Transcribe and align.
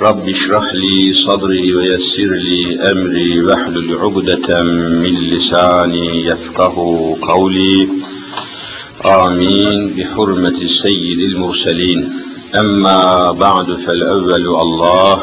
رب 0.00 0.28
اشرح 0.28 0.74
لي 0.74 1.12
صدري 1.12 1.74
ويسر 1.74 2.22
لي 2.22 2.90
أمري 2.90 3.42
واحلل 3.42 3.98
عقدة 3.98 4.62
من 4.62 5.14
لساني 5.14 6.24
يفقه 6.24 7.16
قولي. 7.22 7.88
آمين. 9.04 9.94
بحرمة 9.96 10.66
سيد 10.66 11.20
المرسلين. 11.20 12.12
أما 12.54 13.32
بعد 13.32 13.72
فالأول 13.72 14.46
الله 14.46 15.22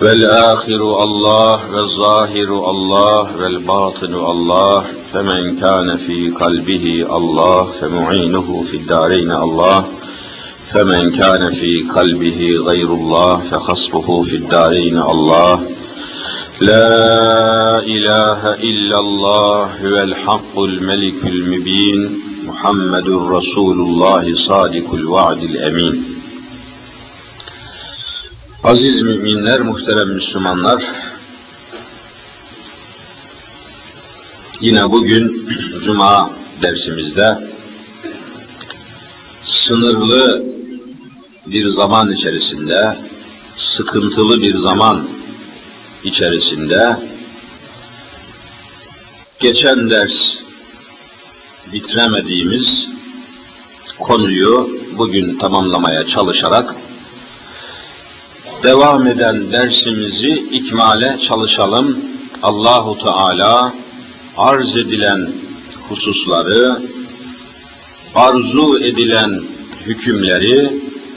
والآخر 0.00 1.02
الله 1.04 1.76
والظاهر 1.76 2.70
الله 2.70 3.36
والباطن 3.36 4.14
الله 4.14 4.84
فمن 5.12 5.56
كان 5.56 5.96
في 5.96 6.30
قلبه 6.30 7.06
الله 7.16 7.62
فمعينه 7.80 8.64
في 8.70 8.76
الدارين 8.76 9.32
الله. 9.32 10.03
فمن 10.73 11.11
كان 11.11 11.51
في 11.51 11.81
قلبه 11.81 12.57
غير 12.65 12.93
الله 12.93 13.37
فخصبه 13.51 14.23
في 14.23 14.35
الدارين 14.35 14.97
الله 15.01 15.69
لا 16.61 17.79
إله 17.79 18.53
إلا 18.53 18.99
الله 18.99 19.63
هو 19.83 19.97
الحق 20.03 20.59
الملك 20.59 21.25
المبين 21.25 22.19
محمد 22.47 23.07
رسول 23.09 23.77
الله 23.79 24.33
صادق 24.33 24.93
الوعد 24.93 25.41
الأمين 25.43 26.19
Aziz 28.63 29.01
müminler, 29.01 29.59
muhterem 29.61 30.09
Müslümanlar, 30.09 30.83
yine 34.61 34.91
bugün 34.91 35.49
Cuma 35.83 36.29
dersimizde 36.61 37.37
sınırlı 39.45 40.43
bir 41.46 41.68
zaman 41.68 42.12
içerisinde, 42.12 42.96
sıkıntılı 43.56 44.42
bir 44.42 44.56
zaman 44.56 45.06
içerisinde 46.04 46.96
geçen 49.40 49.90
ders 49.90 50.38
bitiremediğimiz 51.72 52.88
konuyu 53.98 54.68
bugün 54.98 55.38
tamamlamaya 55.38 56.06
çalışarak 56.06 56.74
devam 58.62 59.06
eden 59.06 59.52
dersimizi 59.52 60.30
ikmale 60.30 61.18
çalışalım. 61.18 61.98
Allahu 62.42 62.98
Teala 62.98 63.74
arz 64.36 64.76
edilen 64.76 65.28
hususları, 65.88 66.78
arzu 68.14 68.78
edilen 68.78 69.40
hükümleri 69.86 70.72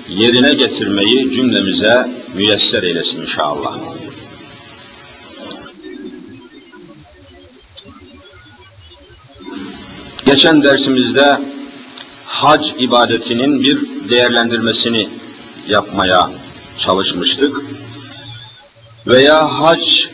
yerine 0.09 0.53
getirmeyi 0.53 1.31
cümlemize 1.31 2.07
müyesser 2.35 2.83
eylesin 2.83 3.21
inşallah. 3.21 3.77
Geçen 10.25 10.63
dersimizde 10.63 11.39
hac 12.25 12.71
ibadetinin 12.79 13.63
bir 13.63 13.79
değerlendirmesini 14.09 15.09
yapmaya 15.67 16.31
çalışmıştık. 16.77 17.61
Veya 19.07 19.59
hac 19.59 20.05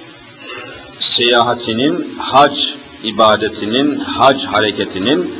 seyahatinin, 1.00 2.16
hac 2.18 2.68
ibadetinin, 3.04 4.00
hac 4.00 4.46
hareketinin 4.46 5.36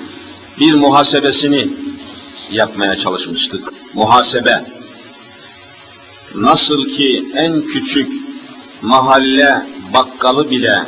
bir 0.60 0.74
muhasebesini 0.74 1.68
yapmaya 2.52 2.96
çalışmıştık. 2.96 3.83
Muhasebe. 3.94 4.64
Nasıl 6.36 6.86
ki 6.86 7.26
en 7.36 7.62
küçük 7.62 8.12
mahalle 8.82 9.66
bakkalı 9.94 10.50
bile 10.50 10.84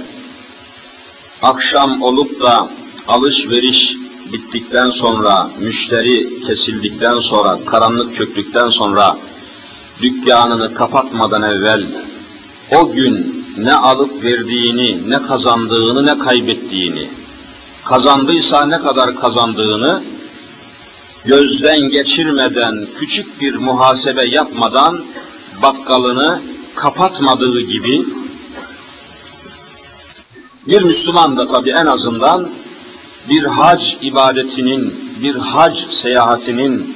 akşam 1.41 2.01
olup 2.01 2.41
da 2.41 2.69
alışveriş 3.07 3.95
bittikten 4.33 4.89
sonra, 4.89 5.49
müşteri 5.59 6.39
kesildikten 6.41 7.19
sonra, 7.19 7.59
karanlık 7.65 8.15
çöktükten 8.15 8.69
sonra 8.69 9.17
dükkanını 10.01 10.73
kapatmadan 10.73 11.43
evvel 11.43 11.83
o 12.71 12.91
gün 12.91 13.45
ne 13.57 13.73
alıp 13.73 14.23
verdiğini, 14.23 15.09
ne 15.09 15.21
kazandığını, 15.21 16.05
ne 16.05 16.19
kaybettiğini, 16.19 17.09
kazandıysa 17.83 18.65
ne 18.65 18.79
kadar 18.79 19.15
kazandığını 19.15 20.01
gözden 21.25 21.79
geçirmeden, 21.79 22.87
küçük 22.99 23.41
bir 23.41 23.55
muhasebe 23.55 24.25
yapmadan 24.25 24.99
bakkalını 25.61 26.41
kapatmadığı 26.75 27.61
gibi 27.61 28.05
bir 30.67 30.81
Müslüman 30.81 31.37
da 31.37 31.47
tabi 31.47 31.69
en 31.69 31.85
azından 31.85 32.49
bir 33.29 33.43
hac 33.43 33.93
ibadetinin, 34.01 34.93
bir 35.23 35.35
hac 35.35 35.79
seyahatinin 35.89 36.95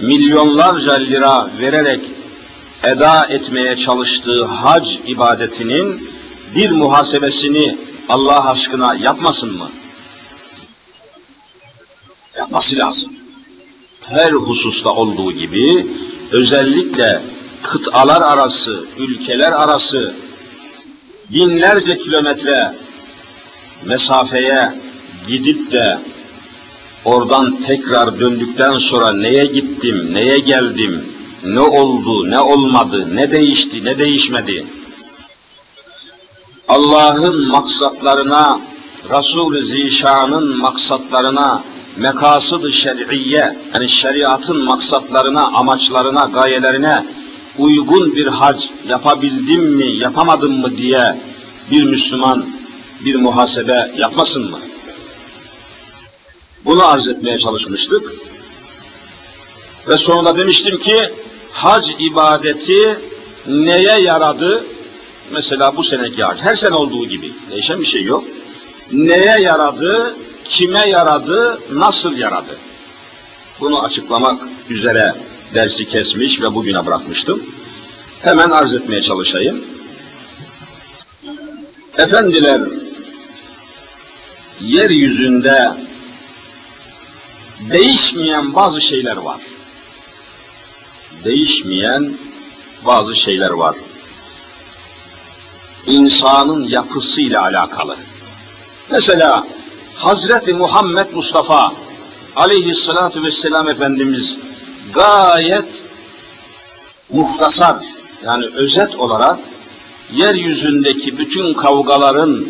milyonlarca 0.00 0.94
lira 0.94 1.50
vererek 1.60 2.00
eda 2.84 3.26
etmeye 3.26 3.76
çalıştığı 3.76 4.44
hac 4.44 4.96
ibadetinin 5.06 6.08
bir 6.54 6.70
muhasebesini 6.70 7.78
Allah 8.08 8.50
aşkına 8.50 8.94
yapmasın 8.94 9.58
mı? 9.58 9.70
Yapması 12.38 12.76
lazım. 12.76 13.19
Her 14.08 14.32
hususta 14.32 14.90
olduğu 14.90 15.32
gibi 15.32 15.86
özellikle 16.32 17.22
kıtalar 17.62 18.22
arası, 18.22 18.84
ülkeler 18.98 19.52
arası 19.52 20.14
binlerce 21.30 21.98
kilometre 21.98 22.72
mesafeye 23.86 24.72
gidip 25.28 25.72
de 25.72 25.98
oradan 27.04 27.56
tekrar 27.56 28.20
döndükten 28.20 28.78
sonra 28.78 29.12
neye 29.12 29.46
gittim, 29.46 30.08
neye 30.12 30.38
geldim, 30.38 31.04
ne 31.44 31.60
oldu, 31.60 32.30
ne 32.30 32.40
olmadı, 32.40 33.16
ne 33.16 33.30
değişti, 33.30 33.84
ne 33.84 33.98
değişmedi. 33.98 34.66
Allah'ın 36.68 37.48
maksatlarına, 37.48 38.60
Resul-i 39.10 39.62
Zişan'ın 39.62 40.58
maksatlarına, 40.58 41.62
mekasıd-ı 42.00 42.72
şer'iyye, 42.72 43.56
yani 43.74 43.88
şeriatın 43.88 44.64
maksatlarına, 44.64 45.46
amaçlarına, 45.46 46.30
gayelerine 46.32 47.06
uygun 47.58 48.16
bir 48.16 48.26
hac 48.26 48.64
yapabildim 48.88 49.64
mi, 49.64 49.86
yapamadım 49.86 50.60
mı 50.60 50.76
diye 50.76 51.16
bir 51.70 51.84
Müslüman 51.84 52.46
bir 53.04 53.14
muhasebe 53.14 53.90
yapmasın 53.96 54.50
mı? 54.50 54.58
Bunu 56.64 56.86
arz 56.86 57.08
etmeye 57.08 57.38
çalışmıştık. 57.38 58.12
Ve 59.88 59.96
sonunda 59.96 60.36
demiştim 60.36 60.78
ki 60.78 61.10
hac 61.52 61.90
ibadeti 61.98 62.98
neye 63.48 64.00
yaradı? 64.00 64.64
Mesela 65.32 65.76
bu 65.76 65.82
seneki 65.82 66.24
hac, 66.24 66.40
her 66.42 66.54
sene 66.54 66.74
olduğu 66.74 67.06
gibi, 67.06 67.32
değişen 67.50 67.80
bir 67.80 67.86
şey 67.86 68.02
yok. 68.02 68.24
Neye 68.92 69.40
yaradı, 69.40 70.14
kime 70.50 70.88
yaradı, 70.88 71.58
nasıl 71.72 72.16
yaradı? 72.16 72.58
Bunu 73.60 73.82
açıklamak 73.82 74.42
üzere 74.70 75.14
dersi 75.54 75.88
kesmiş 75.88 76.40
ve 76.40 76.54
bugüne 76.54 76.86
bırakmıştım. 76.86 77.42
Hemen 78.22 78.50
arz 78.50 78.74
etmeye 78.74 79.02
çalışayım. 79.02 79.64
Efendiler, 81.98 82.60
yeryüzünde 84.60 85.72
değişmeyen 87.70 88.54
bazı 88.54 88.80
şeyler 88.80 89.16
var 89.16 89.40
değişmeyen 91.24 92.12
bazı 92.86 93.16
şeyler 93.16 93.50
var. 93.50 93.76
İnsanın 95.86 96.62
yapısıyla 96.68 97.42
alakalı. 97.42 97.96
Mesela 98.90 99.46
Hazreti 99.96 100.54
Muhammed 100.54 101.12
Mustafa 101.12 101.72
aleyhissalatu 102.36 103.22
vesselam 103.22 103.68
Efendimiz 103.68 104.38
gayet 104.94 105.82
muhtasar, 107.12 107.76
yani 108.24 108.46
özet 108.46 108.94
olarak 108.96 109.38
yeryüzündeki 110.14 111.18
bütün 111.18 111.54
kavgaların, 111.54 112.46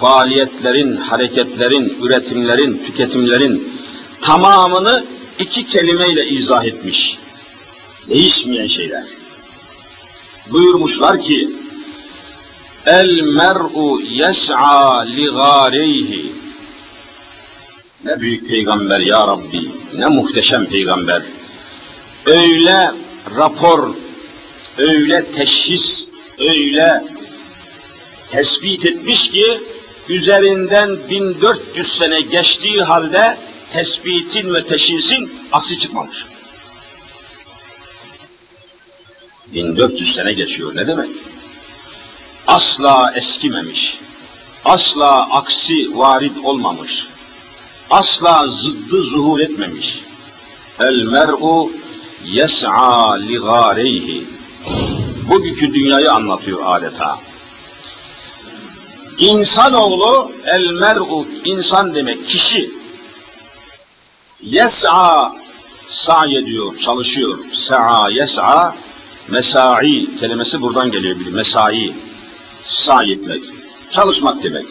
faaliyetlerin, 0.00 0.96
hareketlerin, 0.96 1.98
üretimlerin, 2.02 2.82
tüketimlerin 2.86 3.72
tamamını 4.20 5.04
iki 5.38 5.66
kelimeyle 5.66 6.28
izah 6.28 6.64
etmiş. 6.64 7.18
Değişmeyen 8.08 8.66
şeyler. 8.66 9.04
Buyurmuşlar 10.50 11.20
ki 11.20 11.48
El 12.86 13.20
mer'u 13.20 14.00
yes'a 14.00 15.00
li 15.00 15.24
gâreyhi 15.24 16.37
Ne 18.08 18.20
büyük 18.20 18.48
peygamber 18.48 19.00
ya 19.00 19.26
Rabbi, 19.26 19.68
ne 19.98 20.06
muhteşem 20.06 20.66
peygamber. 20.66 21.22
Öyle 22.26 22.90
rapor, 23.36 23.94
öyle 24.78 25.24
teşhis, 25.32 26.04
öyle 26.38 27.04
tespit 28.30 28.86
etmiş 28.86 29.30
ki 29.30 29.60
üzerinden 30.08 30.96
1400 31.10 31.86
sene 31.86 32.20
geçtiği 32.20 32.82
halde 32.82 33.36
tespitin 33.72 34.54
ve 34.54 34.66
teşhisin 34.66 35.32
aksi 35.52 35.78
çıkmamış. 35.78 36.26
1400 39.54 40.14
sene 40.14 40.32
geçiyor 40.32 40.76
ne 40.76 40.86
demek? 40.86 41.10
Asla 42.46 43.12
eskimemiş, 43.16 43.98
asla 44.64 45.30
aksi 45.30 45.98
varid 45.98 46.36
olmamış, 46.44 47.06
asla 47.90 48.46
zıddı 48.46 49.04
zuhur 49.04 49.40
etmemiş. 49.40 50.00
El 50.80 51.02
mer'u 51.02 51.70
yes'a 52.26 53.14
li 53.14 53.36
gâreyhi. 53.36 54.24
Bugünkü 55.28 55.74
dünyayı 55.74 56.12
anlatıyor 56.12 56.60
adeta. 56.64 57.18
İnsanoğlu 59.18 60.32
el 60.44 60.66
mer'u 60.66 61.26
insan 61.44 61.94
demek 61.94 62.26
kişi. 62.26 62.70
Yes'a 64.42 65.32
sa'i 65.88 66.36
ediyor, 66.36 66.78
çalışıyor. 66.78 67.38
Sa'a 67.52 68.10
yes'a 68.10 68.74
mesai 69.28 70.18
kelimesi 70.20 70.60
buradan 70.60 70.90
geliyor 70.90 71.20
bir 71.20 71.32
mesai. 71.32 71.94
Sa'i 72.64 73.12
etmek, 73.12 73.42
çalışmak 73.92 74.42
demek. 74.42 74.66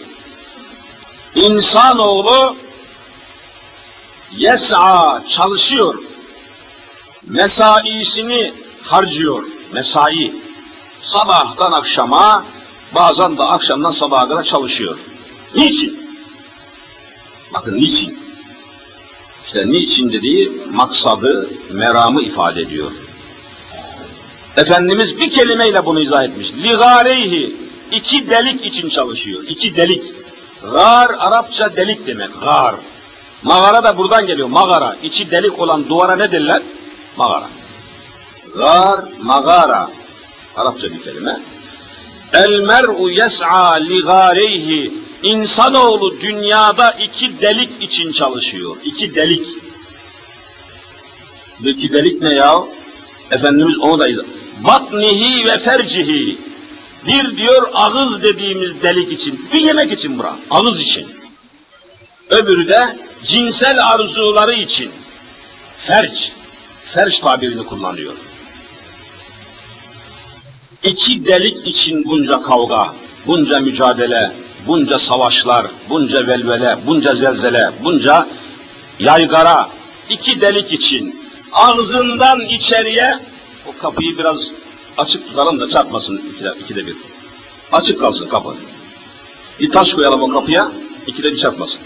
İnsanoğlu 1.35 2.55
yes'a 4.37 5.23
çalışıyor. 5.27 5.95
Mesaisini 7.27 8.53
harcıyor. 8.83 9.43
Mesai. 9.73 10.33
Sabahtan 11.03 11.71
akşama 11.71 12.45
bazen 12.95 13.37
de 13.37 13.43
akşamdan 13.43 13.91
sabaha 13.91 14.27
kadar 14.27 14.43
çalışıyor. 14.43 14.97
Niçin? 15.55 15.99
Bakın 17.53 17.77
niçin? 17.77 18.19
İşte 19.45 19.71
niçin 19.71 20.11
dediği 20.11 20.51
maksadı, 20.71 21.49
meramı 21.71 22.21
ifade 22.21 22.61
ediyor. 22.61 22.91
Efendimiz 24.57 25.17
bir 25.17 25.29
kelimeyle 25.29 25.85
bunu 25.85 25.99
izah 25.99 26.23
etmiş. 26.23 26.53
Ligareyhi 26.63 27.55
iki 27.91 28.29
delik 28.29 28.65
için 28.65 28.89
çalışıyor. 28.89 29.43
İki 29.49 29.75
delik. 29.75 30.03
Gar 30.73 31.09
Arapça 31.19 31.75
delik 31.75 32.07
demek. 32.07 32.41
Gar. 32.43 32.75
Mağara 33.43 33.83
da 33.83 33.97
buradan 33.97 34.27
geliyor. 34.27 34.47
Mağara. 34.47 34.95
İçi 35.03 35.31
delik 35.31 35.59
olan 35.59 35.89
duvara 35.89 36.15
ne 36.15 36.31
derler? 36.31 36.61
Mağara. 37.17 37.49
Gar, 38.57 38.99
mağara. 39.21 39.89
Arapça 40.55 40.87
bir 40.89 41.01
kelime. 41.01 41.39
El 42.33 42.59
mer'u 42.59 43.09
yes'a 43.09 43.73
li 43.73 44.01
gareyhi. 44.01 44.93
İnsanoğlu 45.23 46.21
dünyada 46.21 46.91
iki 46.91 47.41
delik 47.41 47.69
için 47.81 48.11
çalışıyor. 48.11 48.75
İki 48.83 49.15
delik. 49.15 49.47
Bu 51.59 51.67
iki 51.67 51.93
delik 51.93 52.21
ne 52.21 52.33
ya? 52.33 52.61
Efendimiz 53.31 53.79
onu 53.79 53.99
da 53.99 54.07
izah. 54.07 54.23
Batnihi 54.63 55.45
ve 55.45 55.57
fercihi. 55.57 56.37
Bir 57.07 57.37
diyor 57.37 57.69
ağız 57.73 58.23
dediğimiz 58.23 58.81
delik 58.81 59.11
için. 59.11 59.41
Bütün 59.45 59.59
yemek 59.59 59.91
için 59.91 60.19
bura. 60.19 60.35
Ağız 60.51 60.81
için. 60.81 61.07
Öbürü 62.29 62.67
de 62.67 62.97
cinsel 63.23 63.87
arzuları 63.87 64.53
için. 64.53 64.91
Ferç. 65.77 66.31
Ferç 66.85 67.19
tabirini 67.19 67.63
kullanıyor. 67.63 68.13
İki 70.83 71.25
delik 71.25 71.67
için 71.67 72.05
bunca 72.05 72.41
kavga, 72.41 72.93
bunca 73.27 73.59
mücadele, 73.59 74.31
bunca 74.67 74.99
savaşlar, 74.99 75.67
bunca 75.89 76.27
velvele, 76.27 76.77
bunca 76.87 77.15
zelzele, 77.15 77.71
bunca 77.83 78.27
yaygara, 78.99 79.69
iki 80.09 80.41
delik 80.41 80.73
için 80.73 81.21
ağzından 81.53 82.41
içeriye 82.41 83.19
o 83.67 83.81
kapıyı 83.81 84.17
biraz 84.17 84.51
açık 84.97 85.27
tutalım 85.27 85.59
da 85.59 85.67
çarpmasın 85.69 86.21
ikide, 86.33 86.53
ikide 86.59 86.87
bir. 86.87 86.95
Açık 87.71 87.99
kalsın 87.99 88.27
kapı. 88.27 88.53
Bir 89.59 89.71
taş 89.71 89.93
koyalım 89.93 90.21
o 90.21 90.27
kapıya, 90.27 90.71
ikide 91.07 91.31
bir 91.31 91.37
çarpmasın. 91.37 91.81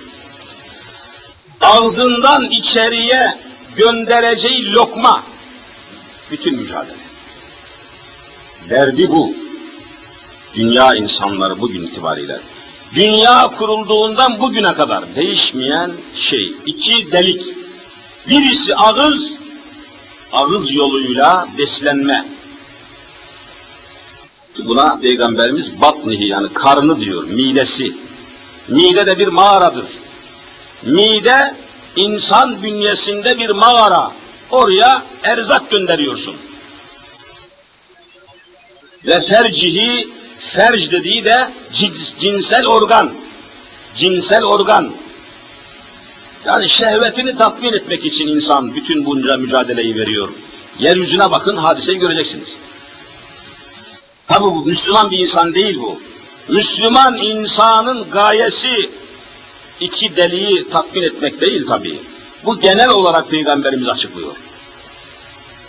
Ağzından 1.71 2.49
içeriye 2.51 3.37
göndereceği 3.75 4.73
lokma, 4.73 5.23
bütün 6.31 6.57
mücadele. 6.57 6.97
Derdi 8.69 9.09
bu. 9.09 9.33
Dünya 10.55 10.95
insanları 10.95 11.61
bugün 11.61 11.83
itibariyle. 11.83 12.39
Dünya 12.95 13.47
kurulduğundan 13.47 14.39
bugüne 14.39 14.73
kadar 14.73 15.15
değişmeyen 15.15 15.91
şey. 16.15 16.53
iki 16.65 17.11
delik. 17.11 17.41
Birisi 18.29 18.75
ağız, 18.75 19.39
ağız 20.33 20.71
yoluyla 20.71 21.47
beslenme. 21.57 22.25
Buna 24.65 24.99
Peygamberimiz 24.99 25.81
batnihi 25.81 26.27
yani 26.27 26.47
karnı 26.53 26.99
diyor, 26.99 27.23
midesi. 27.23 27.93
Mide 28.67 29.05
de 29.05 29.19
bir 29.19 29.27
mağaradır. 29.27 29.85
Mide 30.83 31.55
insan 31.95 32.63
bünyesinde 32.63 33.37
bir 33.39 33.49
mağara. 33.49 34.11
Oraya 34.51 35.03
erzak 35.23 35.71
gönderiyorsun. 35.71 36.35
Ve 39.05 39.21
fercihi, 39.21 40.07
ferc 40.39 40.91
dediği 40.91 41.25
de 41.25 41.49
cins, 41.73 42.13
cinsel 42.19 42.65
organ. 42.65 43.11
Cinsel 43.95 44.43
organ. 44.43 44.91
Yani 46.45 46.69
şehvetini 46.69 47.37
tatmin 47.37 47.73
etmek 47.73 48.05
için 48.05 48.27
insan 48.27 48.75
bütün 48.75 49.05
bunca 49.05 49.37
mücadeleyi 49.37 49.95
veriyor. 49.95 50.29
Yeryüzüne 50.79 51.31
bakın 51.31 51.57
hadiseyi 51.57 51.99
göreceksiniz. 51.99 52.55
Tabi 54.27 54.43
bu 54.43 54.65
Müslüman 54.65 55.11
bir 55.11 55.19
insan 55.19 55.53
değil 55.53 55.79
bu. 55.81 55.99
Müslüman 56.47 57.17
insanın 57.17 58.05
gayesi 58.11 58.89
iki 59.81 60.15
deliği 60.15 60.69
tatmin 60.69 61.03
etmek 61.03 61.41
değil 61.41 61.67
tabi. 61.67 61.99
Bu 62.45 62.59
genel 62.59 62.89
olarak 62.89 63.29
Peygamberimiz 63.29 63.87
açıklıyor. 63.87 64.31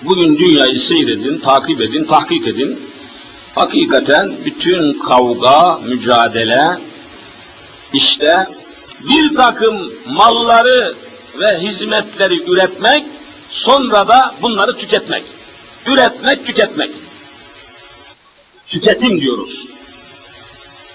Bugün 0.02 0.38
dünyayı 0.38 0.81
seyredin, 0.81 1.38
takip 1.38 1.81
edin, 1.81 2.04
tahkik 2.04 2.47
edin. 2.47 2.81
Hakikaten 3.54 4.33
bütün 4.45 4.99
kavga, 4.99 5.78
mücadele, 5.87 6.78
işte 7.92 8.47
bir 9.09 9.35
takım 9.35 9.92
malları 10.07 10.95
ve 11.40 11.59
hizmetleri 11.59 12.50
üretmek, 12.50 13.04
sonra 13.50 14.09
da 14.09 14.35
bunları 14.42 14.76
tüketmek. 14.76 15.23
Üretmek, 15.87 16.47
tüketmek. 16.47 16.90
Tüketim 18.69 19.21
diyoruz. 19.21 19.66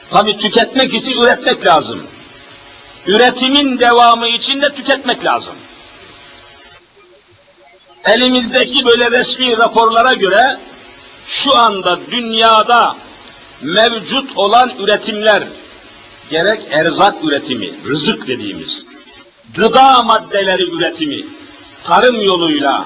Tabi 0.09 0.37
tüketmek 0.37 0.93
için 0.93 1.21
üretmek 1.21 1.65
lazım. 1.65 1.99
Üretimin 3.07 3.79
devamı 3.79 4.27
için 4.27 4.61
de 4.61 4.73
tüketmek 4.73 5.25
lazım. 5.25 5.53
Elimizdeki 8.05 8.85
böyle 8.85 9.11
resmi 9.11 9.57
raporlara 9.57 10.13
göre 10.13 10.57
şu 11.27 11.55
anda 11.57 11.99
dünyada 12.11 12.95
mevcut 13.61 14.37
olan 14.37 14.71
üretimler, 14.79 15.43
gerek 16.29 16.59
erzak 16.71 17.23
üretimi, 17.23 17.69
rızık 17.85 18.27
dediğimiz, 18.27 18.85
gıda 19.55 20.03
maddeleri 20.03 20.69
üretimi, 20.69 21.25
tarım 21.83 22.21
yoluyla 22.21 22.85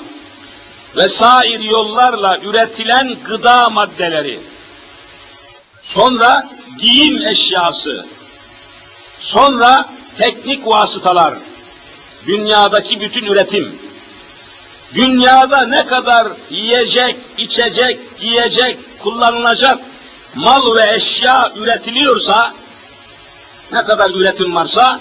vesair 0.95 1.59
yollarla 1.59 2.37
üretilen 2.37 3.15
gıda 3.23 3.69
maddeleri, 3.69 4.39
sonra 5.83 6.47
giyim 6.79 7.27
eşyası, 7.27 8.05
sonra 9.19 9.89
teknik 10.17 10.67
vasıtalar, 10.67 11.33
dünyadaki 12.27 13.01
bütün 13.01 13.25
üretim, 13.25 13.75
dünyada 14.95 15.65
ne 15.65 15.85
kadar 15.85 16.27
yiyecek, 16.49 17.15
içecek, 17.37 17.99
yiyecek, 18.21 18.77
kullanılacak 18.99 19.79
mal 20.35 20.75
ve 20.75 20.93
eşya 20.95 21.51
üretiliyorsa, 21.55 22.53
ne 23.71 23.83
kadar 23.83 24.09
üretim 24.09 24.55
varsa, 24.55 24.99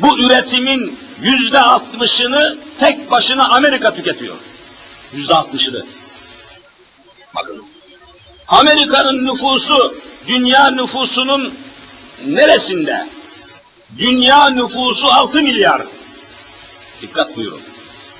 bu 0.00 0.18
üretimin 0.18 0.98
yüzde 1.22 1.60
altmışını 1.60 2.56
tek 2.80 3.10
başına 3.10 3.48
Amerika 3.48 3.94
tüketiyor. 3.94 4.36
Yüzde 5.14 5.34
altmışını. 5.34 5.84
Bakınız. 7.34 7.64
Amerika'nın 8.48 9.26
nüfusu 9.26 9.94
dünya 10.28 10.70
nüfusunun 10.70 11.54
neresinde? 12.26 13.06
Dünya 13.98 14.50
nüfusu 14.50 15.08
6 15.08 15.42
milyar. 15.42 15.82
Dikkat 17.02 17.36
buyurun. 17.36 17.60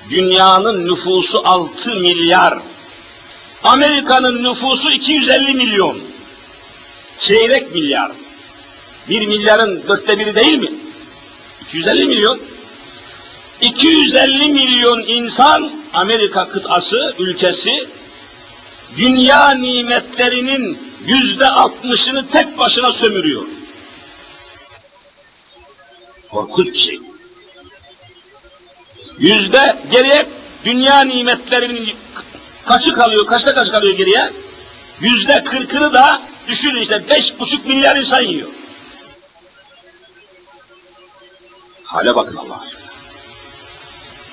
Dünyanın 0.09 0.87
nüfusu 0.87 1.41
6 1.45 1.95
milyar. 1.95 2.57
Amerika'nın 3.63 4.43
nüfusu 4.43 4.91
250 4.91 5.53
milyon. 5.53 5.97
Çeyrek 7.19 7.75
milyar. 7.75 8.11
Bir 9.09 9.27
milyarın 9.27 9.83
dörtte 9.87 10.19
biri 10.19 10.35
değil 10.35 10.59
mi? 10.59 10.71
250 11.61 12.05
milyon. 12.05 12.39
250 13.61 14.49
milyon 14.49 15.03
insan 15.07 15.71
Amerika 15.93 16.47
kıtası, 16.47 17.15
ülkesi 17.19 17.87
dünya 18.97 19.51
nimetlerinin 19.51 20.77
yüzde 21.05 21.49
altmışını 21.49 22.27
tek 22.29 22.57
başına 22.57 22.91
sömürüyor. 22.91 23.43
Korkunç 26.31 26.73
bir 26.73 26.77
şey. 26.77 26.99
Yüzde 29.19 29.77
geriye 29.91 30.27
dünya 30.65 31.01
nimetlerinin 31.01 31.89
kaçı 32.65 32.93
kalıyor, 32.93 33.25
kaçta 33.25 33.53
kaç 33.53 33.71
kalıyor 33.71 33.97
geriye? 33.97 34.31
Yüzde 35.01 35.43
kırkını 35.43 35.93
da 35.93 36.21
düşünün 36.47 36.81
işte 36.81 37.09
beş 37.09 37.39
buçuk 37.39 37.65
milyar 37.65 37.95
insan 37.95 38.21
yiyor. 38.21 38.49
Hale 41.83 42.15
bakın 42.15 42.35
Allah. 42.35 42.63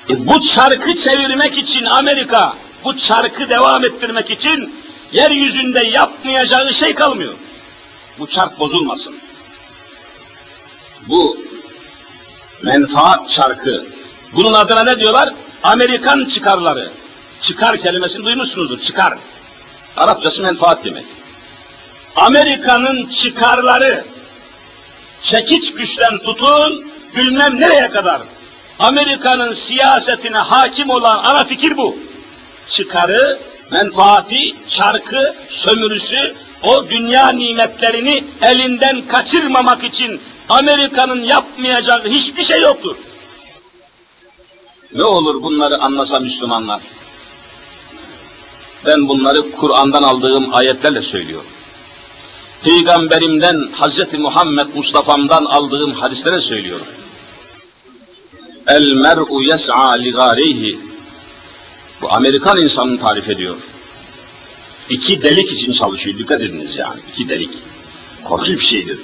E 0.09 0.27
bu 0.27 0.41
çarkı 0.41 0.95
çevirmek 0.95 1.57
için 1.57 1.85
Amerika, 1.85 2.53
bu 2.83 2.97
çarkı 2.97 3.49
devam 3.49 3.85
ettirmek 3.85 4.29
için 4.29 4.75
yeryüzünde 5.13 5.79
yapmayacağı 5.79 6.73
şey 6.73 6.95
kalmıyor. 6.95 7.33
Bu 8.19 8.27
çark 8.27 8.59
bozulmasın. 8.59 9.15
Bu 11.07 11.37
menfaat 12.63 13.29
çarkı. 13.29 13.83
Bunun 14.33 14.53
adına 14.53 14.83
ne 14.83 14.99
diyorlar? 14.99 15.29
Amerikan 15.63 16.25
çıkarları. 16.25 16.89
Çıkar 17.41 17.77
kelimesini 17.77 18.25
duymuşsunuzdur. 18.25 18.79
Çıkar. 18.79 19.17
Arapçası 19.97 20.43
menfaat 20.43 20.85
demek. 20.85 21.05
Amerika'nın 22.15 23.07
çıkarları 23.07 24.03
çekiç 25.23 25.73
güçten 25.73 26.17
tutun 26.17 26.85
bilmem 27.15 27.59
nereye 27.59 27.89
kadar 27.89 28.21
Amerika'nın 28.79 29.53
siyasetine 29.53 30.37
hakim 30.37 30.89
olan 30.89 31.23
ana 31.23 31.43
fikir 31.43 31.77
bu. 31.77 31.97
Çıkarı, 32.67 33.39
menfaati, 33.71 34.67
çarkı, 34.67 35.35
sömürüsü, 35.49 36.35
o 36.63 36.89
dünya 36.89 37.29
nimetlerini 37.29 38.23
elinden 38.41 39.01
kaçırmamak 39.01 39.83
için 39.83 40.21
Amerika'nın 40.49 41.23
yapmayacağı 41.23 42.03
hiçbir 42.03 42.41
şey 42.41 42.61
yoktur. 42.61 42.95
Ne 44.95 45.03
olur 45.03 45.43
bunları 45.43 45.81
anlasa 45.81 46.19
Müslümanlar. 46.19 46.81
Ben 48.85 49.07
bunları 49.07 49.51
Kur'an'dan 49.51 50.03
aldığım 50.03 50.55
ayetlerle 50.55 51.01
söylüyorum. 51.01 51.47
Peygamberimden, 52.63 53.69
Hz. 53.81 54.13
Muhammed 54.13 54.67
Mustafa'mdan 54.75 55.45
aldığım 55.45 55.93
hadislere 55.93 56.39
söylüyorum. 56.39 56.87
El 58.67 58.93
mer'u 58.93 59.41
yes'a 59.41 59.91
li 59.91 60.11
garihi. 60.11 60.79
Bu 62.01 62.13
Amerikan 62.13 62.57
insanını 62.57 62.99
tarif 62.99 63.29
ediyor. 63.29 63.55
İki 64.89 65.21
delik 65.21 65.51
için 65.51 65.71
çalışıyor, 65.71 66.17
dikkat 66.17 66.41
ediniz 66.41 66.77
yani, 66.77 66.99
iki 67.13 67.29
delik. 67.29 67.49
Korkunç 68.23 68.55
bir 68.55 68.59
şeydir. 68.59 68.99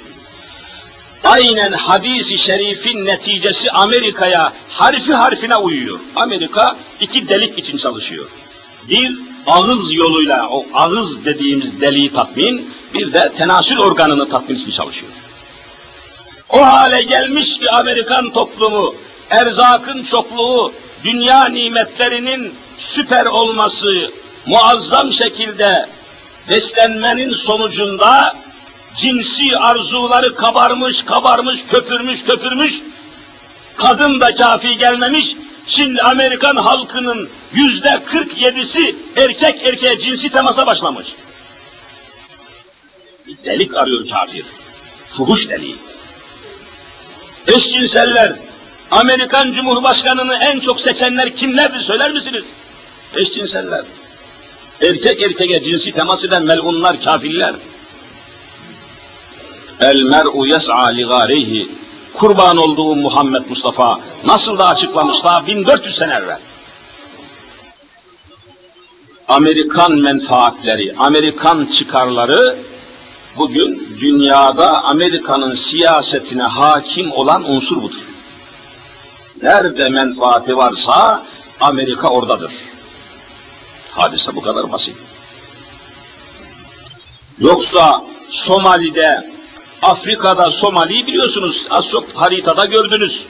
Aynen 1.24 1.72
hadisi 1.72 2.38
şerifin 2.38 3.06
neticesi 3.06 3.70
Amerika'ya 3.70 4.52
harfi 4.68 5.14
harfine 5.14 5.56
uyuyor. 5.56 5.98
Amerika 6.16 6.76
iki 7.00 7.28
delik 7.28 7.58
için 7.58 7.76
çalışıyor. 7.76 8.26
Bir 8.88 9.18
ağız 9.46 9.92
yoluyla 9.92 10.48
o 10.48 10.66
ağız 10.74 11.24
dediğimiz 11.24 11.80
deliği 11.80 12.12
tatmin, 12.12 12.70
bir 12.94 13.12
de 13.12 13.32
tenasül 13.36 13.78
organını 13.78 14.28
tatmin 14.28 14.56
için 14.56 14.70
çalışıyor. 14.70 15.12
O 16.48 16.66
hale 16.66 17.02
gelmiş 17.02 17.58
ki 17.58 17.70
Amerikan 17.70 18.30
toplumu, 18.30 18.94
erzakın 19.30 20.02
çokluğu, 20.02 20.72
dünya 21.04 21.44
nimetlerinin 21.44 22.54
süper 22.78 23.26
olması, 23.26 24.10
muazzam 24.46 25.12
şekilde 25.12 25.86
beslenmenin 26.48 27.34
sonucunda 27.34 28.34
cinsi 28.96 29.58
arzuları 29.58 30.34
kabarmış, 30.34 31.02
kabarmış, 31.02 31.66
köpürmüş, 31.66 32.24
köpürmüş, 32.24 32.80
kadın 33.76 34.20
da 34.20 34.34
kafi 34.34 34.76
gelmemiş, 34.76 35.36
şimdi 35.66 36.02
Amerikan 36.02 36.56
halkının 36.56 37.28
yüzde 37.52 37.88
47'si 37.88 38.94
erkek 39.16 39.66
erkeğe 39.66 39.98
cinsi 39.98 40.30
temasa 40.30 40.66
başlamış. 40.66 41.06
Bir 43.26 43.44
delik 43.44 43.76
arıyor 43.76 44.08
kafir. 44.08 44.44
Fuhuş 45.08 45.48
deliği. 45.48 45.76
Eşcinseller, 47.46 48.32
Amerikan 48.90 49.52
Cumhurbaşkanı'nı 49.52 50.34
en 50.34 50.60
çok 50.60 50.80
seçenler 50.80 51.36
kimlerdir 51.36 51.80
söyler 51.80 52.12
misiniz? 52.12 52.44
Eşcinseller. 53.16 53.84
Erkek 54.82 55.22
erkeğe 55.22 55.62
cinsi 55.64 55.92
temas 55.92 56.24
eden 56.24 56.42
melunlar, 56.42 57.02
kafirler. 57.02 57.54
El 59.80 60.02
mer'u 60.02 60.46
yes'a 60.46 60.86
li 60.86 61.04
garihi. 61.04 61.68
Kurban 62.14 62.56
olduğu 62.56 62.96
Muhammed 62.96 63.44
Mustafa 63.48 64.00
nasıl 64.24 64.58
da 64.58 64.68
açıklamış 64.68 65.24
daha 65.24 65.46
1400 65.46 65.94
sene 65.94 66.14
evvel. 66.14 66.40
Amerikan 69.28 69.92
menfaatleri, 69.92 70.94
Amerikan 70.98 71.64
çıkarları 71.64 72.56
bugün 73.36 73.96
dünyada 74.00 74.84
Amerika'nın 74.84 75.54
siyasetine 75.54 76.42
hakim 76.42 77.12
olan 77.12 77.50
unsur 77.50 77.82
budur. 77.82 78.06
Nerede 79.42 79.88
menfaati 79.88 80.56
varsa 80.56 81.22
Amerika 81.60 82.08
oradadır. 82.08 82.52
Hadise 83.90 84.36
bu 84.36 84.42
kadar 84.42 84.72
basit. 84.72 84.96
Yoksa 87.38 88.02
Somali'de, 88.30 89.30
Afrika'da 89.82 90.50
Somali'yi 90.50 91.06
biliyorsunuz. 91.06 91.66
Az 91.70 91.88
çok 91.88 92.10
haritada 92.14 92.64
gördünüz. 92.64 93.24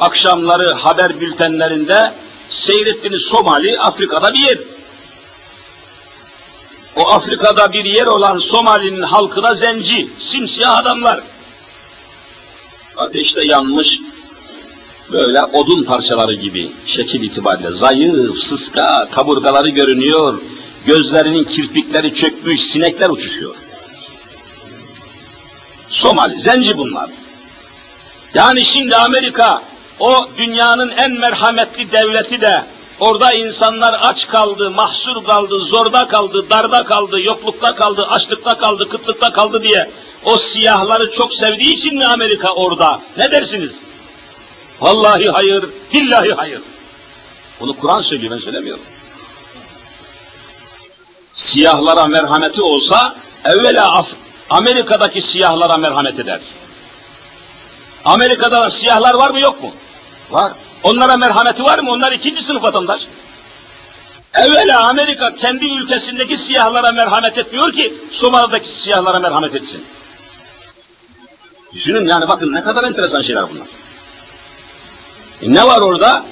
Akşamları 0.00 0.72
haber 0.72 1.20
bültenlerinde 1.20 2.12
seyrettiniz 2.48 3.22
Somali, 3.22 3.78
Afrika'da 3.78 4.34
bir 4.34 4.38
yer. 4.38 4.58
O 6.96 7.08
Afrika'da 7.08 7.72
bir 7.72 7.84
yer 7.84 8.06
olan 8.06 8.38
Somali'nin 8.38 9.02
halkı 9.02 9.42
da 9.42 9.54
zenci, 9.54 10.08
simsiyah 10.18 10.76
adamlar. 10.76 11.20
Ateşte 12.96 13.46
yanmış, 13.46 14.00
böyle 15.12 15.44
odun 15.44 15.84
parçaları 15.84 16.34
gibi 16.34 16.70
şekil 16.86 17.22
itibariyle 17.22 17.70
zayıf, 17.70 18.38
sıska, 18.38 19.08
kaburgaları 19.12 19.68
görünüyor, 19.68 20.40
gözlerinin 20.86 21.44
kirpikleri 21.44 22.14
çökmüş, 22.14 22.60
sinekler 22.60 23.10
uçuşuyor. 23.10 23.54
Somali, 25.88 26.40
zenci 26.40 26.78
bunlar. 26.78 27.10
Yani 28.34 28.64
şimdi 28.64 28.96
Amerika, 28.96 29.62
o 30.00 30.28
dünyanın 30.38 30.90
en 30.90 31.10
merhametli 31.10 31.92
devleti 31.92 32.40
de, 32.40 32.64
orada 33.00 33.32
insanlar 33.32 33.98
aç 34.02 34.28
kaldı, 34.28 34.70
mahsur 34.70 35.24
kaldı, 35.24 35.60
zorda 35.60 36.08
kaldı, 36.08 36.50
darda 36.50 36.84
kaldı, 36.84 37.20
yoklukta 37.20 37.74
kaldı, 37.74 38.06
açlıkta 38.10 38.58
kaldı, 38.58 38.88
kıtlıkta 38.88 39.32
kaldı 39.32 39.62
diye, 39.62 39.90
o 40.24 40.38
siyahları 40.38 41.10
çok 41.10 41.34
sevdiği 41.34 41.74
için 41.74 41.98
mi 41.98 42.06
Amerika 42.06 42.52
orada? 42.52 43.00
Ne 43.16 43.30
dersiniz? 43.30 43.80
Vallahi 44.80 45.30
hayır, 45.30 45.64
billahi 45.92 46.32
hayır. 46.32 46.60
Bunu 47.60 47.76
Kur'an 47.76 48.00
söylüyor, 48.00 48.32
ben 48.32 48.38
söylemiyorum. 48.38 48.82
Siyahlara 51.34 52.06
merhameti 52.06 52.62
olsa, 52.62 53.14
evvela 53.44 53.92
Af 53.92 54.08
Amerika'daki 54.50 55.22
siyahlara 55.22 55.76
merhamet 55.76 56.18
eder. 56.18 56.40
Amerika'da 58.04 58.70
siyahlar 58.70 59.14
var 59.14 59.30
mı 59.30 59.40
yok 59.40 59.62
mu? 59.62 59.72
Var. 60.30 60.52
Onlara 60.82 61.16
merhameti 61.16 61.64
var 61.64 61.78
mı? 61.78 61.90
Onlar 61.90 62.12
ikinci 62.12 62.42
sınıf 62.42 62.62
vatandaş. 62.62 63.06
Evvela 64.34 64.88
Amerika 64.88 65.36
kendi 65.36 65.66
ülkesindeki 65.66 66.36
siyahlara 66.36 66.92
merhamet 66.92 67.38
etmiyor 67.38 67.72
ki 67.72 67.94
Somali'deki 68.10 68.68
siyahlara 68.68 69.18
merhamet 69.18 69.54
etsin. 69.54 69.84
Düşünün 71.74 72.08
yani 72.08 72.28
bakın 72.28 72.52
ne 72.52 72.62
kadar 72.62 72.84
enteresan 72.84 73.20
şeyler 73.20 73.44
bunlar. 73.50 73.66
E 75.42 75.54
ne 75.54 75.66
var 75.66 75.80
orada? 75.80 76.24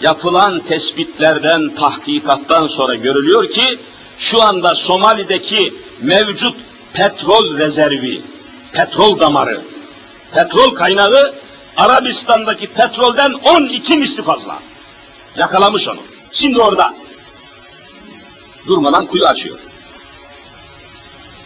Yapılan 0.00 0.60
tespitlerden, 0.60 1.74
tahkikattan 1.74 2.66
sonra 2.66 2.94
görülüyor 2.94 3.48
ki 3.48 3.78
şu 4.18 4.42
anda 4.42 4.74
Somali'deki 4.74 5.74
mevcut 6.02 6.54
petrol 6.92 7.58
rezervi, 7.58 8.20
petrol 8.72 9.20
damarı, 9.20 9.60
petrol 10.34 10.74
kaynağı 10.74 11.34
Arabistan'daki 11.76 12.66
petrolden 12.66 13.32
12 13.32 13.96
misli 13.96 14.22
fazla. 14.22 14.58
Yakalamış 15.36 15.88
onu. 15.88 16.00
Şimdi 16.32 16.60
orada. 16.60 16.94
Durmadan 18.66 19.06
kuyu 19.06 19.26
açıyor. 19.26 19.58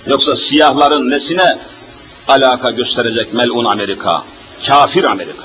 Yoksa 0.06 0.36
siyahların 0.36 1.10
nesine 1.10 1.58
alaka 2.28 2.70
gösterecek 2.70 3.34
melun 3.34 3.64
Amerika? 3.64 4.22
Kafir 4.66 5.04
Amerika. 5.04 5.44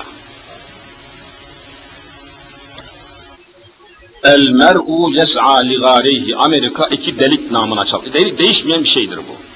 El 4.24 4.50
mer'u 4.50 5.12
yes'a 5.12 5.58
li 5.58 5.78
gâreyhi. 5.80 6.36
Amerika 6.36 6.88
iki 6.88 7.20
delik 7.20 7.52
namına 7.52 7.86
çaldı. 7.86 8.14
Delik 8.14 8.40
değişmeyen 8.40 8.84
bir 8.84 8.90
şeydir 8.90 9.18
bu. 9.18 9.47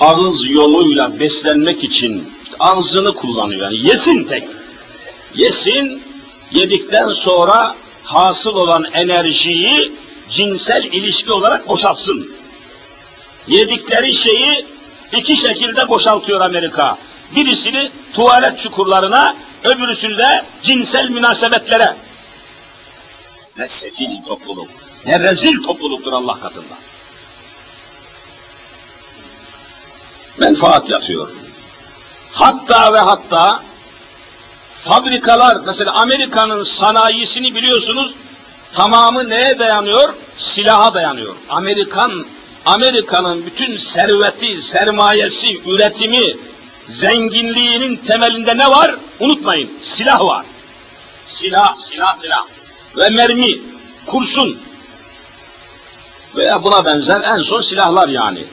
Ağız 0.00 0.50
yoluyla 0.50 1.20
beslenmek 1.20 1.84
için 1.84 2.28
ağzını 2.60 3.14
kullanıyor. 3.14 3.70
Yani 3.70 3.86
yesin 3.86 4.24
tek. 4.24 4.44
Yesin, 5.34 6.02
yedikten 6.50 7.12
sonra 7.12 7.74
hasıl 8.04 8.54
olan 8.54 8.84
enerjiyi 8.92 9.92
cinsel 10.30 10.84
ilişki 10.84 11.32
olarak 11.32 11.68
boşaltsın. 11.68 12.30
Yedikleri 13.48 14.14
şeyi 14.14 14.66
iki 15.16 15.36
şekilde 15.36 15.88
boşaltıyor 15.88 16.40
Amerika. 16.40 16.98
Birisini 17.36 17.90
tuvalet 18.12 18.58
çukurlarına, 18.58 19.36
öbürüsünü 19.64 20.18
de 20.18 20.44
cinsel 20.62 21.08
münasebetlere. 21.10 21.96
Ne 23.58 23.68
sefil 23.68 24.22
topluluk, 24.28 24.68
ne 25.06 25.20
rezil 25.20 25.62
topluluktur 25.62 26.12
Allah 26.12 26.40
katında. 26.40 26.74
Menfaat 30.38 30.88
yatıyor. 30.90 31.28
Hatta 32.32 32.92
ve 32.92 32.98
hatta 32.98 33.60
fabrikalar, 34.84 35.58
mesela 35.66 35.92
Amerika'nın 35.92 36.62
sanayisini 36.62 37.54
biliyorsunuz, 37.54 38.14
tamamı 38.74 39.28
neye 39.28 39.58
dayanıyor? 39.58 40.14
Silaha 40.36 40.94
dayanıyor. 40.94 41.34
Amerikan, 41.48 42.24
Amerika'nın 42.66 43.46
bütün 43.46 43.76
serveti, 43.76 44.62
sermayesi, 44.62 45.60
üretimi, 45.66 46.36
zenginliğinin 46.88 47.96
temelinde 47.96 48.56
ne 48.56 48.70
var? 48.70 48.94
Unutmayın, 49.20 49.70
silah 49.82 50.20
var. 50.20 50.46
Silah, 51.28 51.76
silah, 51.76 52.16
silah. 52.16 52.44
Ve 52.96 53.08
mermi, 53.08 53.58
kurşun. 54.06 54.58
Veya 56.36 56.62
buna 56.62 56.84
benzer 56.84 57.20
en 57.20 57.42
son 57.42 57.60
silahlar 57.60 58.08
yani. 58.08 58.44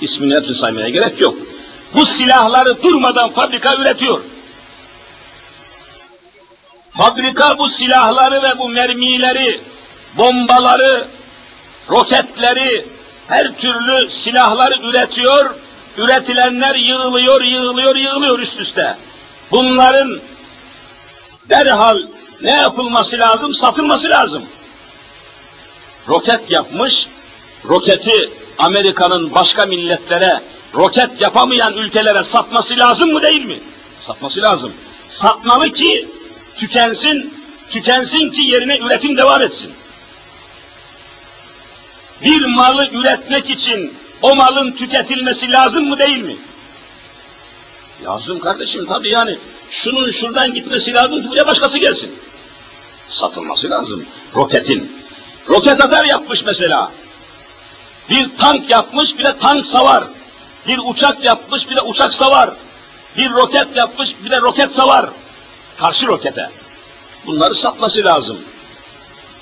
İsmini 0.00 0.34
hepsini 0.34 0.54
saymaya 0.54 0.88
gerek 0.88 1.20
yok. 1.20 1.34
Bu 1.94 2.04
silahları 2.04 2.82
durmadan 2.82 3.30
fabrika 3.30 3.76
üretiyor. 3.76 4.20
Fabrika 6.90 7.58
bu 7.58 7.68
silahları 7.68 8.42
ve 8.42 8.58
bu 8.58 8.68
mermileri, 8.68 9.60
bombaları, 10.16 11.06
roketleri, 11.90 12.84
her 13.28 13.56
türlü 13.56 14.10
silahları 14.10 14.82
üretiyor. 14.82 15.54
Üretilenler 15.98 16.74
yığılıyor, 16.74 17.42
yığılıyor, 17.42 17.96
yığılıyor 17.96 18.38
üst 18.38 18.60
üste. 18.60 18.96
Bunların 19.50 20.20
derhal 21.48 22.02
ne 22.42 22.50
yapılması 22.50 23.18
lazım? 23.18 23.54
Satılması 23.54 24.10
lazım. 24.10 24.42
Roket 26.08 26.50
yapmış, 26.50 27.08
roketi 27.68 28.30
Amerika'nın 28.60 29.34
başka 29.34 29.66
milletlere, 29.66 30.40
roket 30.74 31.20
yapamayan 31.20 31.74
ülkelere 31.74 32.24
satması 32.24 32.76
lazım 32.76 33.12
mı 33.12 33.22
değil 33.22 33.44
mi? 33.44 33.58
Satması 34.06 34.42
lazım. 34.42 34.72
Satmalı 35.08 35.72
ki 35.72 36.08
tükensin, 36.56 37.34
tükensin 37.70 38.30
ki 38.30 38.42
yerine 38.42 38.78
üretim 38.78 39.16
devam 39.16 39.42
etsin. 39.42 39.70
Bir 42.24 42.44
malı 42.44 42.88
üretmek 42.92 43.50
için 43.50 43.92
o 44.22 44.36
malın 44.36 44.72
tüketilmesi 44.72 45.52
lazım 45.52 45.88
mı 45.88 45.98
değil 45.98 46.24
mi? 46.24 46.36
Lazım 48.04 48.38
kardeşim 48.38 48.86
tabii 48.86 49.08
yani. 49.08 49.38
Şunun 49.70 50.10
şuradan 50.10 50.54
gitmesi 50.54 50.94
lazım 50.94 51.22
ki 51.22 51.30
buraya 51.30 51.46
başkası 51.46 51.78
gelsin. 51.78 52.10
Satılması 53.08 53.70
lazım. 53.70 54.04
Roketin. 54.34 54.92
Roket 55.48 55.80
atar 55.80 56.04
yapmış 56.04 56.44
mesela. 56.44 56.92
Bir 58.10 58.28
tank 58.38 58.70
yapmış 58.70 59.18
bir 59.18 59.24
de 59.24 59.38
tank 59.38 59.66
savar. 59.66 60.04
Bir 60.68 60.80
uçak 60.84 61.24
yapmış 61.24 61.70
bir 61.70 61.76
de 61.76 61.80
uçak 61.80 62.14
savar. 62.14 62.50
Bir 63.16 63.30
roket 63.30 63.76
yapmış 63.76 64.14
bir 64.24 64.30
de 64.30 64.40
roket 64.40 64.74
savar. 64.74 65.06
Karşı 65.76 66.06
rokete. 66.06 66.50
Bunları 67.26 67.54
satması 67.54 68.04
lazım. 68.04 68.38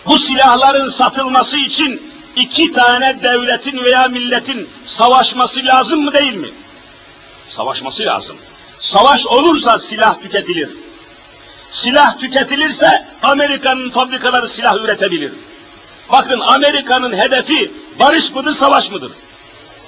Bu 0.07 0.19
silahların 0.19 0.89
satılması 0.89 1.57
için 1.57 2.03
iki 2.37 2.73
tane 2.73 3.23
devletin 3.23 3.85
veya 3.85 4.09
milletin 4.09 4.69
savaşması 4.87 5.65
lazım 5.65 6.01
mı 6.01 6.13
değil 6.13 6.35
mi? 6.35 6.49
Savaşması 7.49 8.03
lazım. 8.03 8.37
Savaş 8.81 9.27
olursa 9.27 9.79
silah 9.79 10.21
tüketilir. 10.23 10.71
Silah 11.71 12.19
tüketilirse 12.19 13.07
Amerika'nın 13.23 13.91
fabrikaları 13.91 14.49
silah 14.49 14.77
üretebilir. 14.77 15.33
Bakın 16.13 16.41
Amerika'nın 16.41 17.19
hedefi 17.19 17.71
barış 18.01 18.33
mıdır, 18.35 18.53
savaş 18.53 18.91
mıdır? 18.91 19.13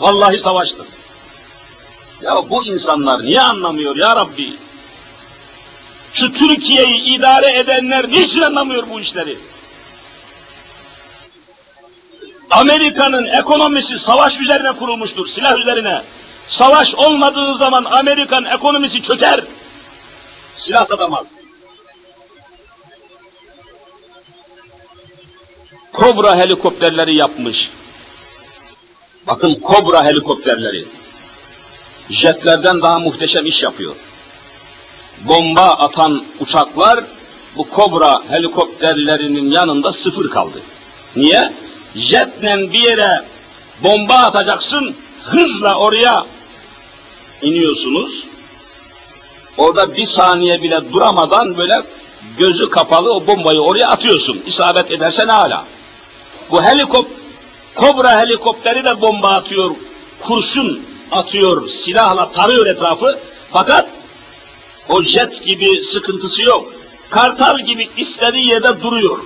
Vallahi 0.00 0.38
savaştır. 0.38 0.86
Ya 2.22 2.50
bu 2.50 2.64
insanlar 2.64 3.22
niye 3.22 3.40
anlamıyor 3.40 3.96
ya 3.96 4.16
Rabbi? 4.16 4.52
Şu 6.14 6.32
Türkiye'yi 6.32 7.02
idare 7.02 7.58
edenler 7.58 8.08
niçin 8.08 8.42
anlamıyor 8.42 8.84
bu 8.90 9.00
işleri? 9.00 9.36
Amerika'nın 12.50 13.26
ekonomisi 13.26 13.98
savaş 13.98 14.40
üzerine 14.40 14.72
kurulmuştur, 14.72 15.26
silah 15.26 15.58
üzerine. 15.58 16.02
Savaş 16.48 16.94
olmadığı 16.94 17.54
zaman 17.54 17.84
Amerikan 17.84 18.44
ekonomisi 18.44 19.02
çöker. 19.02 19.40
Silah 20.56 20.86
satamaz. 20.86 21.26
Kobra 25.92 26.36
helikopterleri 26.36 27.14
yapmış. 27.14 27.70
Bakın 29.26 29.54
Kobra 29.54 30.04
helikopterleri. 30.04 30.84
Jetlerden 32.10 32.82
daha 32.82 32.98
muhteşem 32.98 33.46
iş 33.46 33.62
yapıyor. 33.62 33.94
Bomba 35.24 35.62
atan 35.62 36.24
uçaklar 36.40 37.04
bu 37.56 37.68
Kobra 37.68 38.22
helikopterlerinin 38.28 39.50
yanında 39.50 39.92
sıfır 39.92 40.30
kaldı. 40.30 40.58
Niye? 41.16 41.52
Jetle 41.94 42.72
bir 42.72 42.80
yere 42.80 43.22
bomba 43.82 44.14
atacaksın, 44.14 44.94
hızla 45.22 45.74
oraya 45.74 46.26
iniyorsunuz. 47.42 48.26
Orada 49.58 49.96
bir 49.96 50.04
saniye 50.04 50.62
bile 50.62 50.92
duramadan 50.92 51.58
böyle 51.58 51.82
gözü 52.38 52.70
kapalı 52.70 53.14
o 53.14 53.26
bombayı 53.26 53.60
oraya 53.60 53.88
atıyorsun. 53.88 54.42
İsabet 54.46 54.90
ederse 54.90 55.26
ne 55.26 55.32
hala. 55.32 55.64
Bu 56.50 56.62
helikop 56.62 57.19
Kobra 57.74 58.20
helikopteri 58.20 58.84
de 58.84 59.00
bomba 59.00 59.28
atıyor, 59.28 59.70
kurşun 60.20 60.80
atıyor, 61.12 61.68
silahla 61.68 62.32
tarıyor 62.32 62.66
etrafı. 62.66 63.18
Fakat 63.52 63.88
o 64.88 65.02
jet 65.02 65.44
gibi 65.44 65.82
sıkıntısı 65.82 66.42
yok. 66.42 66.72
Kartal 67.10 67.58
gibi 67.58 67.88
istediği 67.96 68.46
yerde 68.46 68.82
duruyor, 68.82 69.18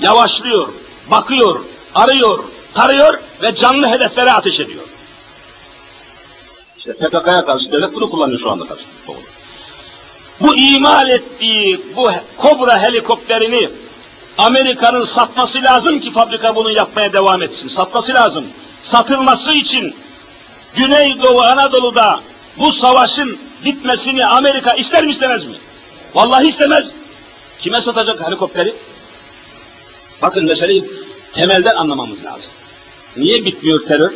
yavaşlıyor, 0.00 0.68
bakıyor, 1.10 1.60
arıyor, 1.94 2.44
tarıyor 2.74 3.18
ve 3.42 3.54
canlı 3.54 3.88
hedeflere 3.88 4.32
ateş 4.32 4.60
ediyor. 4.60 4.82
İşte 6.78 6.92
PKK'ya 6.92 7.44
karşı 7.44 7.72
devlet 7.72 7.94
bunu 7.94 8.10
kullanıyor 8.10 8.38
şu 8.38 8.50
anda 8.50 8.66
karşı. 8.66 8.84
Bu 10.40 10.56
imal 10.56 11.10
ettiği 11.10 11.80
bu 11.96 12.10
Kobra 12.36 12.82
helikopterini 12.82 13.68
Amerika'nın 14.38 15.04
satması 15.04 15.62
lazım 15.62 16.00
ki 16.00 16.10
fabrika 16.10 16.56
bunu 16.56 16.70
yapmaya 16.70 17.12
devam 17.12 17.42
etsin. 17.42 17.68
Satması 17.68 18.14
lazım. 18.14 18.44
Satılması 18.82 19.52
için 19.52 19.94
Güneydoğu 20.76 21.42
Anadolu'da 21.42 22.20
bu 22.58 22.72
savaşın 22.72 23.38
bitmesini 23.64 24.26
Amerika 24.26 24.72
ister 24.74 25.04
mi 25.04 25.10
istemez 25.10 25.44
mi? 25.44 25.54
Vallahi 26.14 26.46
istemez. 26.46 26.92
Kime 27.58 27.80
satacak 27.80 28.26
helikopteri? 28.26 28.74
Bakın 30.22 30.44
meseleyi 30.44 30.84
Temelden 31.32 31.76
anlamamız 31.76 32.24
lazım. 32.24 32.50
Niye 33.16 33.44
bitmiyor 33.44 33.86
terör? 33.86 34.12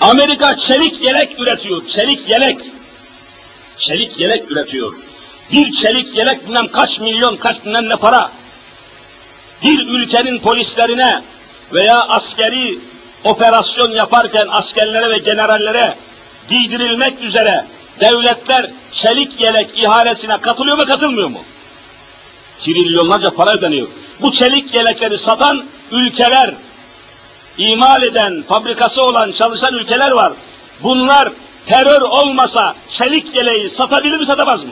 Amerika 0.00 0.56
çelik 0.56 1.02
yelek 1.02 1.40
üretiyor. 1.40 1.86
Çelik 1.86 2.28
yelek. 2.28 2.58
Çelik 3.78 4.20
yelek 4.20 4.50
üretiyor. 4.50 4.92
Bir 5.52 5.72
çelik 5.72 6.16
yelek 6.16 6.46
bilmem 6.46 6.68
kaç 6.68 7.00
milyon, 7.00 7.36
kaç 7.36 7.64
bilmem 7.64 7.88
ne 7.88 7.96
para. 7.96 8.30
Bir 9.62 9.88
ülkenin 9.88 10.38
polislerine 10.38 11.22
veya 11.72 12.08
askeri 12.08 12.78
operasyon 13.24 13.90
yaparken 13.90 14.46
askerlere 14.50 15.10
ve 15.10 15.18
generallere 15.18 15.94
giydirilmek 16.48 17.20
üzere 17.20 17.64
devletler 18.00 18.66
çelik 18.92 19.40
yelek 19.40 19.78
ihalesine 19.78 20.38
katılıyor 20.38 20.76
mu 20.76 20.86
katılmıyor 20.86 21.28
mu? 21.28 21.40
Trilyonlarca 22.60 23.30
para 23.30 23.52
ödeniyor. 23.52 23.88
Bu 24.20 24.32
çelik 24.32 24.74
yelekleri 24.74 25.18
satan 25.18 25.64
ülkeler, 25.90 26.54
imal 27.58 28.02
eden, 28.02 28.42
fabrikası 28.42 29.02
olan, 29.02 29.32
çalışan 29.32 29.74
ülkeler 29.74 30.10
var. 30.10 30.32
Bunlar 30.82 31.28
terör 31.66 32.00
olmasa 32.00 32.74
çelik 32.90 33.34
yeleği 33.34 33.70
satabilir 33.70 34.16
mi 34.16 34.26
satamaz 34.26 34.64
mı? 34.64 34.70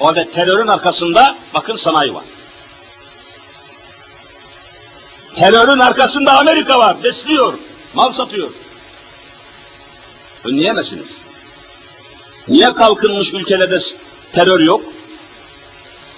O 0.00 0.06
halde 0.06 0.30
terörün 0.30 0.66
arkasında 0.66 1.36
bakın 1.54 1.76
sanayi 1.76 2.14
var. 2.14 2.24
Terörün 5.36 5.78
arkasında 5.78 6.38
Amerika 6.38 6.78
var, 6.78 7.02
besliyor, 7.02 7.54
mal 7.94 8.12
satıyor. 8.12 8.50
Önleyemezsiniz. 10.44 11.18
Niye 12.48 12.72
kalkınmış 12.72 13.32
ülkelerde 13.32 13.78
terör 14.32 14.60
yok? 14.60 14.82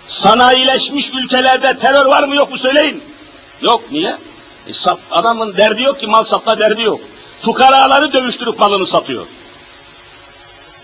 Sanayileşmiş 0.08 1.12
ülkelerde 1.14 1.78
terör 1.78 2.06
var 2.06 2.24
mı 2.24 2.34
yok 2.36 2.50
mu 2.50 2.58
söyleyin. 2.58 3.02
Yok 3.62 3.92
niye? 3.92 4.16
E, 4.68 4.72
sat, 4.72 4.98
adamın 5.10 5.56
derdi 5.56 5.82
yok 5.82 6.00
ki 6.00 6.06
mal 6.06 6.24
satma 6.24 6.58
derdi 6.58 6.82
yok. 6.82 7.00
Fukaraları 7.42 8.12
dövüştürüp 8.12 8.58
malını 8.58 8.86
satıyor. 8.86 9.26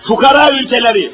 Fukara 0.02 0.50
ülkeleri 0.50 1.12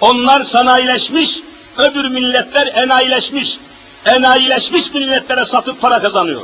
onlar 0.00 0.42
sanayileşmiş, 0.42 1.40
öbür 1.78 2.08
milletler 2.08 2.66
enayileşmiş. 2.66 3.58
Enayileşmiş 4.06 4.94
milletlere 4.94 5.44
satıp 5.44 5.80
para 5.80 6.02
kazanıyor. 6.02 6.40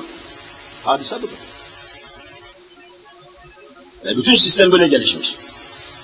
Hadise 0.84 1.16
budur. 1.16 1.28
Ve 4.04 4.16
bütün 4.16 4.34
sistem 4.34 4.72
böyle 4.72 4.88
gelişmiş. 4.88 5.34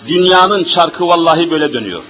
Dünyanın 0.06 0.64
çarkı 0.64 1.08
vallahi 1.08 1.50
böyle 1.50 1.72
dönüyor. 1.72 2.02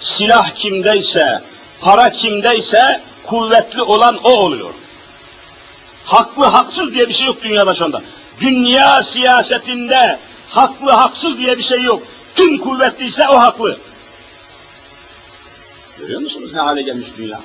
Silah 0.00 0.50
kimdeyse, 0.50 1.42
para 1.80 2.12
kimdeyse 2.12 3.00
kuvvetli 3.26 3.82
olan 3.82 4.18
o 4.24 4.30
oluyor. 4.30 4.70
Haklı 6.04 6.44
haksız 6.44 6.94
diye 6.94 7.08
bir 7.08 7.14
şey 7.14 7.26
yok 7.26 7.42
dünyada 7.42 7.74
şu 7.74 7.84
anda. 7.84 8.02
Dünya 8.40 9.02
siyasetinde 9.02 10.18
haklı 10.48 10.90
haksız 10.90 11.38
diye 11.38 11.58
bir 11.58 11.62
şey 11.62 11.82
yok. 11.82 12.02
Kim 12.34 12.58
kuvvetliyse 12.58 13.28
o 13.28 13.38
haklı. 13.38 13.78
Görüyor 15.98 16.20
musunuz 16.20 16.54
ne 16.54 16.60
hale 16.60 16.82
gelmiş 16.82 17.08
dünya? 17.18 17.40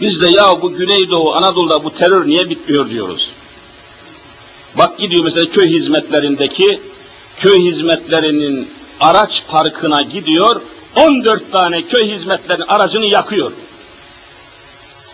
Biz 0.00 0.20
de 0.20 0.28
ya 0.28 0.62
bu 0.62 0.72
Güneydoğu 0.72 1.34
Anadolu'da 1.34 1.84
bu 1.84 1.94
terör 1.94 2.26
niye 2.26 2.50
bitmiyor 2.50 2.90
diyoruz. 2.90 3.30
Bak 4.74 4.98
gidiyor 4.98 5.24
mesela 5.24 5.50
köy 5.50 5.68
hizmetlerindeki 5.68 6.80
köy 7.36 7.64
hizmetlerinin 7.64 8.68
araç 9.00 9.46
parkına 9.48 10.02
gidiyor, 10.02 10.60
14 10.96 11.52
tane 11.52 11.82
köy 11.82 12.08
hizmetlerinin 12.10 12.66
aracını 12.66 13.06
yakıyor. 13.06 13.52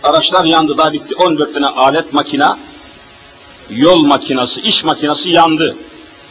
Araçlar 0.02 0.44
yandı, 0.44 0.76
daha 0.76 0.92
bitti. 0.92 1.14
14 1.14 1.54
tane 1.54 1.66
alet 1.66 2.12
makina, 2.12 2.58
yol 3.70 4.02
makinası, 4.02 4.60
iş 4.60 4.84
makinası 4.84 5.30
yandı. 5.30 5.76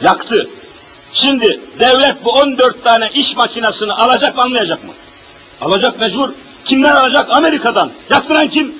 Yaktı. 0.02 0.48
Şimdi 1.14 1.60
devlet 1.78 2.24
bu 2.24 2.30
14 2.30 2.84
tane 2.84 3.10
iş 3.14 3.36
makinasını 3.36 3.98
alacak 3.98 4.36
mı 4.36 4.42
almayacak 4.42 4.84
mı? 4.84 4.92
Alacak 5.60 6.00
mecbur. 6.00 6.30
Kimden 6.64 6.96
alacak? 6.96 7.30
Amerika'dan. 7.30 7.90
Yaktıran 8.10 8.48
kim? 8.48 8.74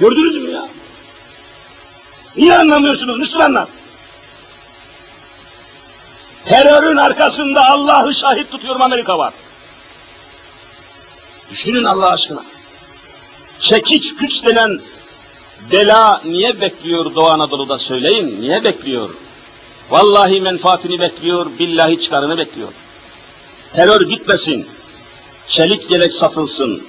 Gördünüz 0.00 0.36
mü 0.36 0.50
ya? 0.50 0.66
Niye 2.36 2.58
anlamıyorsunuz 2.58 3.18
Müslümanlar? 3.18 3.68
Terörün 6.44 6.96
arkasında 6.96 7.68
Allah'ı 7.68 8.14
şahit 8.14 8.50
tutuyorum 8.50 8.82
Amerika 8.82 9.18
var. 9.18 9.32
Düşünün 11.50 11.84
Allah 11.84 12.10
aşkına. 12.10 12.42
Çekiç 13.60 14.16
güç 14.16 14.44
denen 14.44 14.80
bela 15.72 16.20
niye 16.24 16.60
bekliyor 16.60 17.14
Doğu 17.14 17.26
Anadolu'da 17.26 17.78
söyleyin. 17.78 18.40
Niye 18.40 18.64
bekliyor? 18.64 19.10
Vallahi 19.90 20.40
menfaatini 20.40 21.00
bekliyor, 21.00 21.46
billahi 21.58 22.00
çıkarını 22.00 22.38
bekliyor. 22.38 22.68
Terör 23.72 24.08
bitmesin, 24.08 24.66
çelik 25.48 25.90
yelek 25.90 26.14
satılsın, 26.14 26.82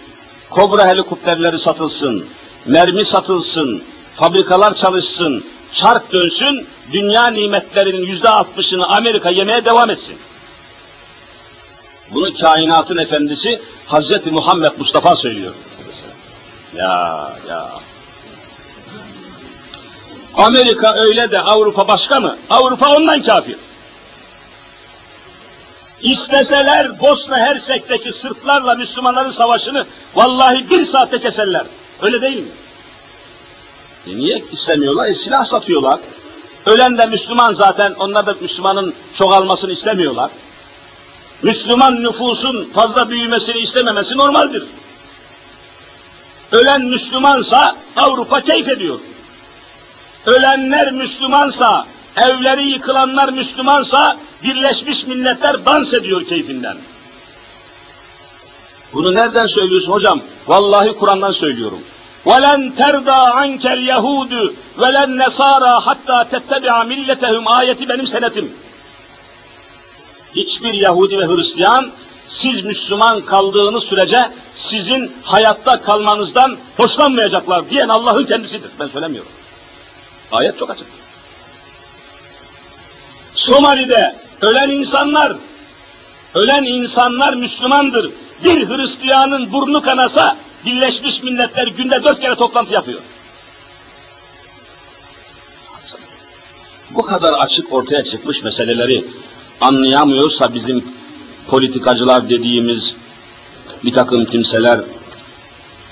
kobra 0.50 0.88
helikopterleri 0.88 1.60
satılsın, 1.60 2.26
mermi 2.66 3.06
satılsın, 3.06 3.84
fabrikalar 4.16 4.74
çalışsın, 4.74 5.44
çark 5.72 6.12
dönsün, 6.12 6.68
dünya 6.92 7.28
nimetlerinin 7.28 8.06
yüzde 8.06 8.30
altmışını 8.30 8.88
Amerika 8.88 9.30
yemeye 9.30 9.66
devam 9.66 9.90
etsin. 9.90 10.18
Bunu 12.14 12.34
kainatın 12.34 12.98
efendisi 12.98 13.62
Hazreti 13.88 14.32
Muhammed 14.32 14.72
Mustafa 14.78 15.16
söylüyor. 15.16 15.54
Ya 16.76 17.32
ya. 17.50 17.70
Amerika 20.38 20.96
öyle 20.96 21.32
de 21.32 21.40
Avrupa 21.40 21.88
başka 21.88 22.20
mı? 22.20 22.38
Avrupa 22.50 22.96
ondan 22.96 23.22
kafir. 23.22 23.56
İsteseler 26.02 27.00
Bosna 27.00 27.38
Hersek'teki 27.38 28.14
Sırplarla 28.14 28.76
Müslümanların 28.76 29.30
savaşını 29.30 29.86
vallahi 30.16 30.70
bir 30.70 30.84
saate 30.84 31.20
keserler. 31.20 31.64
Öyle 32.02 32.22
değil 32.22 32.38
mi? 32.38 32.50
E 34.08 34.18
niye 34.18 34.44
istemiyorlar? 34.52 35.08
E 35.08 35.14
silah 35.14 35.46
satıyorlar. 35.46 36.00
Ölen 36.66 36.98
de 36.98 37.06
Müslüman 37.06 37.52
zaten, 37.52 37.94
onlar 38.00 38.26
da 38.26 38.36
Müslümanın 38.42 38.94
çoğalmasını 39.14 39.72
istemiyorlar. 39.72 40.32
Müslüman 41.44 42.04
nüfusun 42.04 42.70
fazla 42.74 43.10
büyümesini 43.10 43.58
istememesi 43.58 44.18
normaldir. 44.18 44.64
Ölen 46.52 46.82
Müslümansa 46.82 47.76
Avrupa 47.96 48.42
keyif 48.42 48.68
ediyor 48.68 49.00
Ölenler 50.27 50.91
Müslümansa, 50.91 51.87
evleri 52.17 52.69
yıkılanlar 52.69 53.29
Müslümansa 53.29 54.17
Birleşmiş 54.43 55.07
Milletler 55.07 55.65
dans 55.67 55.95
ediyor 55.95 56.25
keyfinden. 56.25 56.77
Bunu 58.93 59.15
nereden 59.15 59.47
söylüyorsun 59.47 59.93
hocam? 59.93 60.21
Vallahi 60.47 60.93
Kur'an'dan 60.93 61.33
söylüyorum. 61.33 61.79
وَلَنْ 62.27 62.73
تَرْضَى 62.77 63.21
عَنْكَ 63.41 63.65
الْيَهُودُ 63.77 64.53
وَلَنْ 64.79 65.23
نَصَارَى 65.23 65.81
hatta 65.81 66.23
تَتَّبِعَ 66.23 66.87
مِلَّتَهُمْ 66.87 67.49
ayeti 67.49 67.89
benim 67.89 68.07
senetim. 68.07 68.53
Hiçbir 70.37 70.75
Yahudi 70.75 71.19
ve 71.19 71.27
Hristiyan 71.27 71.91
siz 72.29 72.65
Müslüman 72.65 73.21
kaldığınız 73.21 73.85
sürece 73.85 74.29
sizin 74.55 75.13
hayatta 75.23 75.83
kalmanızdan 75.83 76.57
hoşlanmayacaklar 76.77 77.71
diyen 77.71 77.89
Allah'ın 77.89 78.25
kendisidir. 78.25 78.71
Ben 78.81 78.87
söylemiyorum. 78.87 79.31
Ayet 80.32 80.60
çok 80.60 80.70
açık. 80.70 80.88
Somali'de 83.34 84.16
ölen 84.42 84.70
insanlar, 84.70 85.36
ölen 86.36 86.64
insanlar 86.64 87.34
Müslümandır. 87.34 88.12
Bir 88.44 88.70
Hristiyanın 88.70 89.52
burnu 89.52 89.82
kanasa 89.82 90.38
Birleşmiş 90.66 91.24
Milletler 91.24 91.68
günde 91.68 92.04
dört 92.04 92.22
kere 92.22 92.36
toplantı 92.36 92.74
yapıyor. 92.74 93.00
Bu 96.90 97.02
kadar 97.02 97.34
açık 97.34 97.74
ortaya 97.74 98.04
çıkmış 98.04 98.44
meseleleri 98.44 99.06
anlayamıyorsa 99.62 100.54
bizim 100.54 100.86
politikacılar 101.48 102.30
dediğimiz 102.30 102.96
bir 103.84 103.94
takım 103.94 104.26
kimseler 104.26 104.80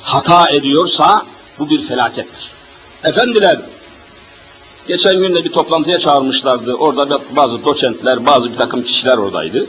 hata 0.02 0.50
ediyorsa 0.50 1.26
bu 1.60 1.69
bir 1.69 1.82
felakettir. 1.88 2.52
Efendiler, 3.04 3.60
geçen 4.88 5.17
gün 5.17 5.36
de 5.36 5.43
bir 5.43 5.52
toplantıya 5.52 6.00
çağırmışlardı. 6.00 6.74
Orada 6.74 7.19
bazı 7.36 7.65
doçentler, 7.65 8.26
bazı 8.26 8.52
bir 8.52 8.58
takım 8.58 8.84
kişiler 8.84 9.17
oradaydı. 9.17 9.65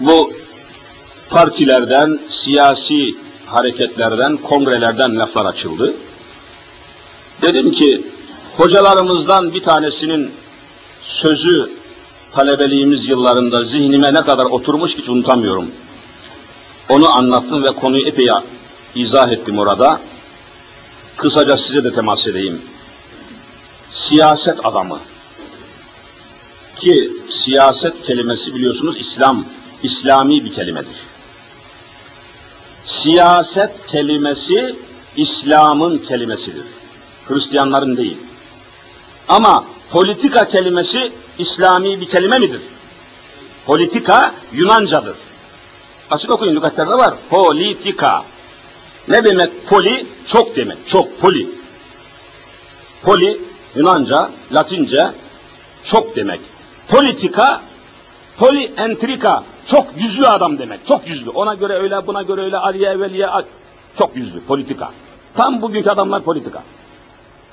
Bu 0.00 0.32
partilerden, 1.30 2.20
siyasi 2.28 3.14
hareketlerden, 3.46 4.36
kongrelerden 4.36 5.18
laflar 5.18 5.44
açıldı. 5.44 5.94
Dedim 7.42 7.72
ki, 7.72 8.02
hocalarımızdan 8.56 9.54
bir 9.54 9.62
tanesinin 9.62 10.30
sözü 11.02 11.70
talebeliğimiz 12.32 13.08
yıllarında 13.08 13.62
zihnime 13.62 14.14
ne 14.14 14.22
kadar 14.22 14.44
oturmuş 14.44 14.96
ki 14.96 15.10
unutamıyorum. 15.10 15.70
Onu 16.88 17.08
anlattım 17.08 17.64
ve 17.64 17.70
konuyu 17.70 18.06
epey 18.06 18.28
izah 18.94 19.32
ettim 19.32 19.58
orada. 19.58 20.00
Kısaca 21.18 21.56
size 21.56 21.84
de 21.84 21.92
temas 21.92 22.26
edeyim. 22.26 22.62
Siyaset 23.92 24.66
adamı 24.66 24.98
ki 26.76 27.10
siyaset 27.30 28.02
kelimesi 28.02 28.54
biliyorsunuz 28.54 28.96
İslam, 28.98 29.44
İslami 29.82 30.44
bir 30.44 30.52
kelimedir. 30.52 30.96
Siyaset 32.84 33.86
kelimesi 33.86 34.76
İslam'ın 35.16 35.98
kelimesidir. 35.98 36.64
Hristiyanların 37.28 37.96
değil. 37.96 38.18
Ama 39.28 39.64
politika 39.90 40.44
kelimesi 40.44 41.12
İslami 41.38 42.00
bir 42.00 42.08
kelime 42.08 42.38
midir? 42.38 42.60
Politika 43.66 44.34
Yunancadır. 44.52 45.16
Açık 46.10 46.30
okuyun 46.30 46.56
lügatlerde 46.56 46.94
var. 46.94 47.14
Politika. 47.30 48.24
Ne 49.08 49.24
demek 49.24 49.50
poli? 49.68 50.06
Çok 50.26 50.56
demek. 50.56 50.86
Çok 50.86 51.20
poli. 51.20 51.46
Poli 53.02 53.40
Yunanca, 53.76 54.30
Latince 54.52 55.10
çok 55.84 56.16
demek. 56.16 56.40
Politika, 56.88 57.60
polientrika, 58.38 59.44
çok 59.66 59.86
yüzlü 59.98 60.26
adam 60.26 60.58
demek. 60.58 60.86
Çok 60.86 61.08
yüzlü. 61.08 61.30
Ona 61.30 61.54
göre 61.54 61.72
öyle, 61.72 62.06
buna 62.06 62.22
göre 62.22 62.42
öyle, 62.42 62.56
Aliye, 62.56 62.90
Eveliye, 62.90 63.28
çok 63.98 64.16
yüzlü. 64.16 64.40
Politika. 64.40 64.90
Tam 65.36 65.62
bugünkü 65.62 65.90
adamlar 65.90 66.22
politika. 66.22 66.62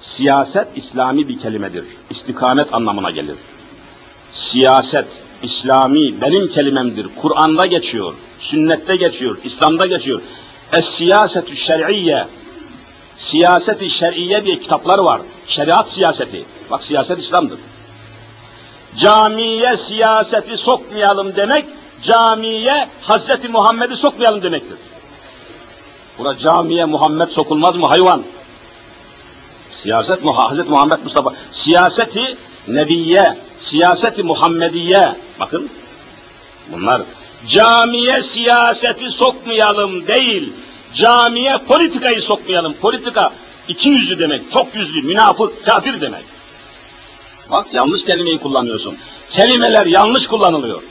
Siyaset 0.01 0.67
İslami 0.75 1.27
bir 1.27 1.39
kelimedir. 1.39 1.85
İstikamet 2.09 2.73
anlamına 2.73 3.11
gelir. 3.11 3.35
Siyaset 4.33 5.07
İslami 5.43 6.21
benim 6.21 6.47
kelimemdir. 6.47 7.07
Kur'an'da 7.21 7.65
geçiyor, 7.65 8.13
sünnette 8.39 8.95
geçiyor, 8.95 9.37
İslam'da 9.43 9.85
geçiyor. 9.87 10.21
Es-siyasetü 10.73 11.55
şer'iyye 11.55 12.27
Siyaseti 13.17 13.89
şer'iye 13.89 14.45
diye 14.45 14.59
kitaplar 14.59 14.99
var. 14.99 15.21
Şeriat 15.47 15.89
siyaseti. 15.89 16.45
Bak 16.71 16.83
siyaset 16.83 17.19
İslam'dır. 17.19 17.59
Camiye 18.97 19.77
siyaseti 19.77 20.57
sokmayalım 20.57 21.35
demek, 21.35 21.65
camiye 22.03 22.87
Hazreti 23.01 23.47
Muhammed'i 23.47 23.95
sokmayalım 23.95 24.41
demektir. 24.41 24.77
Buna 26.17 26.37
camiye 26.37 26.85
Muhammed 26.85 27.29
sokulmaz 27.29 27.77
mı 27.77 27.87
hayvan? 27.87 28.23
Siyaset 29.71 30.25
Hazreti 30.25 30.69
Muhammed 30.69 30.99
Mustafa. 31.03 31.33
Siyaseti 31.51 32.37
Nebiye, 32.67 33.37
siyaseti 33.59 34.23
Muhammediye. 34.23 35.15
Bakın 35.39 35.69
bunlar 36.71 37.01
camiye 37.47 38.23
siyaseti 38.23 39.09
sokmayalım 39.09 40.07
değil, 40.07 40.53
camiye 40.93 41.57
politikayı 41.57 42.21
sokmayalım. 42.21 42.73
Politika 42.73 43.31
iki 43.67 43.89
yüzlü 43.89 44.19
demek, 44.19 44.51
çok 44.51 44.75
yüzlü, 44.75 45.01
münafık, 45.01 45.65
kafir 45.65 46.01
demek. 46.01 46.23
Bak 47.51 47.67
yanlış 47.73 48.05
kelimeyi 48.05 48.37
kullanıyorsun. 48.37 48.95
Kelimeler 49.31 49.85
yanlış 49.85 50.27
kullanılıyor. 50.27 50.81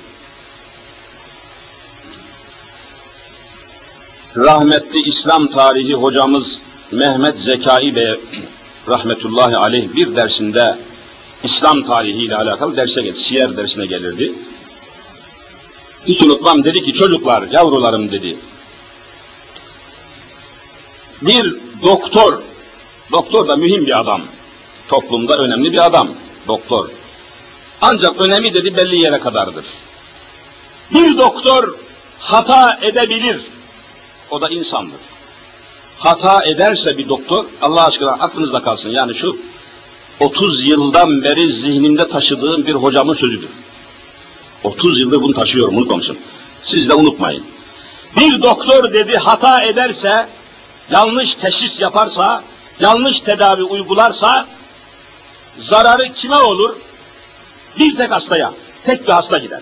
Rahmetli 4.36 5.02
İslam 5.02 5.46
tarihi 5.46 5.94
hocamız 5.94 6.60
Mehmet 6.90 7.38
Zekai 7.38 7.94
Bey 7.94 8.14
rahmetullahi 8.88 9.56
aleyh 9.56 9.94
bir 9.94 10.16
dersinde 10.16 10.76
İslam 11.44 11.82
tarihi 11.82 12.24
ile 12.24 12.36
alakalı 12.36 12.76
derse 12.76 13.02
geldi. 13.02 13.18
Siyer 13.18 13.56
dersine 13.56 13.86
gelirdi. 13.86 14.32
Hiç 16.06 16.22
unutmam 16.22 16.64
dedi 16.64 16.82
ki 16.82 16.92
çocuklar, 16.92 17.42
yavrularım 17.52 18.10
dedi. 18.12 18.36
Bir 21.22 21.56
doktor, 21.82 22.38
doktor 23.12 23.48
da 23.48 23.56
mühim 23.56 23.86
bir 23.86 24.00
adam. 24.00 24.22
Toplumda 24.88 25.38
önemli 25.38 25.72
bir 25.72 25.86
adam, 25.86 26.08
doktor. 26.48 26.88
Ancak 27.80 28.20
önemi 28.20 28.54
dedi 28.54 28.76
belli 28.76 29.00
yere 29.00 29.18
kadardır. 29.18 29.64
Bir 30.94 31.16
doktor 31.16 31.74
hata 32.18 32.78
edebilir. 32.82 33.40
O 34.30 34.40
da 34.40 34.48
insandır. 34.48 35.00
Hata 35.98 36.44
ederse 36.44 36.98
bir 36.98 37.08
doktor, 37.08 37.44
Allah 37.62 37.86
aşkına 37.86 38.10
aklınızda 38.10 38.62
kalsın. 38.62 38.90
Yani 38.90 39.14
şu 39.14 39.36
30 40.20 40.66
yıldan 40.66 41.22
beri 41.22 41.52
zihnimde 41.52 42.08
taşıdığım 42.08 42.66
bir 42.66 42.74
hocamın 42.74 43.12
sözüdür. 43.12 43.50
30 44.64 45.00
yıldır 45.00 45.22
bunu 45.22 45.34
taşıyorum, 45.34 45.76
unutmamışım. 45.76 46.16
Siz 46.64 46.88
de 46.88 46.94
unutmayın. 46.94 47.44
Bir 48.16 48.42
doktor 48.42 48.92
dedi 48.92 49.16
hata 49.16 49.62
ederse, 49.62 50.26
yanlış 50.90 51.34
teşhis 51.34 51.80
yaparsa, 51.80 52.42
yanlış 52.80 53.20
tedavi 53.20 53.62
uygularsa, 53.62 54.46
zararı 55.60 56.12
kime 56.12 56.36
olur? 56.36 56.76
Bir 57.78 57.96
tek 57.96 58.10
hastaya, 58.10 58.52
tek 58.84 59.06
bir 59.06 59.12
hasta 59.12 59.38
gider. 59.38 59.60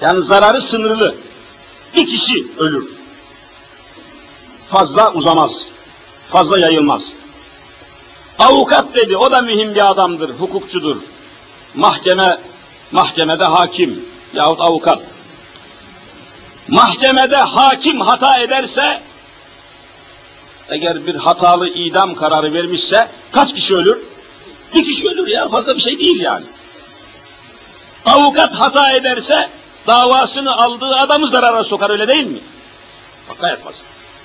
Yani 0.00 0.22
zararı 0.22 0.60
sınırlı. 0.60 1.14
Bir 1.96 2.06
kişi 2.06 2.46
ölür. 2.58 2.88
Fazla 4.70 5.12
uzamaz. 5.12 5.66
Fazla 6.30 6.58
yayılmaz. 6.58 7.12
Avukat 8.38 8.94
dedi, 8.94 9.16
o 9.16 9.32
da 9.32 9.40
mühim 9.40 9.74
bir 9.74 9.90
adamdır, 9.90 10.30
hukukçudur. 10.30 10.96
Mahkeme, 11.74 12.38
mahkemede 12.92 13.44
hakim 13.44 14.04
yahut 14.34 14.60
avukat. 14.60 15.00
Mahkemede 16.68 17.36
hakim 17.36 18.00
hata 18.00 18.38
ederse, 18.38 19.00
eğer 20.68 21.06
bir 21.06 21.14
hatalı 21.14 21.68
idam 21.68 22.14
kararı 22.14 22.52
vermişse, 22.52 23.08
kaç 23.32 23.54
kişi 23.54 23.76
ölür? 23.76 23.98
Bir 24.74 24.84
kişi 24.84 25.08
ölür 25.08 25.26
ya, 25.26 25.48
fazla 25.48 25.76
bir 25.76 25.80
şey 25.80 25.98
değil 25.98 26.20
yani. 26.20 26.44
Avukat 28.06 28.52
hata 28.52 28.92
ederse, 28.92 29.48
davasını 29.86 30.56
aldığı 30.56 30.96
adamı 30.96 31.26
zarara 31.26 31.64
sokar, 31.64 31.90
öyle 31.90 32.08
değil 32.08 32.26
mi? 32.26 32.38
Gayet 33.40 33.66
basit. 33.66 33.82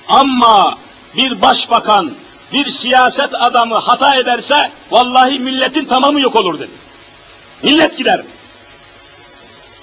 Ama 0.08 0.78
bir 1.16 1.42
başbakan, 1.42 2.12
bir 2.52 2.70
siyaset 2.70 3.34
adamı 3.34 3.74
hata 3.74 4.14
ederse 4.14 4.70
vallahi 4.90 5.38
milletin 5.38 5.84
tamamı 5.84 6.20
yok 6.20 6.36
olur 6.36 6.58
dedi. 6.58 6.70
Millet 7.62 7.96
gider. 7.98 8.22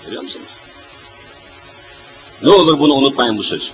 Görüyor 0.05 0.23
musunuz? 0.23 0.45
Ne 2.43 2.49
olur 2.49 2.79
bunu 2.79 2.93
unutmayın 2.93 3.37
bu 3.37 3.43
söz. 3.43 3.71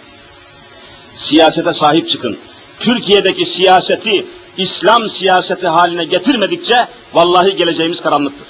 Siyasete 1.15 1.73
sahip 1.73 2.09
çıkın. 2.09 2.37
Türkiye'deki 2.79 3.45
siyaseti 3.45 4.25
İslam 4.57 5.09
siyaseti 5.09 5.67
haline 5.67 6.05
getirmedikçe 6.05 6.87
vallahi 7.13 7.55
geleceğimiz 7.55 8.01
karanlıktır. 8.01 8.47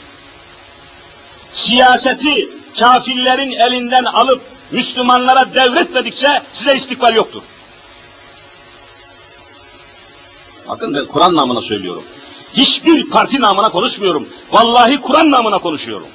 Siyaseti 1.54 2.50
kafirlerin 2.80 3.52
elinden 3.52 4.04
alıp 4.04 4.41
Müslümanlara 4.72 5.54
devretmedikçe 5.54 6.41
size 6.52 6.76
istikbal 6.76 7.15
yoktur. 7.15 7.41
Bakın 10.70 10.94
ben 10.94 11.06
Kur'an 11.06 11.36
namına 11.36 11.62
söylüyorum. 11.62 12.04
Hiçbir 12.54 13.10
parti 13.10 13.41
namına 13.41 13.70
konuşmuyorum. 13.70 14.28
Vallahi 14.52 15.02
Kur'an 15.02 15.32
namına 15.32 15.60
konuşuyorum. 15.60 16.08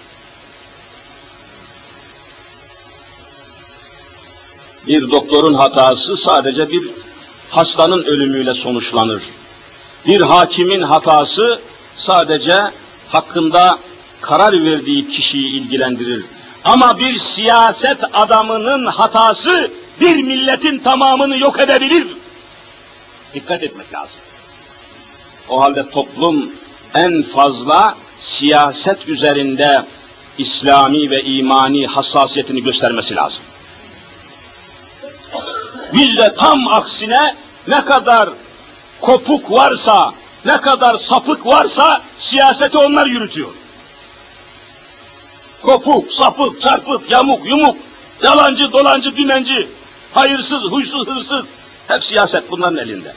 Bir 4.87 5.11
doktorun 5.11 5.55
hatası 5.55 6.17
sadece 6.17 6.71
bir 6.71 6.91
hastanın 7.51 8.03
ölümüyle 8.05 8.55
sonuçlanır. 8.55 9.23
Bir 10.07 10.21
hakimin 10.21 10.83
hatası 10.83 11.61
sadece 11.97 12.63
hakkında 13.09 13.79
karar 14.21 14.65
verdiği 14.65 15.09
kişiyi 15.09 15.49
ilgilendirir. 15.49 16.25
Ama 16.65 16.99
bir 16.99 17.15
siyaset 17.15 17.99
adamının 18.13 18.87
hatası 18.87 19.71
bir 20.01 20.17
milletin 20.17 20.79
tamamını 20.79 21.39
yok 21.39 21.61
edebilir. 21.61 22.07
Dikkat 23.35 23.63
etmek 23.63 23.95
lazım. 23.95 24.17
O 25.49 25.61
halde 25.61 25.91
toplum 25.91 26.51
en 26.95 27.23
fazla 27.23 27.95
siyaset 28.21 29.09
üzerinde 29.09 29.83
İslami 30.39 31.11
ve 31.11 31.23
imani 31.23 31.87
hassasiyetini 31.87 32.63
göstermesi 32.63 33.17
lazım. 33.17 33.43
Bizde 35.97 36.35
tam 36.35 36.69
aksine 36.69 37.35
ne 37.69 37.85
kadar 37.85 38.29
kopuk 39.01 39.51
varsa, 39.51 40.13
ne 40.45 40.61
kadar 40.61 40.99
sapık 40.99 41.47
varsa 41.47 42.03
siyaseti 42.19 42.79
onlar 42.79 43.07
yürütüyor. 43.07 43.49
Kopuk, 45.63 46.13
sapık, 46.13 46.61
çarpık, 46.61 47.11
yamuk, 47.11 47.47
yumuk, 47.49 47.77
yalancı, 48.23 48.73
dolancı, 48.73 49.17
dümenci, 49.17 49.69
hayırsız, 50.15 50.63
huysuz, 50.63 51.09
hırsız, 51.09 51.45
hep 51.89 52.05
siyaset 52.05 52.51
bunların 52.51 52.79
elinde. 52.79 53.13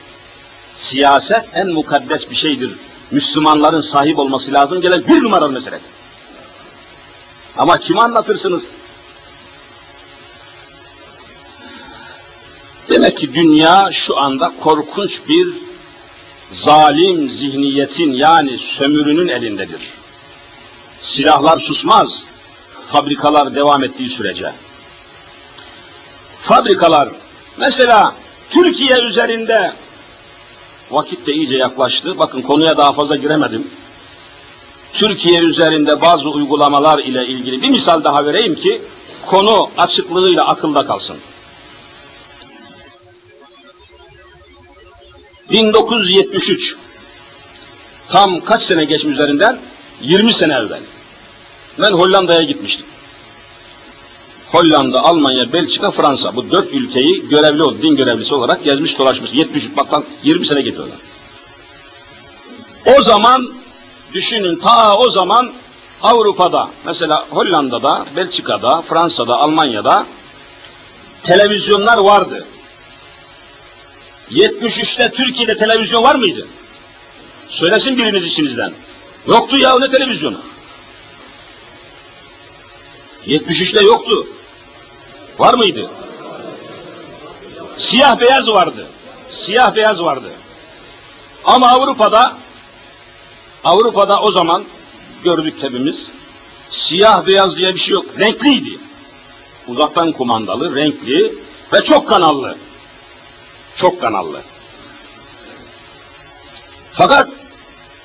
Siyaset 0.75 1.45
en 1.53 1.67
mukaddes 1.67 2.29
bir 2.29 2.35
şeydir. 2.35 2.71
Müslümanların 3.11 3.81
sahip 3.81 4.19
olması 4.19 4.53
lazım 4.53 4.81
gelen 4.81 5.07
bir 5.07 5.23
numaralı 5.23 5.51
meseledir. 5.51 5.89
Ama 7.57 7.77
kime 7.77 8.01
anlatırsınız? 8.01 8.63
Demek 12.89 13.17
ki 13.17 13.33
dünya 13.33 13.91
şu 13.91 14.19
anda 14.19 14.51
korkunç 14.63 15.19
bir 15.29 15.47
zalim 16.51 17.29
zihniyetin 17.29 18.13
yani 18.13 18.57
sömürünün 18.57 19.27
elindedir. 19.27 19.81
Silahlar 21.01 21.59
susmaz, 21.59 22.23
fabrikalar 22.87 23.55
devam 23.55 23.83
ettiği 23.83 24.09
sürece. 24.09 24.51
Fabrikalar, 26.41 27.09
mesela 27.57 28.13
Türkiye 28.49 28.99
üzerinde 28.99 29.73
vakit 30.91 31.27
de 31.27 31.33
iyice 31.33 31.57
yaklaştı. 31.57 32.19
Bakın 32.19 32.41
konuya 32.41 32.77
daha 32.77 32.93
fazla 32.93 33.15
giremedim. 33.15 33.67
Türkiye 34.93 35.41
üzerinde 35.41 36.01
bazı 36.01 36.29
uygulamalar 36.29 36.99
ile 36.99 37.27
ilgili 37.27 37.61
bir 37.61 37.69
misal 37.69 38.03
daha 38.03 38.25
vereyim 38.25 38.55
ki 38.55 38.81
konu 39.25 39.69
açıklığıyla 39.77 40.47
akılda 40.47 40.85
kalsın. 40.85 41.17
1973 45.51 46.75
tam 48.09 48.39
kaç 48.39 48.61
sene 48.61 48.85
geçmiş 48.85 49.13
üzerinden? 49.13 49.59
20 50.01 50.33
sene 50.33 50.53
evvel. 50.53 50.79
Ben 51.79 51.91
Hollanda'ya 51.91 52.43
gitmiştim. 52.43 52.85
Hollanda, 54.51 55.03
Almanya, 55.03 55.53
Belçika, 55.53 55.91
Fransa 55.91 56.35
bu 56.35 56.51
dört 56.51 56.73
ülkeyi 56.73 57.29
görevli 57.29 57.63
oldu, 57.63 57.77
din 57.81 57.95
görevlisi 57.95 58.35
olarak 58.35 58.63
gezmiş 58.63 58.99
dolaşmış. 58.99 59.33
73 59.33 59.77
baktan 59.77 60.03
20 60.23 60.45
sene 60.45 60.61
gidiyorlar. 60.61 60.97
O 62.97 63.03
zaman 63.03 63.47
düşünün 64.13 64.55
ta 64.55 64.97
o 64.97 65.09
zaman 65.09 65.51
Avrupa'da 66.01 66.69
mesela 66.85 67.25
Hollanda'da, 67.29 68.05
Belçika'da, 68.15 68.81
Fransa'da, 68.81 69.37
Almanya'da 69.37 70.05
televizyonlar 71.23 71.97
vardı. 71.97 72.45
73'te 74.31 75.11
Türkiye'de 75.11 75.57
televizyon 75.57 76.03
var 76.03 76.15
mıydı? 76.15 76.47
Söylesin 77.49 77.97
biriniz 77.97 78.25
içinizden. 78.25 78.73
Yoktu 79.27 79.57
ya 79.57 79.79
ne 79.79 79.89
televizyonu? 79.89 80.37
73'te 83.27 83.81
yoktu. 83.81 84.27
Var 85.39 85.53
mıydı? 85.53 85.89
Siyah 87.77 88.19
beyaz 88.19 88.49
vardı. 88.49 88.87
Siyah 89.31 89.75
beyaz 89.75 90.03
vardı. 90.03 90.31
Ama 91.45 91.67
Avrupa'da 91.69 92.37
Avrupa'da 93.63 94.21
o 94.21 94.31
zaman 94.31 94.63
gördük 95.23 95.53
hepimiz 95.61 96.07
siyah 96.69 97.27
beyaz 97.27 97.55
diye 97.57 97.73
bir 97.73 97.79
şey 97.79 97.93
yok. 97.93 98.05
Renkliydi. 98.19 98.77
Uzaktan 99.67 100.11
kumandalı, 100.11 100.75
renkli 100.75 101.33
ve 101.73 101.83
çok 101.83 102.09
kanallı. 102.09 102.55
Çok 103.75 104.01
kanallı. 104.01 104.41
Fakat 106.93 107.29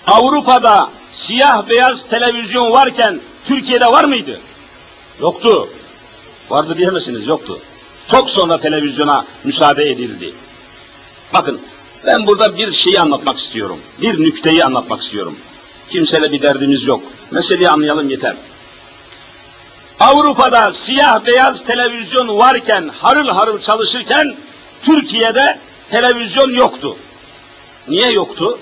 Avrupa'da 0.07 0.91
siyah 1.13 1.69
beyaz 1.69 2.09
televizyon 2.09 2.73
varken 2.73 3.21
Türkiye'de 3.47 3.87
var 3.87 4.05
mıydı? 4.05 4.41
Yoktu. 5.21 5.69
Vardı 6.51 6.79
diyemezsiniz, 6.79 7.27
yoktu. 7.27 7.59
Çok 8.09 8.31
sonra 8.31 8.59
televizyona 8.59 9.25
müsaade 9.45 9.91
edildi. 9.91 10.33
Bakın, 11.33 11.61
ben 12.07 12.27
burada 12.27 12.57
bir 12.57 12.73
şeyi 12.73 13.01
anlatmak 13.01 13.39
istiyorum. 13.39 13.79
Bir 14.03 14.21
nükteyi 14.21 14.65
anlatmak 14.65 15.03
istiyorum. 15.03 15.37
Kimseyle 15.89 16.33
bir 16.33 16.43
derdimiz 16.43 16.87
yok. 16.87 17.03
Meseleyi 17.31 17.71
anlayalım 17.71 18.11
yeter. 18.11 18.37
Avrupa'da 20.01 20.73
siyah 20.73 21.27
beyaz 21.27 21.65
televizyon 21.65 22.39
varken, 22.39 22.89
harıl 22.89 23.29
harıl 23.29 23.61
çalışırken, 23.61 24.35
Türkiye'de 24.85 25.59
televizyon 25.91 26.51
yoktu. 26.51 26.97
Niye 27.89 28.11
yoktu? 28.11 28.59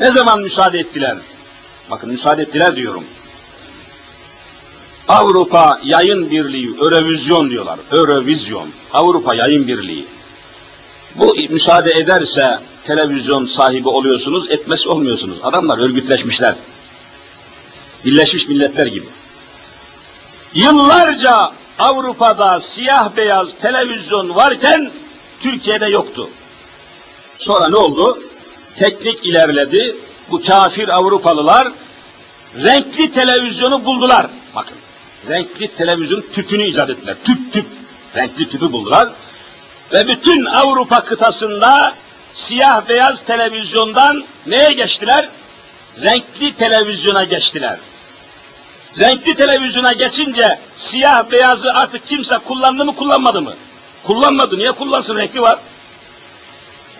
Ne 0.00 0.10
zaman 0.10 0.40
müsaade 0.40 0.78
ettiler? 0.78 1.16
Bakın 1.90 2.10
müsaade 2.10 2.42
ettiler 2.42 2.76
diyorum. 2.76 3.04
Avrupa 5.08 5.80
Yayın 5.84 6.30
Birliği, 6.30 6.70
Eurovizyon 6.80 7.50
diyorlar. 7.50 7.78
Eurovizyon, 7.92 8.68
Avrupa 8.92 9.34
Yayın 9.34 9.66
Birliği. 9.66 10.04
Bu 11.14 11.36
müsaade 11.50 11.92
ederse 11.92 12.58
televizyon 12.84 13.46
sahibi 13.46 13.88
oluyorsunuz, 13.88 14.50
etmesi 14.50 14.88
olmuyorsunuz. 14.88 15.38
Adamlar 15.42 15.78
örgütleşmişler. 15.78 16.54
Birleşmiş 18.04 18.48
Milletler 18.48 18.86
gibi. 18.86 19.06
Yıllarca 20.54 21.50
Avrupa'da 21.78 22.60
siyah 22.60 23.16
beyaz 23.16 23.52
televizyon 23.54 24.34
varken 24.34 24.90
Türkiye'de 25.40 25.86
yoktu. 25.86 26.28
Sonra 27.38 27.68
ne 27.68 27.76
oldu? 27.76 28.18
Teknik 28.78 29.26
ilerledi. 29.26 29.96
Bu 30.30 30.42
kafir 30.42 30.88
Avrupalılar 30.88 31.68
renkli 32.62 33.12
televizyonu 33.12 33.84
buldular. 33.84 34.26
Bakın 34.54 34.76
renkli 35.28 35.68
televizyon 35.68 36.24
tüpünü 36.34 36.66
icat 36.66 36.90
ettiler. 36.90 37.16
Tüp 37.24 37.52
tüp. 37.52 37.64
Renkli 38.16 38.50
tüpü 38.50 38.72
buldular. 38.72 39.08
Ve 39.92 40.08
bütün 40.08 40.44
Avrupa 40.44 41.00
kıtasında 41.00 41.94
siyah 42.32 42.88
beyaz 42.88 43.22
televizyondan 43.22 44.24
neye 44.46 44.72
geçtiler? 44.72 45.28
Renkli 46.02 46.56
televizyona 46.56 47.24
geçtiler. 47.24 47.78
Renkli 48.98 49.34
televizyona 49.34 49.92
geçince 49.92 50.58
siyah 50.76 51.30
beyazı 51.30 51.72
artık 51.72 52.06
kimse 52.06 52.38
kullandı 52.38 52.84
mı 52.84 52.96
kullanmadı 52.96 53.42
mı? 53.42 53.54
Kullanmadı. 54.04 54.58
Niye 54.58 54.72
kullansın? 54.72 55.16
Renkli 55.16 55.42
var. 55.42 55.58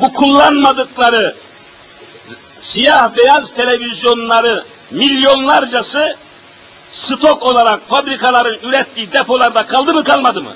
Bu 0.01 0.13
kullanmadıkları 0.13 1.35
siyah 2.61 3.17
beyaz 3.17 3.51
televizyonları 3.51 4.65
milyonlarcası 4.91 6.17
stok 6.93 7.43
olarak 7.43 7.89
fabrikaların 7.89 8.59
ürettiği 8.63 9.13
depolarda 9.13 9.67
kaldı 9.67 9.95
mı 9.95 10.05
kalmadı 10.05 10.43
mı? 10.43 10.51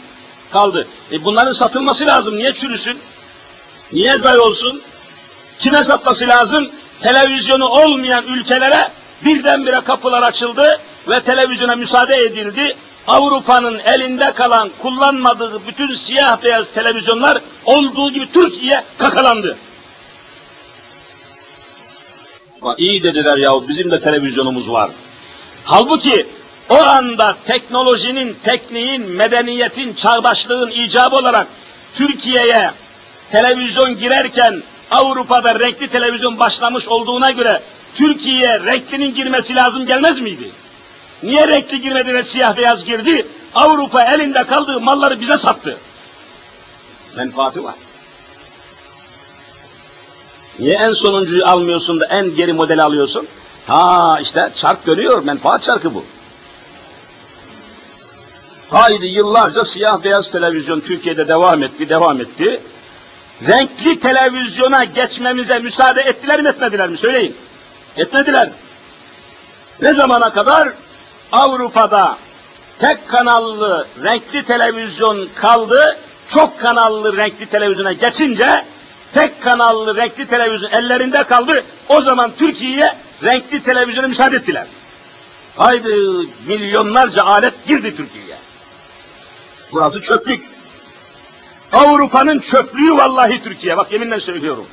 Kaldı. 0.52 0.86
E 1.12 1.24
bunların 1.24 1.52
satılması 1.52 2.06
lazım. 2.06 2.36
Niye 2.36 2.52
çürüsün? 2.52 2.98
Niye 3.92 4.18
zayi 4.18 4.38
olsun? 4.38 4.82
Kime 5.58 5.84
satması 5.84 6.28
lazım? 6.28 6.68
Televizyonu 7.00 7.68
olmayan 7.68 8.24
ülkelere 8.26 8.88
birdenbire 9.24 9.80
kapılar 9.80 10.22
açıldı 10.22 10.80
ve 11.08 11.20
televizyona 11.20 11.76
müsaade 11.76 12.16
edildi. 12.16 12.76
Avrupa'nın 13.06 13.78
elinde 13.78 14.32
kalan, 14.32 14.70
kullanmadığı 14.78 15.66
bütün 15.66 15.94
siyah 15.94 16.42
beyaz 16.42 16.68
televizyonlar 16.68 17.38
olduğu 17.64 18.10
gibi 18.10 18.32
Türkiye 18.32 18.84
kakalandı. 18.98 19.56
Ama 22.62 22.74
iyi 22.78 23.02
dediler 23.02 23.36
yahu 23.36 23.68
bizim 23.68 23.90
de 23.90 24.00
televizyonumuz 24.00 24.70
var. 24.70 24.90
Halbuki 25.64 26.26
o 26.68 26.74
anda 26.74 27.36
teknolojinin, 27.46 28.36
tekniğin, 28.44 29.10
medeniyetin, 29.10 29.94
çağdaşlığın 29.94 30.70
icabı 30.70 31.16
olarak 31.16 31.46
Türkiye'ye 31.96 32.70
televizyon 33.30 33.96
girerken 33.98 34.62
Avrupa'da 34.90 35.60
renkli 35.60 35.88
televizyon 35.88 36.38
başlamış 36.38 36.88
olduğuna 36.88 37.30
göre 37.30 37.60
Türkiye'ye 37.96 38.60
renklinin 38.60 39.14
girmesi 39.14 39.54
lazım 39.54 39.86
gelmez 39.86 40.20
miydi? 40.20 40.63
Niye 41.22 41.48
renkli 41.48 41.80
girmedi 41.80 42.12
de 42.12 42.22
siyah 42.22 42.56
beyaz 42.56 42.84
girdi? 42.84 43.26
Avrupa 43.54 44.04
elinde 44.04 44.44
kaldığı 44.44 44.80
malları 44.80 45.20
bize 45.20 45.36
sattı. 45.36 45.76
Menfaati 47.16 47.64
var. 47.64 47.74
Niye 50.58 50.74
en 50.74 50.92
sonuncuyu 50.92 51.46
almıyorsun 51.46 52.00
da 52.00 52.06
en 52.06 52.36
geri 52.36 52.52
modeli 52.52 52.82
alıyorsun? 52.82 53.26
Ha 53.66 54.18
işte 54.22 54.50
çark 54.56 54.86
dönüyor, 54.86 55.22
menfaat 55.22 55.62
çarkı 55.62 55.94
bu. 55.94 56.04
Haydi 58.70 59.06
yıllarca 59.06 59.64
siyah 59.64 60.04
beyaz 60.04 60.30
televizyon 60.30 60.80
Türkiye'de 60.80 61.28
devam 61.28 61.62
etti, 61.62 61.88
devam 61.88 62.20
etti. 62.20 62.60
Renkli 63.46 64.00
televizyona 64.00 64.84
geçmemize 64.84 65.58
müsaade 65.58 66.00
ettiler 66.00 66.42
mi 66.42 66.48
etmediler 66.48 66.88
mi 66.88 66.96
söyleyin. 66.96 67.36
Etmediler. 67.96 68.50
Ne 69.82 69.94
zamana 69.94 70.30
kadar? 70.30 70.72
Avrupa'da 71.34 72.16
tek 72.78 73.08
kanallı 73.08 73.86
renkli 74.02 74.44
televizyon 74.44 75.28
kaldı, 75.34 75.96
çok 76.28 76.60
kanallı 76.60 77.16
renkli 77.16 77.46
televizyona 77.46 77.92
geçince 77.92 78.64
tek 79.14 79.42
kanallı 79.42 79.96
renkli 79.96 80.26
televizyon 80.26 80.70
ellerinde 80.70 81.22
kaldı. 81.22 81.64
O 81.88 82.00
zaman 82.00 82.30
Türkiye'ye 82.38 82.94
renkli 83.24 83.62
televizyona 83.62 84.08
müsaade 84.08 84.36
ettiler. 84.36 84.66
Haydi 85.56 85.88
milyonlarca 86.46 87.24
alet 87.24 87.66
girdi 87.66 87.96
Türkiye'ye. 87.96 88.36
Burası 89.72 90.00
çöplük. 90.00 90.44
Avrupa'nın 91.72 92.38
çöplüğü 92.38 92.96
vallahi 92.96 93.42
Türkiye. 93.42 93.76
Bak 93.76 93.92
yeminle 93.92 94.20
söylüyorum. 94.20 94.66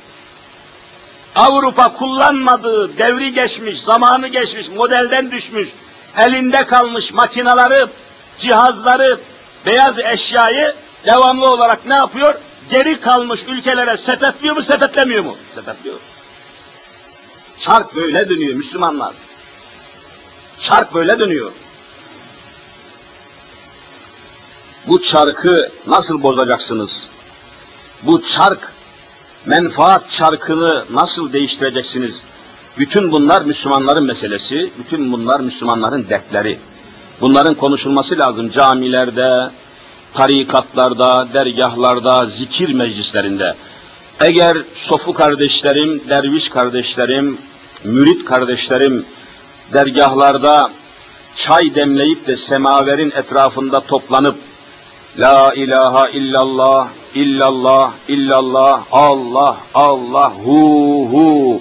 Avrupa 1.36 1.92
kullanmadığı, 1.92 2.98
devri 2.98 3.32
geçmiş, 3.32 3.80
zamanı 3.80 4.28
geçmiş, 4.28 4.68
modelden 4.68 5.30
düşmüş, 5.30 5.68
elinde 6.16 6.66
kalmış 6.66 7.12
makinaları, 7.12 7.88
cihazları, 8.38 9.18
beyaz 9.66 9.98
eşyayı 9.98 10.74
devamlı 11.06 11.46
olarak 11.46 11.86
ne 11.86 11.94
yapıyor? 11.94 12.34
geri 12.70 13.00
kalmış 13.00 13.44
ülkelere 13.48 13.96
sepetliyor 13.96 14.56
mu 14.56 14.62
sepetlemiyor 14.62 15.24
mu? 15.24 15.36
Sepetliyor. 15.54 15.96
Çark 17.60 17.96
böyle 17.96 18.28
dönüyor 18.28 18.54
Müslümanlar. 18.54 19.14
Çark 20.60 20.94
böyle 20.94 21.18
dönüyor. 21.18 21.52
Bu 24.86 25.02
çarkı 25.02 25.70
nasıl 25.86 26.22
bozacaksınız? 26.22 27.06
Bu 28.02 28.22
çark, 28.22 28.72
menfaat 29.46 30.10
çarkını 30.10 30.84
nasıl 30.90 31.32
değiştireceksiniz? 31.32 32.22
Bütün 32.78 33.12
bunlar 33.12 33.42
Müslümanların 33.42 34.04
meselesi, 34.04 34.70
bütün 34.78 35.12
bunlar 35.12 35.40
Müslümanların 35.40 36.08
dertleri. 36.08 36.58
Bunların 37.20 37.54
konuşulması 37.54 38.18
lazım 38.18 38.50
camilerde, 38.50 39.50
tarikatlarda, 40.14 41.28
dergahlarda, 41.34 42.26
zikir 42.26 42.74
meclislerinde. 42.74 43.54
Eğer 44.20 44.58
sofu 44.74 45.12
kardeşlerim, 45.14 46.00
derviş 46.08 46.48
kardeşlerim, 46.48 47.38
mürit 47.84 48.24
kardeşlerim 48.24 49.04
dergahlarda 49.72 50.70
çay 51.36 51.74
demleyip 51.74 52.26
de 52.26 52.36
semaverin 52.36 53.10
etrafında 53.10 53.80
toplanıp 53.80 54.36
La 55.18 55.54
ilahe 55.54 56.12
illallah, 56.12 56.88
illallah, 57.14 57.92
illallah, 58.08 58.82
Allah, 58.92 59.56
Allah, 59.74 60.32
hu 60.44 61.08
hu 61.12 61.60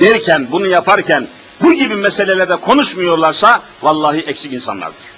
derken, 0.00 0.46
bunu 0.50 0.66
yaparken 0.66 1.26
bu 1.62 1.72
gibi 1.72 1.94
meselelerde 1.94 2.56
konuşmuyorlarsa 2.56 3.62
vallahi 3.82 4.20
eksik 4.20 4.52
insanlardır. 4.52 5.12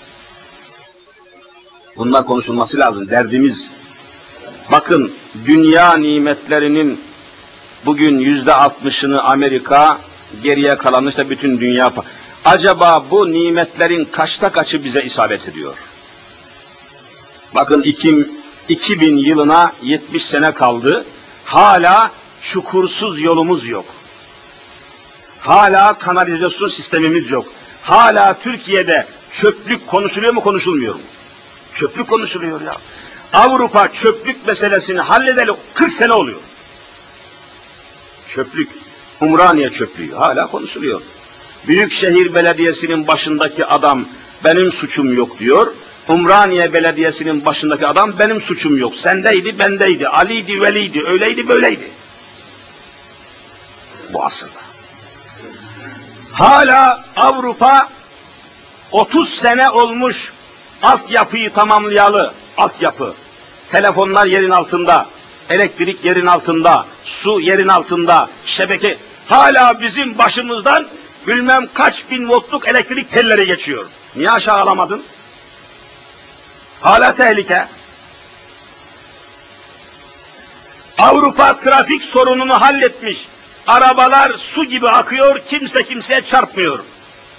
Bunlar 1.96 2.26
konuşulması 2.26 2.78
lazım, 2.78 3.08
derdimiz. 3.08 3.70
Bakın, 4.72 5.12
dünya 5.46 5.96
nimetlerinin 5.96 7.00
bugün 7.86 8.18
yüzde 8.18 8.54
altmışını 8.54 9.22
Amerika, 9.22 9.98
geriye 10.42 10.76
kalanı 10.76 11.08
işte 11.08 11.30
bütün 11.30 11.60
dünya. 11.60 11.92
Acaba 12.44 13.04
bu 13.10 13.32
nimetlerin 13.32 14.04
kaçta 14.04 14.52
kaçı 14.52 14.84
bize 14.84 15.02
isabet 15.02 15.48
ediyor? 15.48 15.74
Bakın 17.54 17.82
2000 18.68 19.16
yılına 19.16 19.72
70 19.82 20.24
sene 20.26 20.52
kaldı. 20.52 21.04
Hala 21.44 22.10
çukursuz 22.42 23.20
yolumuz 23.20 23.68
yok. 23.68 23.84
Hala 25.44 25.98
kanalizasyon 25.98 26.68
sistemimiz 26.68 27.30
yok. 27.30 27.46
Hala 27.82 28.38
Türkiye'de 28.42 29.06
çöplük 29.32 29.86
konuşuluyor 29.86 30.32
mu 30.32 30.40
konuşulmuyor 30.40 30.94
mu? 30.94 31.00
Çöplük 31.74 32.08
konuşuluyor 32.08 32.60
ya. 32.60 32.76
Avrupa 33.32 33.88
çöplük 33.92 34.46
meselesini 34.46 35.00
halledeli 35.00 35.50
40 35.74 35.92
sene 35.92 36.12
oluyor. 36.12 36.40
Çöplük, 38.28 38.68
Umraniye 39.20 39.70
çöplüğü 39.70 40.12
hala 40.12 40.46
konuşuluyor. 40.46 41.00
Büyükşehir 41.68 42.34
Belediyesi'nin 42.34 43.06
başındaki 43.06 43.66
adam 43.66 44.04
benim 44.44 44.72
suçum 44.72 45.16
yok 45.16 45.38
diyor. 45.38 45.66
Umraniye 46.08 46.72
Belediyesi'nin 46.72 47.44
başındaki 47.44 47.86
adam 47.86 48.18
benim 48.18 48.40
suçum 48.40 48.78
yok. 48.78 48.96
Sendeydi, 48.96 49.58
bendeydi, 49.58 50.08
Ali'ydi, 50.08 50.62
Veli'ydi, 50.62 51.06
öyleydi, 51.06 51.48
böyleydi. 51.48 51.90
Bu 54.12 54.24
asırda. 54.24 54.63
Hala 56.34 57.04
Avrupa 57.16 57.88
30 58.92 59.28
sene 59.28 59.70
olmuş 59.70 60.32
altyapıyı 60.82 61.52
tamamlayalı, 61.52 62.32
altyapı. 62.56 63.14
Telefonlar 63.70 64.26
yerin 64.26 64.50
altında, 64.50 65.06
elektrik 65.50 66.04
yerin 66.04 66.26
altında, 66.26 66.86
su 67.04 67.40
yerin 67.40 67.68
altında, 67.68 68.28
şebeke. 68.46 68.96
Hala 69.28 69.80
bizim 69.80 70.18
başımızdan 70.18 70.86
bilmem 71.26 71.66
kaç 71.74 72.10
bin 72.10 72.28
voltluk 72.28 72.68
elektrik 72.68 73.10
telleri 73.10 73.46
geçiyor. 73.46 73.86
Niye 74.16 74.30
aşağı 74.30 74.60
alamadın? 74.60 75.02
Hala 76.80 77.14
tehlike. 77.14 77.66
Avrupa 80.98 81.56
trafik 81.56 82.04
sorununu 82.04 82.60
halletmiş. 82.60 83.26
Arabalar 83.66 84.32
su 84.38 84.64
gibi 84.64 84.88
akıyor, 84.88 85.40
kimse 85.48 85.84
kimseye 85.84 86.22
çarpmıyor. 86.22 86.78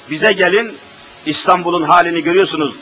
Bize 0.09 0.31
gelin, 0.31 0.77
İstanbul'un 1.25 1.83
halini 1.83 2.23
görüyorsunuz. 2.23 2.75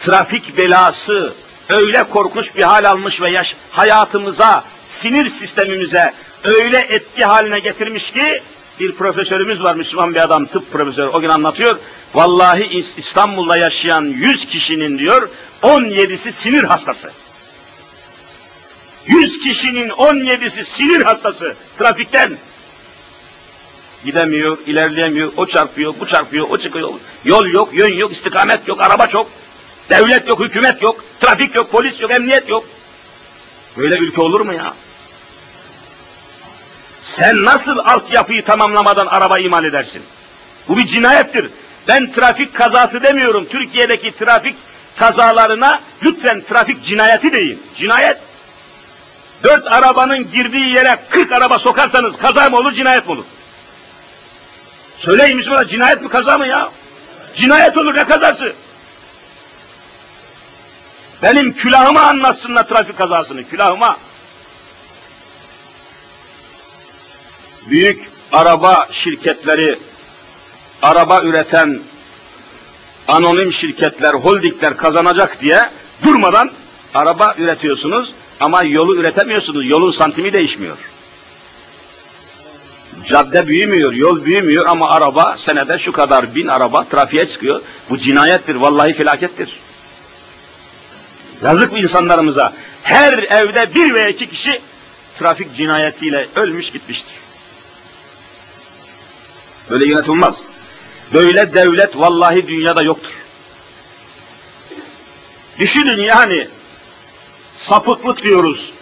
Trafik 0.00 0.58
belası 0.58 1.32
öyle 1.68 2.04
korkunç 2.04 2.56
bir 2.56 2.62
hal 2.62 2.84
almış 2.84 3.20
ve 3.20 3.30
yaş 3.30 3.56
hayatımıza, 3.70 4.64
sinir 4.86 5.28
sistemimize 5.28 6.12
öyle 6.44 6.78
etki 6.78 7.24
haline 7.24 7.58
getirmiş 7.58 8.10
ki 8.10 8.42
bir 8.80 8.92
profesörümüz 8.92 9.62
var 9.62 9.74
Müslüman 9.74 10.14
bir 10.14 10.20
adam 10.20 10.46
tıp 10.46 10.72
profesörü 10.72 11.08
o 11.08 11.20
gün 11.20 11.28
anlatıyor. 11.28 11.78
Vallahi 12.14 12.84
İstanbul'da 12.96 13.56
yaşayan 13.56 14.02
100 14.02 14.46
kişinin 14.46 14.98
diyor 14.98 15.28
17'si 15.62 16.32
sinir 16.32 16.64
hastası. 16.64 17.12
100 19.06 19.40
kişinin 19.40 19.88
17'si 19.88 20.64
sinir 20.64 21.00
hastası 21.00 21.54
trafikten. 21.78 22.36
Gidemiyor, 24.04 24.58
ilerleyemiyor, 24.66 25.32
o 25.36 25.46
çarpıyor, 25.46 25.94
bu 26.00 26.06
çarpıyor, 26.06 26.46
o 26.50 26.58
çıkıyor. 26.58 26.88
Yol 27.24 27.46
yok, 27.46 27.68
yön 27.72 27.94
yok, 27.94 28.12
istikamet 28.12 28.68
yok, 28.68 28.80
araba 28.80 29.06
çok. 29.06 29.30
Devlet 29.90 30.28
yok, 30.28 30.40
hükümet 30.40 30.82
yok, 30.82 31.04
trafik 31.20 31.54
yok, 31.54 31.70
polis 31.72 32.00
yok, 32.00 32.10
emniyet 32.10 32.48
yok. 32.48 32.64
Böyle 33.76 33.96
ülke 33.96 34.20
olur 34.20 34.40
mu 34.40 34.54
ya? 34.54 34.74
Sen 37.02 37.44
nasıl 37.44 37.78
altyapıyı 37.78 38.44
tamamlamadan 38.44 39.06
araba 39.06 39.38
imal 39.38 39.64
edersin? 39.64 40.02
Bu 40.68 40.76
bir 40.76 40.86
cinayettir. 40.86 41.46
Ben 41.88 42.12
trafik 42.12 42.54
kazası 42.54 43.02
demiyorum. 43.02 43.44
Türkiye'deki 43.44 44.12
trafik 44.12 44.56
kazalarına 44.96 45.80
lütfen 46.02 46.42
trafik 46.48 46.84
cinayeti 46.84 47.32
deyin. 47.32 47.62
Cinayet. 47.76 48.16
Dört 49.44 49.66
arabanın 49.66 50.30
girdiği 50.30 50.68
yere 50.74 50.98
kırk 51.10 51.32
araba 51.32 51.58
sokarsanız 51.58 52.16
kaza 52.16 52.50
mı 52.50 52.56
olur, 52.56 52.72
cinayet 52.72 53.06
mi 53.06 53.12
olur? 53.12 53.24
Söyleyin 55.00 55.36
Müslümanlar 55.36 55.64
cinayet 55.64 56.02
mi 56.02 56.08
kaza 56.08 56.38
mı 56.38 56.46
ya? 56.46 56.70
Cinayet 57.36 57.76
olur 57.76 57.94
ne 57.94 58.04
kazası? 58.04 58.52
Benim 61.22 61.52
külahıma 61.52 62.00
anlatsınlar 62.00 62.68
trafik 62.68 62.98
kazasını, 62.98 63.48
külahıma. 63.48 63.96
Büyük 67.70 68.10
araba 68.32 68.88
şirketleri, 68.92 69.78
araba 70.82 71.22
üreten 71.22 71.80
anonim 73.08 73.52
şirketler, 73.52 74.14
holdingler 74.14 74.76
kazanacak 74.76 75.40
diye 75.40 75.70
durmadan 76.02 76.50
araba 76.94 77.34
üretiyorsunuz 77.38 78.12
ama 78.40 78.62
yolu 78.62 78.96
üretemiyorsunuz. 78.96 79.66
Yolun 79.66 79.90
santimi 79.90 80.32
değişmiyor. 80.32 80.76
Cadde 83.06 83.46
büyümüyor, 83.46 83.92
yol 83.92 84.24
büyümüyor 84.24 84.66
ama 84.66 84.90
araba 84.90 85.36
senede 85.38 85.78
şu 85.78 85.92
kadar 85.92 86.34
bin 86.34 86.46
araba 86.46 86.84
trafiğe 86.84 87.28
çıkıyor. 87.28 87.60
Bu 87.90 87.98
cinayettir, 87.98 88.54
vallahi 88.54 88.92
felakettir. 88.92 89.60
Yazık 91.42 91.72
bu 91.72 91.78
insanlarımıza. 91.78 92.52
Her 92.82 93.12
evde 93.12 93.74
bir 93.74 93.94
veya 93.94 94.08
iki 94.08 94.30
kişi 94.30 94.60
trafik 95.18 95.56
cinayetiyle 95.56 96.26
ölmüş 96.36 96.70
gitmiştir. 96.70 97.14
Böyle 99.70 99.86
yönetilmez. 99.86 100.34
Böyle 101.12 101.54
devlet 101.54 101.96
vallahi 101.96 102.48
dünyada 102.48 102.82
yoktur. 102.82 103.12
Düşünün 105.58 106.02
yani 106.02 106.48
sapıklık 107.58 108.22
diyoruz. 108.22 108.72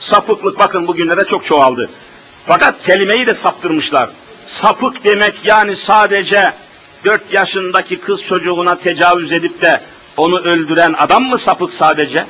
Sapıklık 0.00 0.58
bakın 0.58 0.86
bugünlerde 0.86 1.24
çok 1.24 1.44
çoğaldı. 1.44 1.90
Fakat 2.46 2.82
kelimeyi 2.82 3.26
de 3.26 3.34
saptırmışlar. 3.34 4.10
Sapık 4.46 5.04
demek 5.04 5.34
yani 5.44 5.76
sadece 5.76 6.52
dört 7.04 7.32
yaşındaki 7.32 8.00
kız 8.00 8.22
çocuğuna 8.22 8.76
tecavüz 8.76 9.32
edip 9.32 9.62
de 9.62 9.80
onu 10.16 10.38
öldüren 10.38 10.94
adam 10.98 11.24
mı 11.24 11.38
sapık 11.38 11.72
sadece? 11.72 12.26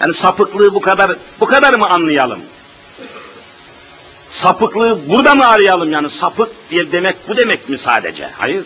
Yani 0.00 0.14
sapıklığı 0.14 0.74
bu 0.74 0.80
kadar 0.80 1.12
bu 1.40 1.46
kadar 1.46 1.74
mı 1.74 1.88
anlayalım? 1.88 2.40
Sapıklığı 4.30 4.98
burada 5.08 5.34
mı 5.34 5.48
arayalım 5.48 5.92
yani 5.92 6.10
sapık 6.10 6.48
diye 6.70 6.92
demek 6.92 7.16
bu 7.28 7.36
demek 7.36 7.68
mi 7.68 7.78
sadece? 7.78 8.30
Hayır. 8.38 8.64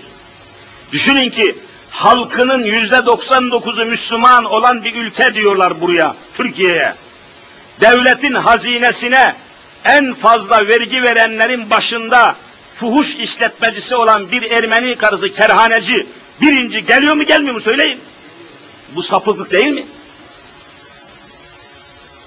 Düşünün 0.93 1.31
ki 1.31 1.57
halkının 1.91 2.65
yüzde 2.65 2.97
99'u 2.97 3.87
Müslüman 3.87 4.45
olan 4.45 4.85
bir 4.85 4.95
ülke 4.95 5.35
diyorlar 5.35 5.81
buraya, 5.81 6.15
Türkiye'ye. 6.37 6.95
Devletin 7.81 8.35
hazinesine 8.35 9.35
en 9.85 10.15
fazla 10.15 10.69
vergi 10.69 11.03
verenlerin 11.03 11.71
başında 11.71 12.37
fuhuş 12.77 13.15
işletmecisi 13.15 13.97
olan 13.97 14.31
bir 14.31 14.51
Ermeni 14.51 14.97
karısı 14.97 15.35
kerhaneci 15.35 16.07
birinci 16.41 16.87
geliyor 16.87 17.15
mu 17.15 17.23
gelmiyor 17.23 17.55
mu 17.55 17.61
söyleyin. 17.61 18.01
Bu 18.95 19.03
sapıklık 19.03 19.51
değil 19.51 19.73
mi? 19.73 19.85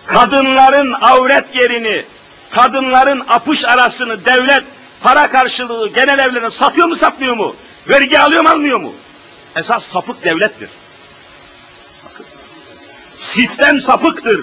kadınların 0.07 0.93
avret 0.93 1.55
yerini, 1.55 2.03
kadınların 2.51 3.23
apış 3.29 3.65
arasını 3.65 4.25
devlet 4.25 4.63
para 5.03 5.31
karşılığı 5.31 5.89
genel 5.89 6.19
evlerini 6.19 6.51
satıyor 6.51 6.87
mu 6.87 6.95
satmıyor 6.95 7.35
mu? 7.35 7.55
Vergi 7.89 8.19
alıyor 8.19 8.43
mu 8.43 8.49
almıyor 8.49 8.79
mu? 8.79 8.93
Esas 9.55 9.83
sapık 9.83 10.23
devlettir. 10.23 10.69
Sistem 13.17 13.79
sapıktır. 13.79 14.39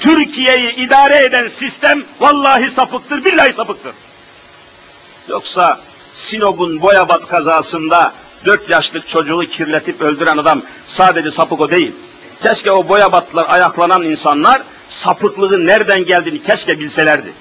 Türkiye'yi 0.00 0.74
idare 0.74 1.24
eden 1.24 1.48
sistem 1.48 2.04
vallahi 2.20 2.70
sapıktır, 2.70 3.24
billahi 3.24 3.52
sapıktır. 3.52 3.92
Yoksa 5.28 5.80
Sinop'un 6.14 6.82
Boyabat 6.82 7.28
kazasında 7.28 8.12
dört 8.44 8.70
yaşlık 8.70 9.08
çocuğu 9.08 9.40
kirletip 9.40 10.02
öldüren 10.02 10.36
adam 10.36 10.62
sadece 10.88 11.30
sapık 11.30 11.60
o 11.60 11.70
değil. 11.70 11.92
Keşke 12.42 12.72
o 12.72 12.88
Boyabatlılar 12.88 13.46
ayaklanan 13.48 14.02
insanlar 14.02 14.62
sapıklığın 14.90 15.66
nereden 15.66 16.04
geldiğini 16.04 16.42
keşke 16.42 16.80
bilselerdi. 16.80 17.32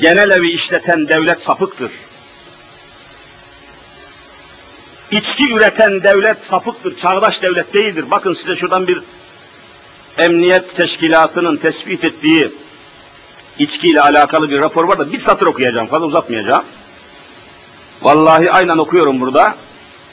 Genel 0.00 0.30
evi 0.30 0.50
işleten 0.50 1.08
devlet 1.08 1.42
sapıktır. 1.42 1.90
İçki 5.10 5.52
üreten 5.52 6.02
devlet 6.02 6.44
sapıktır, 6.44 6.96
çağdaş 6.96 7.42
devlet 7.42 7.74
değildir. 7.74 8.04
Bakın 8.10 8.32
size 8.32 8.56
şuradan 8.56 8.88
bir 8.88 9.02
emniyet 10.18 10.76
teşkilatının 10.76 11.56
tespit 11.56 12.04
ettiği 12.04 12.52
içkiyle 13.58 14.00
alakalı 14.00 14.50
bir 14.50 14.60
rapor 14.60 14.84
var 14.84 14.98
da 14.98 15.12
bir 15.12 15.18
satır 15.18 15.46
okuyacağım, 15.46 15.86
fazla 15.86 16.06
uzatmayacağım. 16.06 16.64
Vallahi 18.02 18.52
aynen 18.52 18.78
okuyorum 18.78 19.20
burada. 19.20 19.54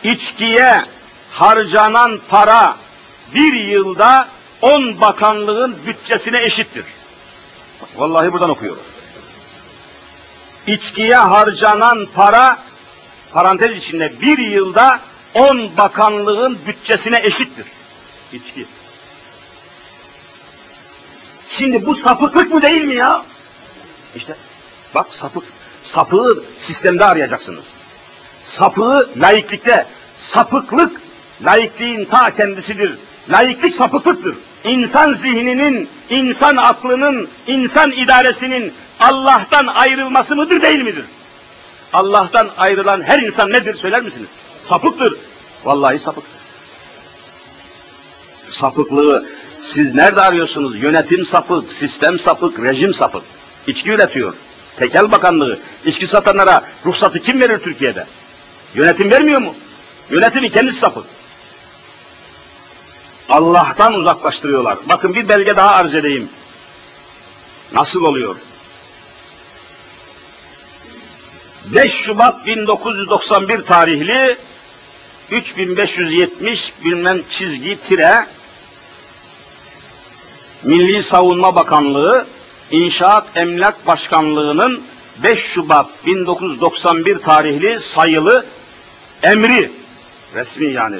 İçkiye 0.03 0.81
harcanan 1.31 2.19
para 2.29 2.75
bir 3.35 3.53
yılda 3.53 4.27
on 4.61 5.01
bakanlığın 5.01 5.75
bütçesine 5.87 6.43
eşittir. 6.43 6.85
Vallahi 7.95 8.33
buradan 8.33 8.49
okuyorum. 8.49 8.83
İçkiye 10.67 11.15
harcanan 11.15 12.07
para 12.15 12.57
parantez 13.31 13.77
içinde 13.77 14.13
bir 14.21 14.37
yılda 14.37 14.99
on 15.33 15.77
bakanlığın 15.77 16.57
bütçesine 16.67 17.19
eşittir. 17.23 17.65
İçki. 18.33 18.65
Şimdi 21.57 21.85
bu 21.85 21.95
sapıklık 21.95 22.53
mı 22.53 22.61
değil 22.61 22.83
mi 22.83 22.95
ya? 22.95 23.23
İşte 24.15 24.35
bak 24.95 25.13
sapık, 25.13 25.43
sapığı 25.83 26.43
sistemde 26.59 27.05
arayacaksınız. 27.05 27.63
Sapığı 28.45 29.09
laiklikte, 29.17 29.85
sapıklık 30.17 31.01
laikliğin 31.43 32.05
ta 32.05 32.31
kendisidir. 32.31 32.97
Laiklik 33.29 33.73
sapıklıktır. 33.73 34.35
İnsan 34.63 35.13
zihninin, 35.13 35.89
insan 36.09 36.55
aklının, 36.55 37.27
insan 37.47 37.91
idaresinin 37.91 38.73
Allah'tan 38.99 39.67
ayrılması 39.67 40.35
mıdır 40.35 40.61
değil 40.61 40.81
midir? 40.81 41.05
Allah'tan 41.93 42.49
ayrılan 42.57 43.01
her 43.01 43.19
insan 43.19 43.51
nedir 43.51 43.75
söyler 43.75 44.01
misiniz? 44.01 44.29
Sapıktır. 44.69 45.15
Vallahi 45.65 45.99
sapıktır. 45.99 46.39
Sapıklığı 48.49 49.25
siz 49.63 49.95
nerede 49.95 50.21
arıyorsunuz? 50.21 50.81
Yönetim 50.81 51.25
sapık, 51.25 51.73
sistem 51.73 52.19
sapık, 52.19 52.59
rejim 52.59 52.93
sapık. 52.93 53.23
İçki 53.67 53.91
üretiyor. 53.91 54.33
Tekel 54.77 55.11
Bakanlığı, 55.11 55.59
içki 55.85 56.07
satanlara 56.07 56.63
ruhsatı 56.85 57.19
kim 57.19 57.41
verir 57.41 57.59
Türkiye'de? 57.59 58.05
Yönetim 58.75 59.11
vermiyor 59.11 59.41
mu? 59.41 59.55
Yönetimin 60.09 60.49
kendisi 60.49 60.79
sapık. 60.79 61.05
Allah'tan 63.29 63.93
uzaklaştırıyorlar. 63.93 64.77
Bakın 64.89 65.15
bir 65.15 65.29
belge 65.29 65.55
daha 65.55 65.69
arz 65.69 65.95
edeyim. 65.95 66.29
Nasıl 67.73 68.03
oluyor? 68.03 68.35
5 71.65 71.93
Şubat 71.93 72.45
1991 72.45 73.61
tarihli 73.61 74.37
3570 75.31 76.73
bilmem 76.85 77.21
çizgi 77.29 77.77
tire 77.87 78.25
Milli 80.63 81.03
Savunma 81.03 81.55
Bakanlığı 81.55 82.25
İnşaat 82.71 83.25
Emlak 83.35 83.87
Başkanlığı'nın 83.87 84.81
5 85.23 85.39
Şubat 85.39 85.87
1991 86.05 87.17
tarihli 87.17 87.79
sayılı 87.79 88.45
emri 89.23 89.71
resmi 90.35 90.71
yani 90.71 90.95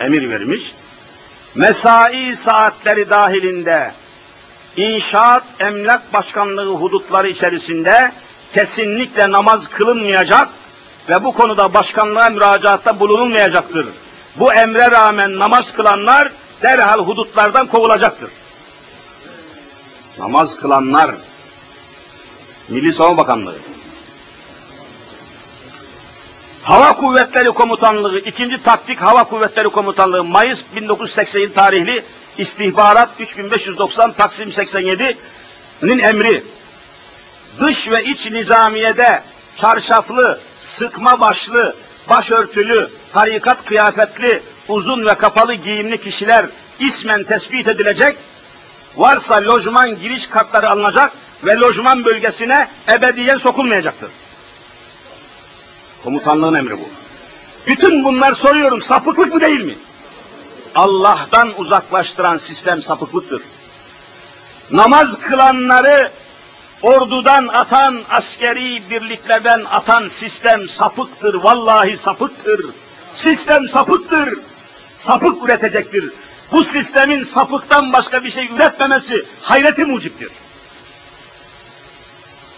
emir 0.00 0.30
vermiş. 0.30 0.72
Mesai 1.54 2.36
saatleri 2.36 3.10
dahilinde 3.10 3.92
İnşaat 4.76 5.44
Emlak 5.60 6.12
Başkanlığı 6.12 6.74
hudutları 6.74 7.28
içerisinde 7.28 8.12
kesinlikle 8.54 9.32
namaz 9.32 9.68
kılınmayacak 9.68 10.48
ve 11.08 11.24
bu 11.24 11.32
konuda 11.32 11.74
başkanlığa 11.74 12.30
müracaatta 12.30 13.00
bulunulmayacaktır. 13.00 13.86
Bu 14.38 14.52
emre 14.52 14.90
rağmen 14.90 15.38
namaz 15.38 15.72
kılanlar 15.72 16.28
derhal 16.62 16.98
hudutlardan 16.98 17.66
kovulacaktır. 17.66 18.30
Namaz 20.18 20.56
kılanlar 20.56 21.14
Milli 22.68 22.92
Savunma 22.92 23.16
Bakanlığı 23.16 23.54
Hava 26.62 26.96
Kuvvetleri 26.96 27.48
Komutanlığı 27.48 28.18
2. 28.18 28.62
Taktik 28.62 29.02
Hava 29.02 29.24
Kuvvetleri 29.24 29.68
Komutanlığı 29.68 30.24
Mayıs 30.24 30.64
1987 30.76 31.54
tarihli 31.54 32.02
istihbarat 32.38 33.08
3590 33.20 34.12
Taksim 34.12 34.48
87'nin 34.48 35.98
emri 35.98 36.42
dış 37.60 37.90
ve 37.90 38.04
iç 38.04 38.30
nizamiyede 38.30 39.22
çarşaflı, 39.56 40.40
sıkma 40.60 41.20
başlı, 41.20 41.74
başörtülü, 42.10 42.88
tarikat 43.12 43.64
kıyafetli, 43.64 44.42
uzun 44.68 45.06
ve 45.06 45.14
kapalı 45.14 45.54
giyimli 45.54 46.00
kişiler 46.00 46.46
ismen 46.80 47.24
tespit 47.24 47.68
edilecek, 47.68 48.16
varsa 48.96 49.34
lojman 49.36 49.98
giriş 49.98 50.26
kartları 50.26 50.70
alınacak 50.70 51.12
ve 51.44 51.56
lojman 51.56 52.04
bölgesine 52.04 52.68
ebediyen 52.88 53.36
sokulmayacaktır. 53.36 54.10
Komutanlığın 56.04 56.54
emri 56.54 56.78
bu. 56.78 56.88
Bütün 57.66 58.04
bunlar 58.04 58.32
soruyorum 58.32 58.80
sapıklık 58.80 59.34
mı 59.34 59.40
değil 59.40 59.64
mi? 59.64 59.74
Allah'tan 60.74 61.60
uzaklaştıran 61.60 62.38
sistem 62.38 62.82
sapıklıktır. 62.82 63.42
Namaz 64.70 65.18
kılanları 65.20 66.10
ordudan 66.82 67.46
atan, 67.48 68.02
askeri 68.10 68.82
birliklerden 68.90 69.64
atan 69.70 70.08
sistem 70.08 70.68
sapıktır, 70.68 71.34
vallahi 71.34 71.98
sapıktır. 71.98 72.66
Sistem 73.14 73.68
sapıktır, 73.68 74.38
sapık 74.98 75.44
üretecektir. 75.44 76.12
Bu 76.52 76.64
sistemin 76.64 77.22
sapıktan 77.22 77.92
başka 77.92 78.24
bir 78.24 78.30
şey 78.30 78.46
üretmemesi 78.46 79.24
hayreti 79.40 79.84
muciptir. 79.84 80.28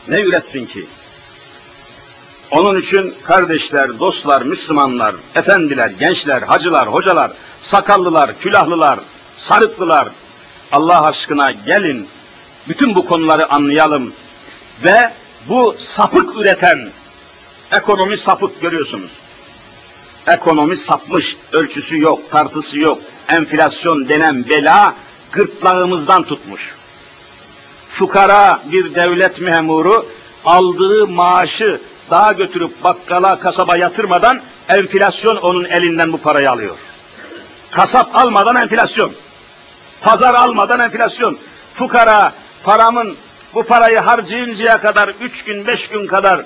Ne 0.09 0.21
üretsin 0.21 0.67
ki? 0.67 0.87
Onun 2.51 2.79
için 2.79 3.15
kardeşler, 3.25 3.99
dostlar, 3.99 4.43
Müslümanlar, 4.43 5.15
efendiler, 5.35 5.91
gençler, 5.91 6.43
hacılar, 6.43 6.89
hocalar, 6.89 7.31
sakallılar, 7.63 8.39
külahlılar, 8.39 9.01
sarıklılar, 9.37 10.09
Allah 10.73 11.03
aşkına 11.05 11.51
gelin 11.51 12.09
bütün 12.69 12.95
bu 12.95 13.07
konuları 13.07 13.53
anlayalım 13.53 14.13
ve 14.85 15.13
bu 15.49 15.77
sapık 15.79 16.37
üreten 16.37 16.89
ekonomi 17.73 18.19
sapık 18.19 18.61
görüyorsunuz. 18.61 19.11
Ekonomi 20.29 20.77
sapmış, 20.77 21.37
ölçüsü 21.53 21.99
yok, 21.99 22.31
tartısı 22.31 22.79
yok. 22.79 22.99
Enflasyon 23.29 24.09
denen 24.09 24.49
bela 24.49 24.95
gırtlağımızdan 25.33 26.23
tutmuş. 26.23 26.75
Fukara 27.91 28.61
bir 28.73 28.95
devlet 28.95 29.41
memuru 29.41 30.07
aldığı 30.45 31.07
maaşı 31.07 31.81
daha 32.11 32.33
götürüp 32.33 32.85
bakkala, 32.85 33.39
kasaba 33.39 33.77
yatırmadan 33.77 34.41
enflasyon 34.69 35.37
onun 35.37 35.65
elinden 35.65 36.13
bu 36.13 36.19
parayı 36.19 36.51
alıyor. 36.51 36.77
Kasap 37.71 38.17
almadan 38.17 38.57
enflasyon. 38.57 39.13
Pazar 40.01 40.35
almadan 40.35 40.81
enflasyon. 40.81 41.39
Fukara 41.75 42.33
paramın 42.65 43.17
bu 43.55 43.63
parayı 43.63 43.99
harcayıncaya 43.99 44.81
kadar 44.81 45.09
üç 45.21 45.45
gün 45.45 45.67
beş 45.67 45.89
gün 45.89 46.07
kadar 46.07 46.45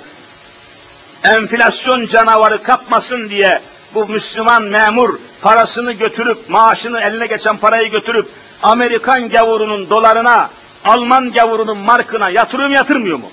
enflasyon 1.25 2.07
canavarı 2.07 2.63
kapmasın 2.63 3.29
diye 3.29 3.61
bu 3.95 4.07
Müslüman 4.07 4.63
memur 4.63 5.19
parasını 5.43 5.93
götürüp 5.93 6.49
maaşını 6.49 7.01
eline 7.01 7.27
geçen 7.27 7.57
parayı 7.57 7.91
götürüp 7.91 8.29
Amerikan 8.63 9.29
gavurunun 9.29 9.91
dolarına 9.91 10.51
Alman 10.85 11.33
gavurunun 11.33 11.79
markına 11.79 12.31
yatırıyor 12.31 12.69
mu 12.69 12.75
yatırmıyor 12.75 13.19
mu? 13.19 13.31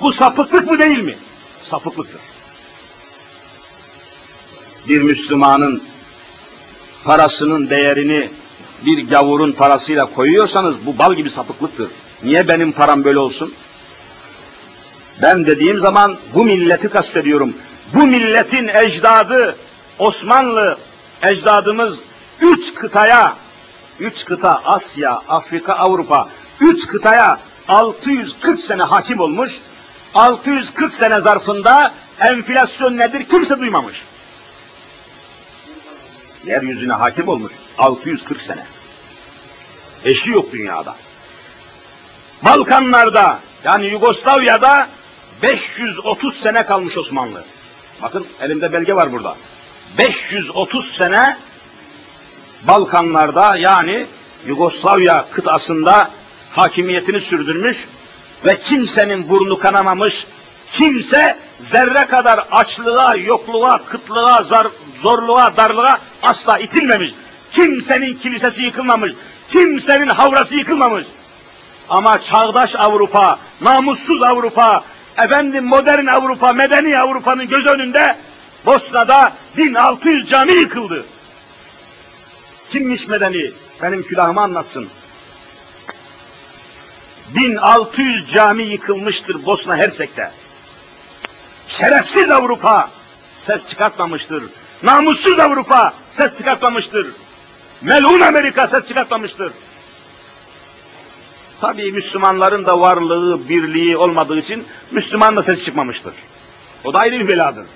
Bu 0.00 0.12
sapıklık 0.12 0.70
mı 0.70 0.78
değil 0.78 0.98
mi? 0.98 1.14
Sapıklıktır. 1.64 2.20
Bir 4.88 5.02
Müslümanın 5.02 5.82
parasının 7.04 7.70
değerini 7.70 8.28
bir 8.86 9.08
gavurun 9.08 9.52
parasıyla 9.52 10.06
koyuyorsanız 10.06 10.86
bu 10.86 10.98
bal 10.98 11.14
gibi 11.14 11.30
sapıklıktır. 11.30 11.88
Niye 12.22 12.48
benim 12.48 12.72
param 12.72 13.04
böyle 13.04 13.18
olsun? 13.18 13.54
Ben 15.22 15.46
dediğim 15.46 15.78
zaman 15.78 16.16
bu 16.34 16.44
milleti 16.44 16.88
kastediyorum. 16.88 17.54
Bu 17.94 18.06
milletin 18.06 18.68
ecdadı 18.68 19.56
Osmanlı 19.98 20.78
ecdadımız 21.22 21.98
üç 22.40 22.74
kıtaya, 22.74 23.34
üç 24.00 24.24
kıta 24.24 24.60
Asya, 24.64 25.12
Afrika, 25.28 25.74
Avrupa, 25.74 26.28
üç 26.60 26.86
kıtaya 26.86 27.38
640 27.68 28.60
sene 28.60 28.82
hakim 28.82 29.20
olmuş. 29.20 29.60
640 30.14 30.94
sene 30.94 31.20
zarfında 31.20 31.92
enflasyon 32.20 32.96
nedir 32.96 33.24
kimse 33.24 33.58
duymamış. 33.58 34.02
Yeryüzüne 36.44 36.92
hakim 36.92 37.28
olmuş 37.28 37.52
640 37.78 38.40
sene. 38.42 38.64
Eşi 40.04 40.32
yok 40.32 40.52
dünyada. 40.52 40.96
Balkanlarda 42.42 43.38
yani 43.64 43.86
Yugoslavya'da 43.86 44.88
530 45.42 46.36
sene 46.36 46.66
kalmış 46.66 46.98
Osmanlı. 46.98 47.44
Bakın 48.02 48.26
elimde 48.40 48.72
belge 48.72 48.96
var 48.96 49.12
burada. 49.12 49.36
530 49.98 50.90
sene 50.90 51.36
Balkanlarda 52.66 53.56
yani 53.56 54.06
Yugoslavya 54.46 55.24
kıtasında 55.30 56.10
hakimiyetini 56.52 57.20
sürdürmüş 57.20 57.88
ve 58.44 58.58
kimsenin 58.58 59.28
burnu 59.28 59.58
kanamamış, 59.58 60.26
kimse 60.72 61.36
zerre 61.60 62.06
kadar 62.06 62.44
açlığa, 62.52 63.16
yokluğa, 63.16 63.84
kıtlığa, 63.84 64.42
zar, 64.42 64.66
zorluğa, 65.02 65.56
darlığa 65.56 65.98
asla 66.22 66.58
itilmemiş. 66.58 67.10
Kimsenin 67.52 68.14
kilisesi 68.14 68.62
yıkılmamış, 68.62 69.12
kimsenin 69.48 70.08
havrası 70.08 70.56
yıkılmamış. 70.56 71.06
Ama 71.88 72.20
çağdaş 72.20 72.76
Avrupa, 72.76 73.38
namussuz 73.60 74.22
Avrupa, 74.22 74.82
efendim 75.18 75.64
modern 75.64 76.06
Avrupa, 76.06 76.52
medeni 76.52 76.98
Avrupa'nın 76.98 77.48
göz 77.48 77.66
önünde 77.66 78.16
Bosna'da 78.66 79.32
1600 79.56 80.28
cami 80.28 80.52
yıkıldı. 80.52 81.04
Kimmiş 82.70 83.08
medeni? 83.08 83.50
Benim 83.82 84.02
külahımı 84.02 84.40
anlatsın. 84.40 84.88
1600 87.34 88.28
cami 88.28 88.62
yıkılmıştır 88.62 89.46
Bosna 89.46 89.76
Hersek'te. 89.76 90.30
Şerefsiz 91.68 92.30
Avrupa 92.30 92.90
ses 93.36 93.66
çıkartmamıştır. 93.66 94.44
Namussuz 94.82 95.38
Avrupa 95.38 95.94
ses 96.10 96.38
çıkartmamıştır. 96.38 97.06
Melun 97.82 98.20
Amerika 98.20 98.66
ses 98.66 98.88
çıkartmamıştır. 98.88 99.52
Tabii 101.60 101.92
Müslümanların 101.92 102.64
da 102.64 102.80
varlığı, 102.80 103.48
birliği 103.48 103.96
olmadığı 103.96 104.38
için 104.38 104.64
Müslüman 104.90 105.36
da 105.36 105.42
ses 105.42 105.64
çıkmamıştır. 105.64 106.14
O 106.84 106.92
da 106.92 106.98
ayrı 106.98 107.20
bir 107.20 107.28
beladır. 107.28 107.66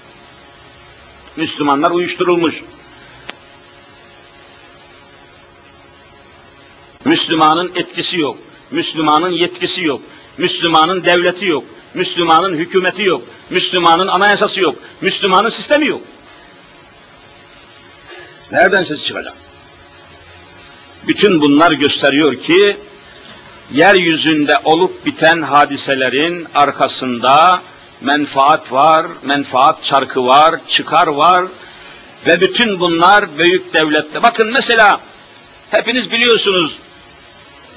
Müslümanlar 1.39 1.91
uyuşturulmuş. 1.91 2.64
Müslümanın 7.05 7.72
etkisi 7.76 8.20
yok. 8.20 8.39
Müslümanın 8.70 9.30
yetkisi 9.30 9.84
yok. 9.84 10.01
Müslümanın 10.39 11.05
devleti 11.05 11.47
yok. 11.47 11.64
Müslümanın 11.95 12.55
hükümeti 12.55 13.03
yok. 13.03 13.22
Müslümanın 13.51 14.09
anayasası 14.09 14.61
yok. 14.61 14.74
Müslümanın 15.01 15.49
sistemi 15.49 15.86
yok. 15.86 16.01
Nereden 18.53 18.84
ses 18.84 19.05
çıkacak? 19.05 19.34
Bütün 21.09 21.41
bunlar 21.41 21.72
gösteriyor 21.72 22.34
ki 22.34 22.76
yeryüzünde 23.72 24.59
olup 24.64 25.07
biten 25.07 25.43
hadiselerin 25.43 26.47
arkasında 26.55 27.62
menfaat 28.01 28.72
var, 28.72 29.07
menfaat 29.22 29.84
çarkı 29.84 30.26
var, 30.26 30.55
çıkar 30.68 31.07
var 31.07 31.44
ve 32.26 32.40
bütün 32.40 32.80
bunlar 32.80 33.38
büyük 33.38 33.74
devlette. 33.74 34.22
Bakın 34.22 34.53
mesela 34.53 35.01
hepiniz 35.70 36.11
biliyorsunuz 36.11 36.78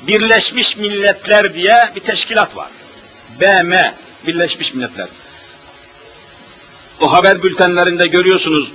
Birleşmiş 0.08 0.78
Milletler 0.78 1.54
diye 1.54 1.92
bir 1.96 2.02
teşkilat 2.02 2.56
var. 2.56 2.70
BM, 3.42 3.94
Birleşmiş 4.28 4.74
Milletler. 4.74 5.08
O 7.02 7.12
haber 7.12 7.44
bültenlerinde 7.44 8.08
görüyorsunuz. 8.08 8.72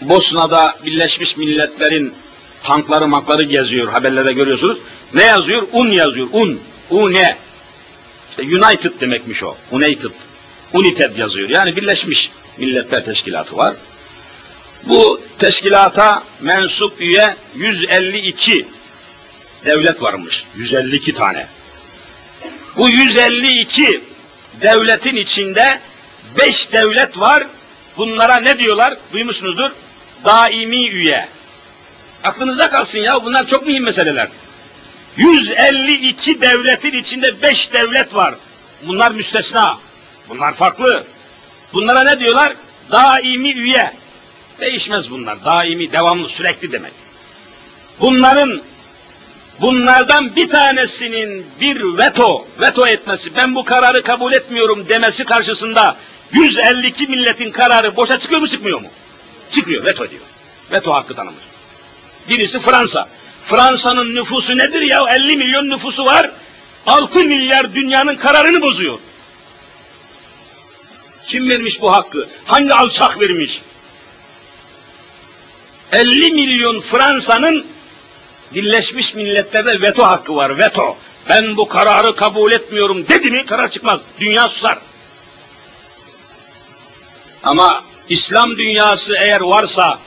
Bosna'da 0.00 0.74
Birleşmiş 0.84 1.36
Milletler'in 1.36 2.14
tankları 2.62 3.06
makları 3.06 3.42
geziyor, 3.42 3.88
haberlerde 3.88 4.32
görüyorsunuz. 4.32 4.78
Ne 5.14 5.24
yazıyor? 5.24 5.62
Un 5.72 5.90
yazıyor, 5.90 6.26
un. 6.32 6.60
Un 6.90 7.12
ne? 7.12 7.36
United 8.38 9.00
demekmiş 9.00 9.42
o. 9.42 9.56
United. 9.70 10.10
United 10.72 11.16
yazıyor. 11.16 11.48
Yani 11.48 11.76
Birleşmiş 11.76 12.30
Milletler 12.58 13.04
Teşkilatı 13.04 13.56
var. 13.56 13.74
Bu 14.82 15.20
teşkilata 15.38 16.22
mensup 16.40 17.00
üye 17.00 17.36
152 17.56 18.66
devlet 19.64 20.02
varmış. 20.02 20.44
152 20.56 21.12
tane. 21.12 21.46
Bu 22.76 22.88
152 22.88 24.00
devletin 24.60 25.16
içinde 25.16 25.80
5 26.38 26.72
devlet 26.72 27.18
var. 27.18 27.46
Bunlara 27.96 28.36
ne 28.36 28.58
diyorlar? 28.58 28.96
Duymuşsunuzdur. 29.12 29.70
Daimi 30.24 30.88
üye. 30.88 31.28
Aklınızda 32.24 32.70
kalsın 32.70 32.98
ya 32.98 33.24
bunlar 33.24 33.46
çok 33.46 33.66
mühim 33.66 33.84
meseleler. 33.84 34.28
152 35.16 36.40
devletin 36.40 36.98
içinde 36.98 37.42
5 37.42 37.72
devlet 37.72 38.14
var. 38.14 38.34
Bunlar 38.82 39.10
müstesna. 39.10 39.78
Bunlar 40.28 40.54
farklı. 40.54 41.04
Bunlara 41.72 42.04
ne 42.04 42.18
diyorlar? 42.18 42.52
Daimi 42.90 43.52
üye. 43.52 43.92
Değişmez 44.60 45.10
bunlar. 45.10 45.44
Daimi, 45.44 45.92
devamlı, 45.92 46.28
sürekli 46.28 46.72
demek. 46.72 46.92
Bunların 48.00 48.62
bunlardan 49.60 50.36
bir 50.36 50.48
tanesinin 50.48 51.46
bir 51.60 51.98
veto, 51.98 52.46
veto 52.60 52.86
etmesi, 52.86 53.36
ben 53.36 53.54
bu 53.54 53.64
kararı 53.64 54.02
kabul 54.02 54.32
etmiyorum 54.32 54.88
demesi 54.88 55.24
karşısında 55.24 55.96
152 56.32 57.06
milletin 57.06 57.50
kararı 57.50 57.96
boşa 57.96 58.18
çıkıyor 58.18 58.40
mu 58.40 58.48
çıkmıyor 58.48 58.80
mu? 58.80 58.88
Çıkıyor, 59.50 59.84
veto 59.84 60.10
diyor. 60.10 60.22
Veto 60.72 60.94
hakkı 60.94 61.14
tanımış. 61.14 61.44
Birisi 62.28 62.58
Fransa. 62.58 63.08
Fransa'nın 63.46 64.14
nüfusu 64.14 64.56
nedir 64.58 64.80
ya? 64.80 65.04
50 65.08 65.36
milyon 65.36 65.70
nüfusu 65.70 66.04
var. 66.04 66.30
6 66.86 67.24
milyar 67.24 67.74
dünyanın 67.74 68.16
kararını 68.16 68.62
bozuyor. 68.62 68.98
Kim 71.26 71.48
vermiş 71.48 71.82
bu 71.82 71.92
hakkı? 71.92 72.28
Hangi 72.44 72.74
alçak 72.74 73.20
vermiş? 73.20 73.62
50 75.92 76.30
milyon 76.30 76.80
Fransa'nın 76.80 77.66
Birleşmiş 78.54 79.14
Milletler'de 79.14 79.80
veto 79.80 80.04
hakkı 80.04 80.36
var, 80.36 80.58
veto. 80.58 80.96
Ben 81.28 81.56
bu 81.56 81.68
kararı 81.68 82.16
kabul 82.16 82.52
etmiyorum 82.52 83.08
dedi 83.08 83.30
mi 83.30 83.46
karar 83.46 83.70
çıkmaz. 83.70 84.00
Dünya 84.20 84.48
susar. 84.48 84.78
Ama 87.44 87.84
İslam 88.08 88.56
dünyası 88.56 89.14
eğer 89.16 89.40
varsa 89.40 89.98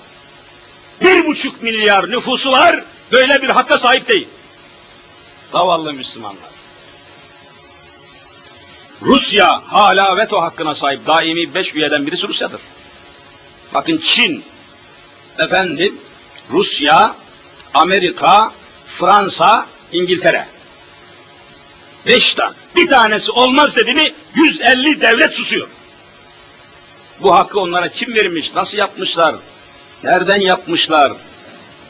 bir 1.02 1.26
buçuk 1.26 1.64
milyar 1.64 2.12
nüfusu 2.12 2.52
var, 2.52 2.84
böyle 3.12 3.42
bir 3.42 3.50
hakka 3.50 3.78
sahip 3.78 4.08
değil. 4.08 4.28
Zavallı 5.52 5.94
Müslümanlar. 5.94 6.50
Rusya 9.02 9.62
hala 9.68 10.18
veto 10.18 10.42
hakkına 10.42 10.76
sahip. 10.76 11.08
Daimi 11.08 11.54
beş 11.56 11.76
üyeden 11.76 12.08
birisi 12.08 12.28
Rusya'dır. 12.28 12.62
Bakın 13.74 13.98
Çin, 13.98 14.44
efendim 15.40 15.96
Rusya, 16.52 17.16
Amerika, 17.74 18.52
Fransa, 18.88 19.66
İngiltere. 19.92 20.48
Beş 22.08 22.34
tane. 22.34 22.54
Bir 22.76 22.88
tanesi 22.88 23.32
olmaz 23.32 23.76
dedi 23.76 23.94
mi 23.94 24.14
150 24.36 25.02
devlet 25.02 25.34
susuyor. 25.34 25.68
Bu 27.22 27.36
hakkı 27.36 27.60
onlara 27.60 27.90
kim 27.90 28.16
vermiş, 28.16 28.52
nasıl 28.56 28.78
yapmışlar, 28.78 29.36
nereden 30.04 30.42
yapmışlar, 30.42 31.14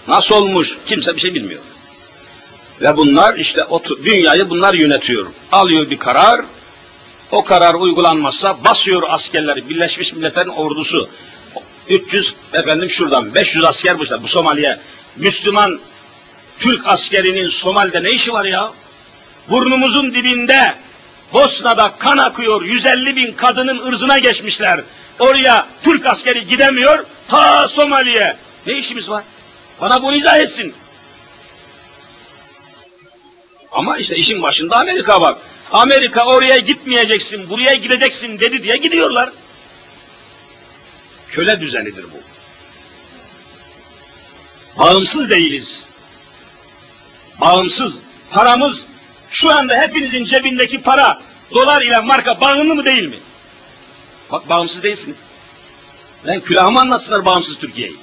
nasıl 0.10 0.36
olmuş 0.36 0.78
kimse 0.86 1.16
bir 1.16 1.22
şey 1.22 1.34
bilmiyor. 1.34 1.62
Ve 2.82 2.98
bunlar 2.98 3.36
işte 3.36 3.66
dünyayı 4.04 4.50
bunlar 4.50 4.74
yönetiyor. 4.74 5.28
Alıyor 5.52 5.90
bir 5.90 5.98
karar, 5.98 6.42
o 7.32 7.44
karar 7.44 7.74
uygulanmazsa 7.74 8.64
basıyor 8.64 9.04
askerleri, 9.08 9.70
Birleşmiş 9.70 10.14
Milletler'in 10.14 10.50
ordusu. 10.50 11.10
300 11.90 12.34
efendim 12.54 12.90
şuradan 12.90 13.36
500 13.36 13.66
asker 13.66 14.00
bu 14.00 14.28
Somali'ye. 14.28 14.80
Müslüman 15.16 15.80
Türk 16.60 16.88
askerinin 16.88 17.48
Somali'de 17.48 18.04
ne 18.04 18.12
işi 18.12 18.34
var 18.34 18.46
ya? 18.46 18.72
Burnumuzun 19.50 20.14
dibinde 20.14 20.74
Bosna'da 21.34 21.92
kan 22.00 22.18
akıyor. 22.18 22.62
150 22.62 23.16
bin 23.16 23.34
kadının 23.34 23.88
ırzına 23.88 24.20
geçmişler. 24.20 24.82
Oraya 25.20 25.68
Türk 25.84 26.06
askeri 26.06 26.48
gidemiyor. 26.48 27.06
Ta 27.28 27.68
Somali'ye. 27.68 28.38
Ne 28.68 28.74
işimiz 28.74 29.10
var? 29.10 29.24
Bana 29.82 30.04
bunu 30.04 30.16
izah 30.16 30.38
etsin. 30.38 30.74
Ama 33.72 33.98
işte 33.98 34.16
işin 34.16 34.42
başında 34.42 34.76
Amerika 34.78 35.22
var. 35.22 35.36
Amerika 35.72 36.26
oraya 36.26 36.58
gitmeyeceksin, 36.58 37.50
buraya 37.50 37.74
gideceksin 37.74 38.40
dedi 38.40 38.64
diye 38.64 38.78
gidiyorlar. 38.78 39.30
Köle 41.30 41.60
düzenidir 41.60 42.04
bu. 42.04 42.20
Bağımsız 44.80 45.30
değiliz. 45.30 45.88
Bağımsız. 47.42 48.00
Paramız 48.32 48.86
şu 49.32 49.52
anda 49.52 49.82
hepinizin 49.82 50.26
cebindeki 50.26 50.82
para 50.82 51.22
dolar 51.54 51.82
ile 51.82 52.00
marka 52.02 52.42
bağımlı 52.42 52.76
mı 52.76 52.86
değil 52.86 53.04
mi? 53.04 53.20
Bak 54.32 54.50
bağımsız 54.50 54.84
değilsiniz. 54.84 55.18
Ben 56.28 56.40
külahımı 56.40 56.80
anlatsınlar 56.80 57.26
bağımsız 57.26 57.58
Türkiye'yi. 57.58 57.96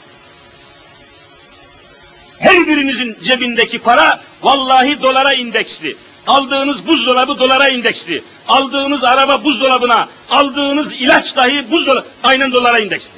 Her 2.38 2.66
birinizin 2.66 3.16
cebindeki 3.22 3.78
para 3.78 4.20
vallahi 4.42 5.02
dolara 5.02 5.32
indeksli. 5.32 5.96
Aldığınız 6.26 6.86
buzdolabı 6.86 7.38
dolara 7.38 7.68
indeksli. 7.68 8.22
Aldığınız 8.48 9.04
araba 9.04 9.44
buzdolabına, 9.44 10.08
aldığınız 10.30 10.92
ilaç 10.92 11.36
dahi 11.36 11.70
buzdolabı 11.70 12.06
aynen 12.22 12.52
dolara 12.52 12.78
indeksli. 12.78 13.12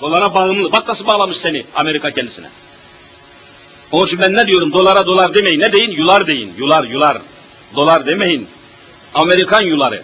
Dolara 0.00 0.34
bağımlı. 0.34 0.72
Bak 0.72 0.88
nasıl 0.88 1.06
bağlamış 1.06 1.36
seni 1.36 1.64
Amerika 1.74 2.10
kendisine. 2.10 2.46
Onun 3.92 4.06
için 4.06 4.20
ben 4.20 4.34
ne 4.34 4.46
diyorum? 4.46 4.72
Dolara 4.72 5.06
dolar 5.06 5.34
demeyin. 5.34 5.60
Ne 5.60 5.72
deyin? 5.72 5.90
Yular 5.90 6.26
deyin. 6.26 6.52
Yular, 6.58 6.84
yular. 6.84 7.18
Dolar 7.74 8.06
demeyin. 8.06 8.48
Amerikan 9.14 9.60
yuları. 9.60 10.02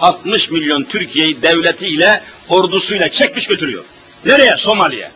60 0.00 0.50
milyon 0.50 0.82
Türkiye'yi 0.82 1.42
devletiyle, 1.42 2.22
ordusuyla 2.48 3.08
çekmiş 3.08 3.46
götürüyor. 3.46 3.84
Nereye? 4.24 4.56
Somali'ye. 4.56 5.10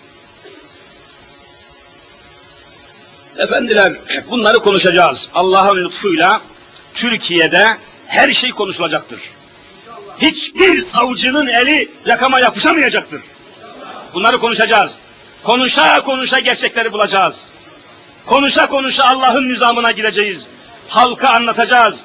Efendiler 3.39 3.93
bunları 4.31 4.59
konuşacağız. 4.59 5.29
Allah'ın 5.35 5.85
lütfuyla 5.85 6.41
Türkiye'de 6.95 7.77
her 8.07 8.33
şey 8.33 8.51
konuşulacaktır. 8.51 9.21
Hiçbir 10.19 10.81
savcının 10.81 11.47
eli 11.47 11.91
yakama 12.07 12.41
yapışamayacaktır. 12.41 13.21
Bunları 14.15 14.39
konuşacağız. 14.39 14.99
Konuşa 15.43 16.01
konuşa 16.01 16.39
gerçekleri 16.39 16.93
bulacağız. 16.93 17.47
Konuşa 18.27 18.69
konuşa 18.69 19.05
Allah'ın 19.05 19.49
nizamına 19.49 19.91
gideceğiz. 19.91 20.47
Halka 20.89 21.29
anlatacağız. 21.29 22.01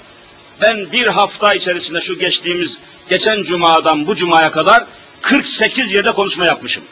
Ben 0.61 0.91
bir 0.91 1.07
hafta 1.07 1.53
içerisinde 1.53 2.01
şu 2.01 2.19
geçtiğimiz, 2.19 2.77
geçen 3.09 3.43
cumadan 3.43 4.07
bu 4.07 4.15
cumaya 4.15 4.51
kadar 4.51 4.83
48 5.21 5.93
yerde 5.93 6.11
konuşma 6.11 6.45
yapmışım. 6.45 6.83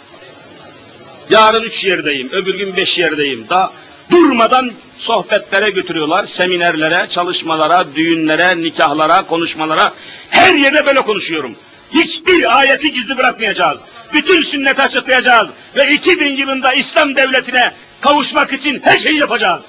Yarın 1.30 1.64
üç 1.64 1.86
yerdeyim, 1.86 2.30
öbür 2.32 2.56
gün 2.56 2.76
beş 2.76 2.98
yerdeyim. 2.98 3.50
Da 3.50 3.72
durmadan 4.12 4.72
sohbetlere 4.98 5.70
götürüyorlar, 5.70 6.26
seminerlere, 6.26 7.08
çalışmalara, 7.10 7.86
düğünlere, 7.96 8.58
nikahlara, 8.58 9.26
konuşmalara. 9.26 9.94
Her 10.30 10.54
yerde 10.54 10.86
böyle 10.86 11.02
konuşuyorum. 11.02 11.56
Hiçbir 11.94 12.58
ayeti 12.58 12.92
gizli 12.92 13.18
bırakmayacağız. 13.18 13.80
Bütün 14.14 14.42
sünneti 14.42 14.82
açıklayacağız. 14.82 15.50
Ve 15.76 15.92
2000 15.94 16.38
yılında 16.38 16.74
İslam 16.74 17.16
devletine 17.16 17.72
kavuşmak 18.02 18.54
için 18.54 18.82
her 18.84 18.98
şeyi 18.98 19.18
yapacağız. 19.18 19.64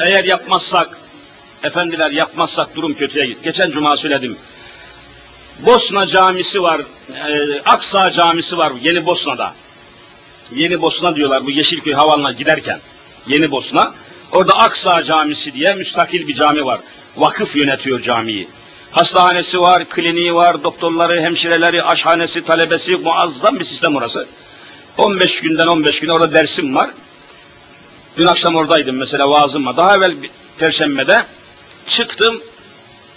Eğer 0.00 0.24
yapmazsak, 0.24 0.98
efendiler 1.64 2.10
yapmazsak 2.10 2.76
durum 2.76 2.94
kötüye 2.94 3.26
git. 3.26 3.44
Geçen 3.44 3.70
cuma 3.70 3.96
söyledim. 3.96 4.36
Bosna 5.58 6.06
camisi 6.06 6.62
var, 6.62 6.80
e, 7.28 7.60
Aksa 7.64 8.10
camisi 8.10 8.58
var 8.58 8.72
Yeni 8.82 9.06
Bosna'da. 9.06 9.52
Yeni 10.54 10.82
Bosna 10.82 11.16
diyorlar 11.16 11.46
bu 11.46 11.50
Yeşilköy 11.50 11.92
havalına 11.92 12.32
giderken. 12.32 12.80
Yeni 13.26 13.50
Bosna. 13.50 13.94
Orada 14.32 14.56
Aksa 14.56 15.02
Camisi 15.02 15.52
diye 15.52 15.74
müstakil 15.74 16.28
bir 16.28 16.34
cami 16.34 16.64
var. 16.64 16.80
Vakıf 17.16 17.56
yönetiyor 17.56 18.00
camiyi. 18.00 18.48
Hastanesi 18.90 19.60
var, 19.60 19.84
kliniği 19.84 20.34
var, 20.34 20.62
doktorları, 20.62 21.20
hemşireleri, 21.20 21.82
aşhanesi, 21.82 22.44
talebesi, 22.44 22.96
muazzam 22.96 23.58
bir 23.58 23.64
sistem 23.64 23.96
orası. 23.96 24.26
15 24.98 25.40
günden 25.40 25.66
15 25.66 26.00
gün 26.00 26.08
orada 26.08 26.32
dersim 26.32 26.74
var. 26.74 26.90
Dün 28.16 28.26
akşam 28.26 28.56
oradaydım 28.56 28.96
mesela 28.96 29.30
vaazımla. 29.30 29.76
Daha 29.76 29.96
evvel 29.96 30.22
bir 30.22 30.30
Perşembe'de 30.58 31.24
çıktım. 31.88 32.40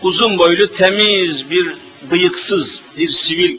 Uzun 0.01 0.37
boylu, 0.37 0.73
temiz 0.73 1.49
bir 1.49 1.73
bıyıksız 2.11 2.81
bir 2.97 3.09
sivil 3.09 3.57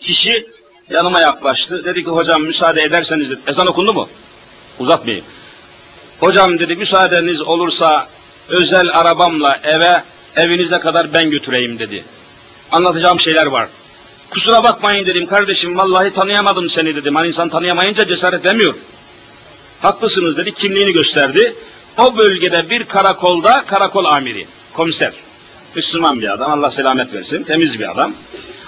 kişi 0.00 0.46
yanıma 0.90 1.20
yaklaştı. 1.20 1.84
Dedi 1.84 2.04
ki 2.04 2.10
hocam 2.10 2.42
müsaade 2.42 2.82
ederseniz. 2.82 3.30
Ezan 3.46 3.66
okundu 3.66 3.94
mu? 3.94 4.08
Uzatmayayım. 4.78 5.24
Hocam 6.20 6.58
dedi 6.58 6.76
müsaadeniz 6.76 7.42
olursa 7.42 8.06
özel 8.48 8.98
arabamla 8.98 9.58
eve 9.64 10.02
evinize 10.36 10.78
kadar 10.78 11.12
ben 11.12 11.30
götüreyim 11.30 11.78
dedi. 11.78 12.04
Anlatacağım 12.72 13.20
şeyler 13.20 13.46
var. 13.46 13.68
Kusura 14.30 14.62
bakmayın 14.62 15.06
dedim 15.06 15.26
kardeşim 15.26 15.78
vallahi 15.78 16.12
tanıyamadım 16.12 16.70
seni 16.70 16.96
dedim. 16.96 17.14
Hani 17.14 17.28
insan 17.28 17.48
tanıyamayınca 17.48 18.06
cesaret 18.06 18.40
edemiyor. 18.40 18.74
Haklısınız 19.82 20.36
dedi 20.36 20.52
kimliğini 20.52 20.92
gösterdi. 20.92 21.54
O 21.98 22.16
bölgede 22.16 22.70
bir 22.70 22.84
karakolda 22.84 23.64
karakol 23.66 24.04
amiri, 24.04 24.46
komiser. 24.74 25.12
Müslüman 25.74 26.20
bir 26.20 26.32
adam 26.32 26.52
Allah 26.52 26.70
selamet 26.70 27.14
versin 27.14 27.44
temiz 27.44 27.80
bir 27.80 27.90
adam. 27.90 28.12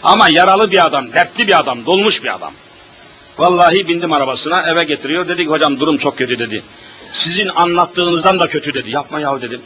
Ama 0.02 0.28
yaralı 0.28 0.70
bir 0.70 0.86
adam, 0.86 1.12
dertli 1.12 1.46
bir 1.46 1.58
adam, 1.58 1.86
dolmuş 1.86 2.24
bir 2.24 2.34
adam. 2.34 2.52
Vallahi 3.38 3.88
bindim 3.88 4.12
arabasına 4.12 4.62
eve 4.62 4.84
getiriyor. 4.84 5.28
Dedi 5.28 5.44
ki 5.44 5.50
hocam 5.50 5.80
durum 5.80 5.96
çok 5.96 6.18
kötü 6.18 6.38
dedi. 6.38 6.62
Sizin 7.12 7.48
anlattığınızdan 7.48 8.40
da 8.40 8.48
kötü 8.48 8.74
dedi. 8.74 8.90
Yapma 8.90 9.20
yahu 9.20 9.42
dedim. 9.42 9.60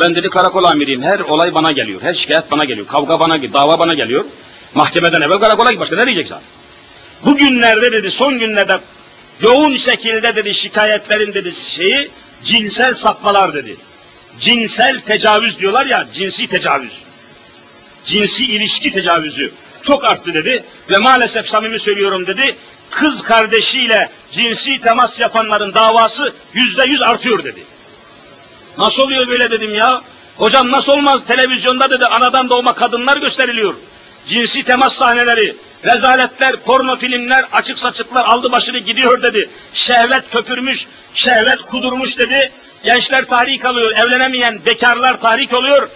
Ben 0.00 0.14
dedi 0.14 0.28
karakol 0.28 0.64
amiriyim. 0.64 1.02
Her 1.02 1.18
olay 1.20 1.54
bana 1.54 1.72
geliyor. 1.72 2.02
Her 2.02 2.14
şikayet 2.14 2.50
bana 2.50 2.64
geliyor. 2.64 2.86
Kavga 2.86 3.20
bana 3.20 3.36
geliyor. 3.36 3.52
Dava 3.52 3.78
bana 3.78 3.94
geliyor. 3.94 4.24
Mahkemeden 4.74 5.20
evvel 5.20 5.38
karakola 5.38 5.70
git. 5.72 5.80
Başka 5.80 5.96
ne 5.96 6.06
diyecek 6.06 6.26
zaten? 6.28 6.46
Bugünlerde 7.24 7.92
dedi 7.92 8.10
son 8.10 8.38
günlerde 8.38 8.78
yoğun 9.40 9.76
şekilde 9.76 10.36
dedi 10.36 10.54
şikayetlerin 10.54 11.34
dedi 11.34 11.52
şeyi 11.52 12.10
cinsel 12.44 12.94
sapmalar 12.94 13.54
dedi. 13.54 13.76
Cinsel 14.40 15.00
tecavüz 15.00 15.58
diyorlar 15.58 15.86
ya 15.86 16.06
cinsi 16.14 16.46
tecavüz. 16.46 16.92
Cinsi 18.04 18.46
ilişki 18.46 18.90
tecavüzü 18.90 19.52
çok 19.82 20.04
arttı 20.04 20.34
dedi 20.34 20.64
ve 20.90 20.98
maalesef 20.98 21.48
samimi 21.48 21.80
söylüyorum 21.80 22.26
dedi 22.26 22.56
kız 22.90 23.22
kardeşiyle 23.22 24.10
cinsi 24.32 24.80
temas 24.80 25.20
yapanların 25.20 25.74
davası 25.74 26.32
yüzde 26.54 26.84
yüz 26.84 27.02
artıyor 27.02 27.44
dedi. 27.44 27.64
Nasıl 28.78 29.02
oluyor 29.02 29.28
böyle 29.28 29.50
dedim 29.50 29.74
ya. 29.74 30.02
Hocam 30.36 30.70
nasıl 30.70 30.92
olmaz 30.92 31.20
televizyonda 31.26 31.90
dedi 31.90 32.06
anadan 32.06 32.50
doğma 32.50 32.74
kadınlar 32.74 33.16
gösteriliyor. 33.16 33.74
Cinsi 34.26 34.62
temas 34.62 34.94
sahneleri, 34.94 35.56
rezaletler, 35.84 36.56
porno 36.56 36.96
filmler, 36.96 37.44
açık 37.52 37.78
saçıklar 37.78 38.24
aldı 38.24 38.52
başını 38.52 38.78
gidiyor 38.78 39.22
dedi. 39.22 39.48
Şehvet 39.74 40.30
köpürmüş, 40.30 40.86
şehvet 41.14 41.62
kudurmuş 41.62 42.18
dedi. 42.18 42.52
Gençler 42.84 43.24
tahrik 43.24 43.64
alıyor, 43.64 43.90
evlenemeyen 43.90 44.58
bekarlar 44.66 45.20
tahrik 45.20 45.52
oluyor. 45.52 45.88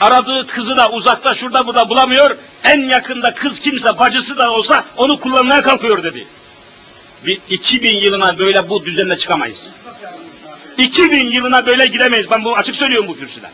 Aradığı 0.00 0.46
kızı 0.46 0.76
da 0.76 0.90
uzakta 0.90 1.34
şurada 1.34 1.66
burada 1.66 1.88
bulamıyor. 1.88 2.36
En 2.64 2.80
yakında 2.80 3.34
kız 3.34 3.60
kimse 3.60 3.98
bacısı 3.98 4.38
da 4.38 4.50
olsa 4.50 4.84
onu 4.96 5.20
kullanmaya 5.20 5.62
kalkıyor 5.62 6.02
dedi. 6.02 6.26
Bir 7.26 7.38
2000 7.50 7.96
yılına 7.96 8.38
böyle 8.38 8.68
bu 8.68 8.84
düzenle 8.84 9.16
çıkamayız. 9.16 9.70
2000 10.78 11.30
yılına 11.30 11.66
böyle 11.66 11.86
gidemeyiz. 11.86 12.30
Ben 12.30 12.44
bunu 12.44 12.54
açık 12.54 12.76
söylüyorum 12.76 13.08
bu 13.08 13.16
kürsüden. 13.16 13.50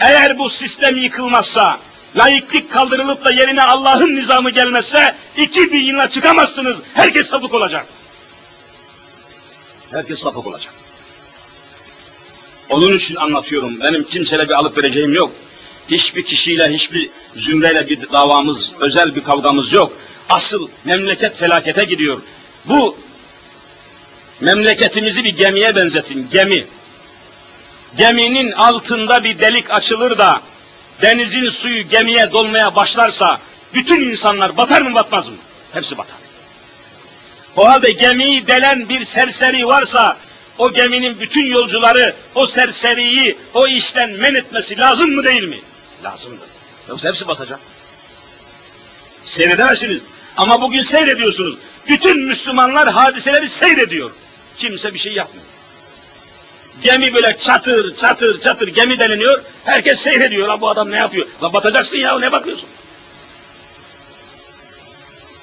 Eğer 0.00 0.38
bu 0.38 0.48
sistem 0.48 0.96
yıkılmazsa, 0.96 1.78
laiklik 2.16 2.72
kaldırılıp 2.72 3.24
da 3.24 3.30
yerine 3.30 3.62
Allah'ın 3.62 4.16
nizamı 4.16 4.50
gelmezse 4.50 5.14
2000 5.36 5.84
yılına 5.84 6.08
çıkamazsınız. 6.08 6.76
Herkes 6.94 7.26
sapık 7.26 7.54
olacak. 7.54 7.86
Herkes 9.90 10.18
sapık 10.18 10.46
olacak. 10.46 10.72
Onun 12.70 12.96
için 12.96 13.16
anlatıyorum. 13.16 13.80
Benim 13.80 14.04
kimseyle 14.04 14.48
bir 14.48 14.54
alıp 14.54 14.78
vereceğim 14.78 15.14
yok. 15.14 15.32
Hiçbir 15.90 16.22
kişiyle, 16.22 16.68
hiçbir 16.72 17.10
zümreyle 17.36 17.88
bir 17.88 18.12
davamız, 18.12 18.72
özel 18.80 19.14
bir 19.14 19.24
kavgamız 19.24 19.72
yok. 19.72 19.92
Asıl 20.28 20.68
memleket 20.84 21.36
felakete 21.36 21.84
gidiyor. 21.84 22.22
Bu 22.68 22.96
memleketimizi 24.40 25.24
bir 25.24 25.36
gemiye 25.36 25.76
benzetin, 25.76 26.28
gemi. 26.32 26.66
Geminin 27.96 28.52
altında 28.52 29.24
bir 29.24 29.38
delik 29.38 29.70
açılır 29.70 30.18
da 30.18 30.40
denizin 31.02 31.48
suyu 31.48 31.88
gemiye 31.88 32.32
dolmaya 32.32 32.76
başlarsa 32.76 33.38
bütün 33.74 34.00
insanlar 34.00 34.56
batar 34.56 34.82
mı 34.82 34.94
batmaz 34.94 35.28
mı? 35.28 35.36
Hepsi 35.72 35.98
batar. 35.98 36.16
O 37.56 37.68
halde 37.68 37.92
gemiyi 37.92 38.46
delen 38.46 38.88
bir 38.88 39.04
serseri 39.04 39.66
varsa 39.66 40.16
o 40.58 40.72
geminin 40.72 41.20
bütün 41.20 41.46
yolcuları 41.46 42.14
o 42.34 42.46
serseriyi 42.46 43.36
o 43.54 43.66
işten 43.66 44.10
men 44.10 44.34
etmesi 44.34 44.78
lazım 44.78 45.10
mı 45.10 45.24
değil 45.24 45.42
mi? 45.42 45.58
Lazımdır. 46.04 46.48
Yoksa 46.88 47.08
hepsi 47.08 47.28
batacak. 47.28 47.60
Seyredemezsiniz. 49.24 50.02
Ama 50.36 50.62
bugün 50.62 50.82
seyrediyorsunuz. 50.82 51.56
Bütün 51.88 52.18
Müslümanlar 52.22 52.88
hadiseleri 52.88 53.48
seyrediyor. 53.48 54.10
Kimse 54.56 54.94
bir 54.94 54.98
şey 54.98 55.12
yapmıyor. 55.12 55.46
Gemi 56.82 57.14
böyle 57.14 57.36
çatır 57.40 57.96
çatır 57.96 58.40
çatır 58.40 58.68
gemi 58.68 58.98
deliniyor. 58.98 59.42
Herkes 59.64 60.00
seyrediyor. 60.00 60.48
La 60.48 60.60
bu 60.60 60.68
adam 60.68 60.90
ne 60.90 60.96
yapıyor? 60.96 61.26
La 61.42 61.52
batacaksın 61.52 61.98
ya 61.98 62.18
ne 62.18 62.32
bakıyorsun? 62.32 62.68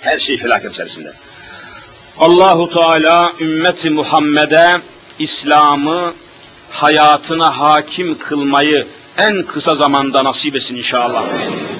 Her 0.02 0.20
şey 0.20 0.38
felaket 0.38 0.72
içerisinde. 0.72 1.14
Allahu 2.18 2.70
Teala 2.74 3.32
ümmeti 3.40 3.90
Muhammed'e 3.90 4.82
İslam'ı 5.20 6.14
hayatına 6.72 7.60
hakim 7.60 8.18
kılmayı 8.18 8.88
en 9.18 9.44
kısa 9.44 9.76
zamanda 9.76 10.24
nasip 10.24 10.56
etsin 10.56 10.76
inşallah. 10.76 11.26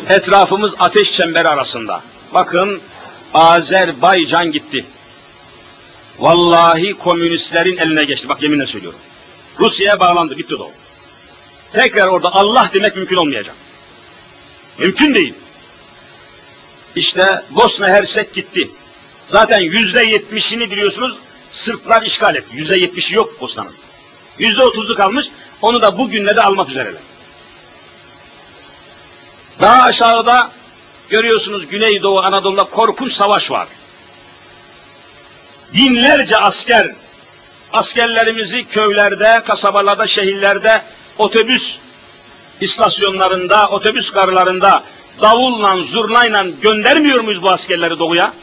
Etrafımız 0.10 0.76
ateş 0.80 1.12
çemberi 1.12 1.48
arasında. 1.48 2.02
Bakın 2.34 2.82
Azerbaycan 3.36 4.52
gitti. 4.52 4.86
Vallahi 6.20 6.94
komünistlerin 6.94 7.78
eline 7.78 8.04
geçti. 8.04 8.30
Bak 8.30 8.42
yeminle 8.42 8.66
söylüyorum. 8.66 9.00
Rusya'ya 9.60 10.00
bağlandı. 10.00 10.38
Bitti 10.38 10.56
o. 10.56 10.72
Tekrar 11.74 12.08
orada 12.08 12.36
Allah 12.36 12.70
demek 12.74 12.96
mümkün 12.96 13.16
olmayacak. 13.16 13.56
Mümkün 14.78 15.14
değil. 15.14 15.34
İşte 16.96 17.42
Bosna 17.50 17.88
Hersek 17.88 18.34
gitti. 18.34 18.70
Zaten 19.28 19.60
yüzde 19.60 20.04
yetmişini 20.04 20.72
biliyorsunuz 20.72 21.18
Sırplar 21.52 22.02
işgal 22.02 22.36
etti. 22.36 22.56
Yüzde 22.56 22.78
yetmişi 22.78 23.16
yok 23.16 23.42
Bosna'nın. 23.42 23.74
Yüzde 24.40 24.64
otuzu 24.64 24.96
kalmış. 24.96 25.28
Onu 25.62 25.82
da 25.82 25.98
bugünle 25.98 26.36
de 26.36 26.42
almak 26.42 26.70
üzereler. 26.70 27.02
Daha 29.62 29.84
aşağıda 29.84 30.52
görüyorsunuz 31.10 31.68
Güneydoğu 31.68 32.20
Anadolu'da 32.20 32.64
korkunç 32.64 33.14
savaş 33.14 33.52
var. 33.52 33.68
Binlerce 35.74 36.38
asker, 36.38 36.92
askerlerimizi 37.74 38.64
köylerde, 38.64 39.42
kasabalarda, 39.46 40.08
şehirlerde, 40.08 40.82
otobüs 41.18 41.78
istasyonlarında, 42.62 43.70
otobüs 43.70 44.12
garlarında 44.12 44.84
davulla, 45.22 45.84
zurnayla 45.84 46.46
göndermiyor 46.62 47.20
muyuz 47.20 47.44
bu 47.44 47.50
askerleri 47.50 48.00
doğuya? 48.00 48.34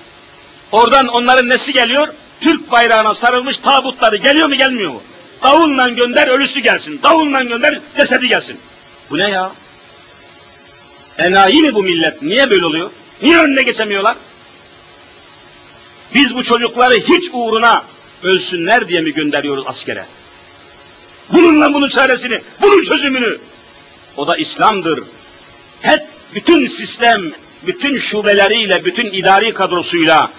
Oradan 0.72 1.08
onların 1.08 1.48
nesi 1.48 1.72
geliyor? 1.72 2.08
Türk 2.40 2.70
bayrağına 2.70 3.14
sarılmış 3.14 3.56
tabutları 3.56 4.16
geliyor 4.16 4.48
mu 4.48 4.54
gelmiyor 4.54 4.90
mu? 4.90 5.02
Davulla 5.42 5.88
gönder 5.88 6.28
ölüsü 6.28 6.60
gelsin. 6.60 7.00
Davulla 7.02 7.42
gönder 7.42 7.80
cesedi 7.96 8.28
gelsin. 8.28 8.60
Bu 9.10 9.18
ne 9.18 9.30
ya? 9.30 9.52
Enayi 11.18 11.62
mi 11.62 11.74
bu 11.74 11.82
millet? 11.82 12.22
Niye 12.22 12.50
böyle 12.50 12.66
oluyor? 12.66 12.90
Niye 13.22 13.38
önüne 13.38 13.62
geçemiyorlar? 13.62 14.16
Biz 16.14 16.34
bu 16.34 16.42
çocukları 16.42 16.94
hiç 16.94 17.30
uğruna 17.32 17.82
ölsünler 18.22 18.88
diye 18.88 19.00
mi 19.00 19.12
gönderiyoruz 19.12 19.64
askere? 19.66 20.04
Bununla 21.32 21.74
bunun 21.74 21.88
çaresini, 21.88 22.40
bunun 22.62 22.82
çözümünü. 22.82 23.38
O 24.16 24.26
da 24.26 24.36
İslam'dır. 24.36 25.00
Hep 25.82 26.02
bütün 26.34 26.66
sistem, 26.66 27.22
bütün 27.66 27.98
şubeleriyle, 27.98 28.84
bütün 28.84 29.06
idari 29.06 29.54
kadrosuyla 29.54 30.30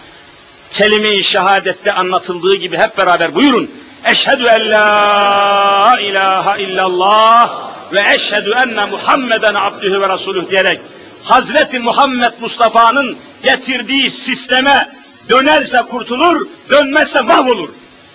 kelime-i 0.69 1.23
şehadette 1.23 1.91
anlatıldığı 1.91 2.55
gibi 2.55 2.77
hep 2.77 2.97
beraber 2.97 3.35
buyurun. 3.35 3.71
Eşhedü 4.05 4.43
en 4.43 4.71
la 4.71 5.99
ilahe 6.01 6.63
illallah 6.63 7.72
ve 7.93 8.13
eşhedü 8.13 8.51
enne 8.51 8.85
Muhammeden 8.85 9.53
abdühü 9.53 10.01
ve 10.01 10.09
resulüh 10.09 10.49
diyerek 10.49 10.79
Hazreti 11.23 11.79
Muhammed 11.79 12.31
Mustafa'nın 12.41 13.17
getirdiği 13.43 14.11
sisteme 14.11 14.89
dönerse 15.29 15.81
kurtulur, 15.89 16.47
dönmezse 16.69 17.21
mahvolur. 17.21 17.69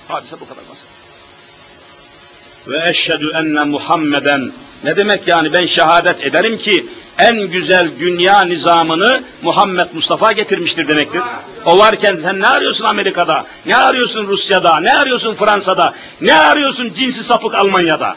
Hadise 0.08 0.36
bu 0.40 0.48
kadar 0.48 0.62
basit. 0.70 0.86
Ve 2.68 2.88
eşhedü 2.88 3.32
enne 3.34 3.64
Muhammeden 3.64 4.52
ne 4.84 4.96
demek 4.96 5.28
yani 5.28 5.52
ben 5.52 5.66
şehadet 5.66 6.26
ederim 6.26 6.58
ki 6.58 6.86
en 7.18 7.40
güzel 7.40 7.90
dünya 8.00 8.40
nizamını 8.40 9.22
Muhammed 9.42 9.86
Mustafa 9.94 10.32
getirmiştir 10.32 10.88
demektir. 10.88 11.22
O 11.64 11.78
varken 11.78 12.18
sen 12.22 12.40
ne 12.40 12.46
arıyorsun 12.46 12.84
Amerika'da, 12.84 13.44
ne 13.66 13.76
arıyorsun 13.76 14.26
Rusya'da, 14.26 14.80
ne 14.80 14.98
arıyorsun 14.98 15.34
Fransa'da, 15.34 15.94
ne 16.20 16.34
arıyorsun 16.34 16.92
cinsi 16.94 17.24
sapık 17.24 17.54
Almanya'da? 17.54 18.16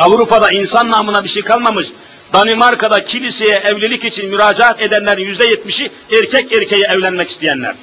Avrupa'da 0.00 0.50
insan 0.50 0.90
namına 0.90 1.24
bir 1.24 1.28
şey 1.28 1.42
kalmamış. 1.42 1.88
Danimarka'da 2.32 3.04
kiliseye 3.04 3.56
evlilik 3.56 4.04
için 4.04 4.30
müracaat 4.30 4.82
edenlerin 4.82 5.24
yüzde 5.24 5.46
yetmişi 5.46 5.90
erkek 6.12 6.52
erkeğe 6.52 6.84
evlenmek 6.84 7.30
isteyenler. 7.30 7.74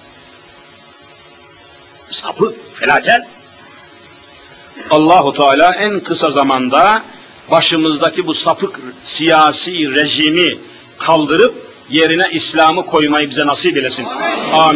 Sapık, 2.12 2.76
felaket. 2.80 3.22
Allahu 4.90 5.34
Teala 5.34 5.76
en 5.76 6.00
kısa 6.00 6.32
zamanda 6.32 7.02
başımızdaki 7.52 8.28
bu 8.28 8.34
sapık 8.34 8.80
siyasi 9.04 9.96
rejimi 9.96 10.58
kaldırıp 11.00 11.56
yerine 11.90 12.30
İslam'ı 12.32 12.86
koymayı 12.86 13.30
bize 13.30 13.48
nasip 13.48 13.78
eylesin. 13.78 14.06
Amin. 14.06 14.76